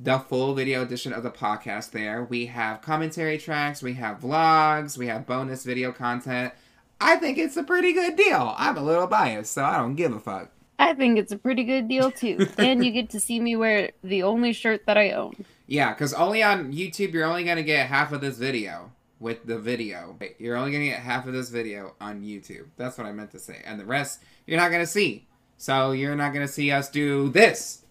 the 0.00 0.18
full 0.18 0.54
video 0.54 0.82
edition 0.82 1.12
of 1.12 1.22
the 1.22 1.30
podcast 1.30 1.90
there. 1.90 2.24
We 2.24 2.46
have 2.46 2.82
commentary 2.82 3.38
tracks, 3.38 3.82
we 3.82 3.94
have 3.94 4.20
vlogs, 4.20 4.98
we 4.98 5.06
have 5.06 5.26
bonus 5.26 5.64
video 5.64 5.92
content. 5.92 6.52
I 7.00 7.16
think 7.16 7.38
it's 7.38 7.56
a 7.56 7.62
pretty 7.62 7.92
good 7.92 8.16
deal. 8.16 8.54
I'm 8.56 8.76
a 8.76 8.82
little 8.82 9.06
biased, 9.06 9.52
so 9.52 9.64
I 9.64 9.76
don't 9.76 9.94
give 9.94 10.12
a 10.12 10.20
fuck. 10.20 10.50
I 10.78 10.94
think 10.94 11.18
it's 11.18 11.32
a 11.32 11.38
pretty 11.38 11.64
good 11.64 11.88
deal 11.88 12.10
too. 12.10 12.48
and 12.58 12.84
you 12.84 12.90
get 12.90 13.10
to 13.10 13.20
see 13.20 13.40
me 13.40 13.56
wear 13.56 13.92
the 14.02 14.22
only 14.22 14.52
shirt 14.52 14.86
that 14.86 14.98
I 14.98 15.12
own. 15.12 15.44
Yeah, 15.66 15.92
because 15.92 16.12
only 16.12 16.42
on 16.42 16.72
YouTube, 16.72 17.12
you're 17.12 17.24
only 17.24 17.44
going 17.44 17.56
to 17.56 17.62
get 17.62 17.86
half 17.86 18.12
of 18.12 18.20
this 18.20 18.36
video 18.36 18.90
with 19.20 19.46
the 19.46 19.58
video. 19.58 20.18
You're 20.38 20.56
only 20.56 20.72
going 20.72 20.84
to 20.84 20.90
get 20.90 21.00
half 21.00 21.26
of 21.26 21.32
this 21.32 21.48
video 21.48 21.94
on 22.00 22.22
YouTube. 22.22 22.66
That's 22.76 22.98
what 22.98 23.06
I 23.06 23.12
meant 23.12 23.30
to 23.32 23.38
say. 23.38 23.62
And 23.64 23.80
the 23.80 23.84
rest, 23.84 24.20
you're 24.46 24.58
not 24.58 24.70
going 24.70 24.82
to 24.82 24.90
see. 24.90 25.26
So 25.56 25.92
you're 25.92 26.16
not 26.16 26.32
going 26.32 26.46
to 26.46 26.52
see 26.52 26.70
us 26.70 26.90
do 26.90 27.30
this. 27.30 27.83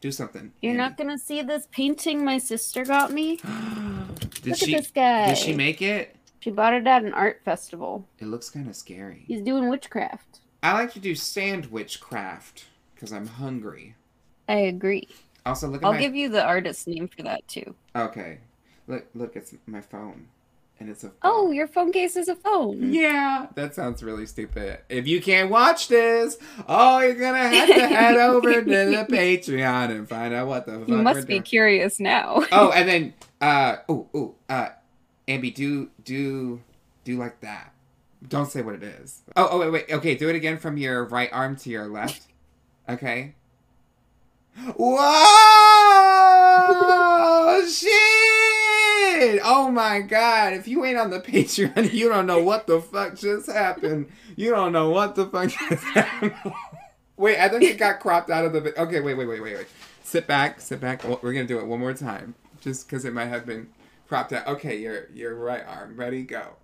Do 0.00 0.10
something. 0.10 0.52
You're 0.62 0.74
not 0.74 0.96
gonna 0.96 1.18
see 1.18 1.42
this 1.42 1.68
painting 1.70 2.24
my 2.24 2.38
sister 2.38 2.84
got 2.84 3.12
me. 3.12 3.36
did 4.42 4.46
Look 4.46 4.56
she? 4.58 4.74
at 4.74 4.82
this 4.82 4.90
guy. 4.90 5.28
Did 5.28 5.38
she 5.38 5.54
make 5.54 5.82
it? 5.82 6.16
She 6.40 6.50
bought 6.50 6.72
it 6.72 6.86
at 6.86 7.04
an 7.04 7.12
art 7.12 7.42
festival. 7.44 8.06
It 8.18 8.24
looks 8.26 8.48
kind 8.48 8.66
of 8.68 8.74
scary. 8.74 9.24
He's 9.26 9.42
doing 9.42 9.68
witchcraft. 9.68 10.40
I 10.62 10.72
like 10.72 10.92
to 10.94 10.98
do 11.00 11.14
sandwich 11.14 12.00
craft 12.00 12.64
because 12.94 13.12
I'm 13.12 13.26
hungry. 13.26 13.94
I 14.48 14.54
agree. 14.54 15.08
Also, 15.44 15.68
look 15.68 15.82
at 15.82 15.86
I'll 15.86 15.92
my. 15.92 16.00
give 16.00 16.14
you 16.14 16.28
the 16.30 16.42
artist's 16.44 16.86
name 16.86 17.08
for 17.08 17.22
that 17.22 17.46
too. 17.46 17.74
Okay, 17.94 18.38
look, 18.86 19.06
look, 19.14 19.36
it's 19.36 19.54
my 19.66 19.80
phone, 19.82 20.28
and 20.80 20.88
it's 20.88 21.04
a. 21.04 21.12
Oh, 21.22 21.50
your 21.52 21.68
phone 21.68 21.92
case 21.92 22.16
is 22.16 22.28
a 22.28 22.34
phone. 22.34 22.92
Yeah, 22.92 23.46
that 23.54 23.74
sounds 23.74 24.02
really 24.02 24.26
stupid. 24.26 24.78
If 24.88 25.06
you 25.06 25.20
can't 25.20 25.50
watch 25.50 25.88
this, 25.88 26.38
oh, 26.66 26.98
you're 27.00 27.14
gonna 27.14 27.48
have 27.48 27.68
to 27.68 27.86
head 27.86 28.16
over 28.16 28.54
to 28.54 28.60
the 28.64 29.06
Patreon 29.10 29.90
and 29.90 30.08
find 30.08 30.34
out 30.34 30.48
what 30.48 30.66
the 30.66 30.78
fuck 30.80 30.88
You 30.88 30.96
must 30.96 31.26
be 31.28 31.34
doing. 31.34 31.42
curious 31.44 32.00
now. 32.00 32.42
Oh, 32.52 32.72
and 32.72 32.88
then, 32.88 33.14
uh, 33.40 33.76
oh, 33.88 34.08
oh, 34.14 34.34
uh, 34.48 34.70
Ambi, 35.28 35.54
do, 35.54 35.90
do, 36.04 36.60
do 37.04 37.16
like 37.18 37.40
that. 37.42 37.72
Don't 38.26 38.50
say 38.50 38.62
what 38.62 38.74
it 38.74 38.82
is. 38.82 39.22
Oh, 39.36 39.48
oh, 39.52 39.58
wait, 39.60 39.70
wait. 39.70 39.92
Okay, 39.92 40.14
do 40.14 40.28
it 40.28 40.34
again 40.34 40.58
from 40.58 40.76
your 40.76 41.04
right 41.04 41.28
arm 41.32 41.56
to 41.56 41.70
your 41.70 41.86
left. 41.88 42.26
Okay. 42.88 43.34
Whoa! 44.76 45.00
Shit! 47.66 49.40
Oh 49.42 49.70
my 49.70 50.00
god! 50.00 50.52
If 50.52 50.68
you 50.68 50.84
ain't 50.84 50.98
on 50.98 51.10
the 51.10 51.20
Patreon, 51.20 51.92
you 51.92 52.08
don't 52.08 52.26
know 52.26 52.42
what 52.42 52.66
the 52.66 52.80
fuck 52.80 53.16
just 53.16 53.50
happened. 53.50 54.10
You 54.36 54.50
don't 54.50 54.72
know 54.72 54.90
what 54.90 55.14
the 55.14 55.26
fuck 55.26 55.48
just 55.50 55.84
happened. 55.84 56.34
wait, 57.16 57.38
I 57.38 57.48
think 57.48 57.62
it 57.62 57.78
got 57.78 58.00
cropped 58.00 58.30
out 58.30 58.44
of 58.44 58.52
the. 58.52 58.78
Okay, 58.80 59.00
wait, 59.00 59.14
wait, 59.14 59.26
wait, 59.26 59.42
wait, 59.42 59.56
wait. 59.56 59.66
Sit 60.02 60.26
back, 60.26 60.60
sit 60.60 60.80
back. 60.80 61.04
We're 61.04 61.32
gonna 61.32 61.46
do 61.46 61.58
it 61.58 61.66
one 61.66 61.80
more 61.80 61.94
time, 61.94 62.34
just 62.60 62.86
because 62.86 63.04
it 63.04 63.14
might 63.14 63.26
have 63.26 63.46
been 63.46 63.68
cropped 64.08 64.32
out. 64.32 64.46
Okay, 64.46 64.76
your 64.78 65.08
your 65.14 65.34
right 65.36 65.64
arm. 65.66 65.96
Ready, 65.96 66.22
go. 66.22 66.56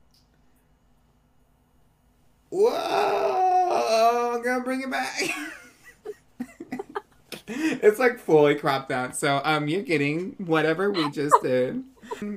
Whoa! 2.51 4.35
I'm 4.35 4.43
gonna 4.43 4.65
bring 4.65 4.83
it 4.83 4.91
back. 4.91 5.19
it's 7.49 7.99
like 7.99 8.19
fully 8.19 8.55
cropped 8.55 8.91
out. 8.91 9.17
So 9.17 9.41
um, 9.45 9.69
you're 9.69 9.83
getting 9.83 10.35
whatever 10.39 10.91
we 10.91 11.11
just 11.11 11.35
did. 11.43 11.83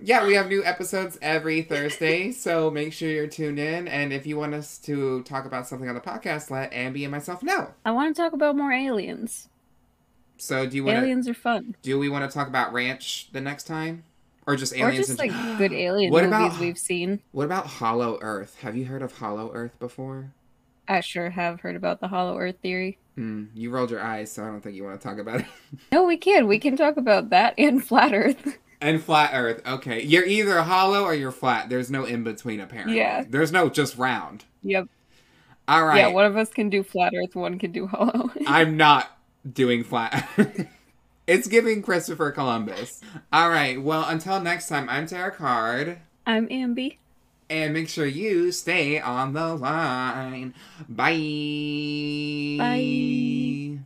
Yeah, 0.04 0.26
we 0.26 0.34
have 0.34 0.48
new 0.48 0.64
episodes 0.64 1.18
every 1.22 1.62
Thursday, 1.62 2.32
so 2.32 2.72
make 2.72 2.92
sure 2.94 3.10
you're 3.10 3.28
tuned 3.28 3.60
in. 3.60 3.88
And 3.88 4.12
if 4.12 4.26
you 4.26 4.38
want 4.38 4.54
us 4.56 4.78
to 4.80 5.22
talk 5.24 5.46
about 5.46 5.68
something 5.68 5.88
on 5.88 5.96
the 5.96 6.02
podcast, 6.02 6.50
let 6.50 6.72
Ambi 6.72 7.04
and 7.04 7.12
myself 7.12 7.44
know. 7.44 7.74
I 7.86 7.92
want 7.92 8.16
to 8.16 8.22
talk 8.22 8.34
about 8.34 8.56
more 8.56 8.72
aliens. 8.72 9.48
So 10.38 10.66
do 10.66 10.76
you 10.76 10.84
want? 10.86 10.98
Aliens 10.98 11.28
are 11.28 11.34
fun. 11.34 11.76
Do 11.82 12.00
we 12.00 12.10
want 12.10 12.30
to 12.30 12.34
talk 12.34 12.48
about 12.48 12.74
Ranch 12.74 13.30
the 13.32 13.42
next 13.42 13.66
time, 13.66 14.04
or 14.48 14.56
just 14.56 14.74
aliens? 14.74 14.94
Or 14.94 14.98
just 15.16 15.22
in- 15.22 15.32
like 15.34 15.58
good 15.58 15.74
alien 15.74 16.12
What 16.14 16.24
movies 16.24 16.36
about- 16.38 16.60
we've 16.60 16.78
seen. 16.78 17.20
What 17.32 17.44
about 17.46 17.68
Hollow 17.68 18.18
Earth? 18.22 18.58
Have 18.62 18.76
you 18.76 18.86
heard 18.86 19.02
of 19.02 19.18
Hollow 19.18 19.52
Earth 19.54 19.78
before? 19.80 20.32
I 20.90 21.02
sure 21.02 21.30
have 21.30 21.62
heard 21.62 21.76
about 21.76 22.02
the 22.02 22.08
Hollow 22.08 22.38
Earth 22.38 22.56
theory. 22.62 22.98
Hmm, 23.16 23.46
you 23.54 23.70
rolled 23.70 23.92
your 23.92 24.02
eyes, 24.02 24.32
so 24.32 24.44
I 24.44 24.48
don't 24.48 24.62
think 24.62 24.76
you 24.76 24.84
want 24.84 25.00
to 25.00 25.08
talk 25.08 25.20
about 25.20 25.42
it. 25.42 25.46
No, 25.92 26.06
we 26.06 26.18
can. 26.18 26.48
We 26.48 26.58
can 26.60 26.76
talk 26.76 26.98
about 26.98 27.30
that 27.30 27.54
and 27.58 27.84
flat 27.88 28.14
Earth. 28.14 28.58
And 28.82 29.04
flat 29.04 29.32
Earth. 29.34 29.62
Okay, 29.68 30.02
you're 30.04 30.26
either 30.26 30.62
hollow 30.62 31.04
or 31.04 31.14
you're 31.14 31.32
flat. 31.32 31.70
There's 31.70 31.92
no 31.92 32.06
in 32.06 32.24
between, 32.24 32.60
apparently. 32.60 32.98
Yeah. 32.98 33.24
There's 33.28 33.52
no 33.52 33.70
just 33.70 33.98
round. 33.98 34.46
yep. 34.64 34.88
All 35.68 35.86
right. 35.86 36.00
Yeah, 36.00 36.08
one 36.08 36.26
of 36.26 36.36
us 36.36 36.50
can 36.50 36.70
do 36.70 36.82
flat 36.82 37.14
Earth, 37.16 37.36
one 37.36 37.60
can 37.60 37.72
do 37.72 37.86
Hollow. 37.86 38.32
I'm 38.48 38.76
not 38.76 39.16
doing 39.54 39.84
flat. 39.84 40.28
it's 41.28 41.48
giving 41.48 41.84
Christopher 41.84 42.32
Columbus. 42.32 43.02
All 43.32 43.50
right. 43.50 43.80
Well, 43.80 44.06
until 44.08 44.42
next 44.42 44.68
time, 44.68 44.90
I'm 44.90 45.06
Terrah 45.06 45.32
Card. 45.32 46.00
I'm 46.26 46.48
Ambi. 46.48 46.98
And 47.50 47.74
make 47.74 47.90
sure 47.90 48.06
you 48.06 48.52
stay 48.52 49.00
on 49.00 49.34
the 49.34 49.56
line. 49.56 50.54
Bye. 50.88 52.58
Bye. 52.58 53.80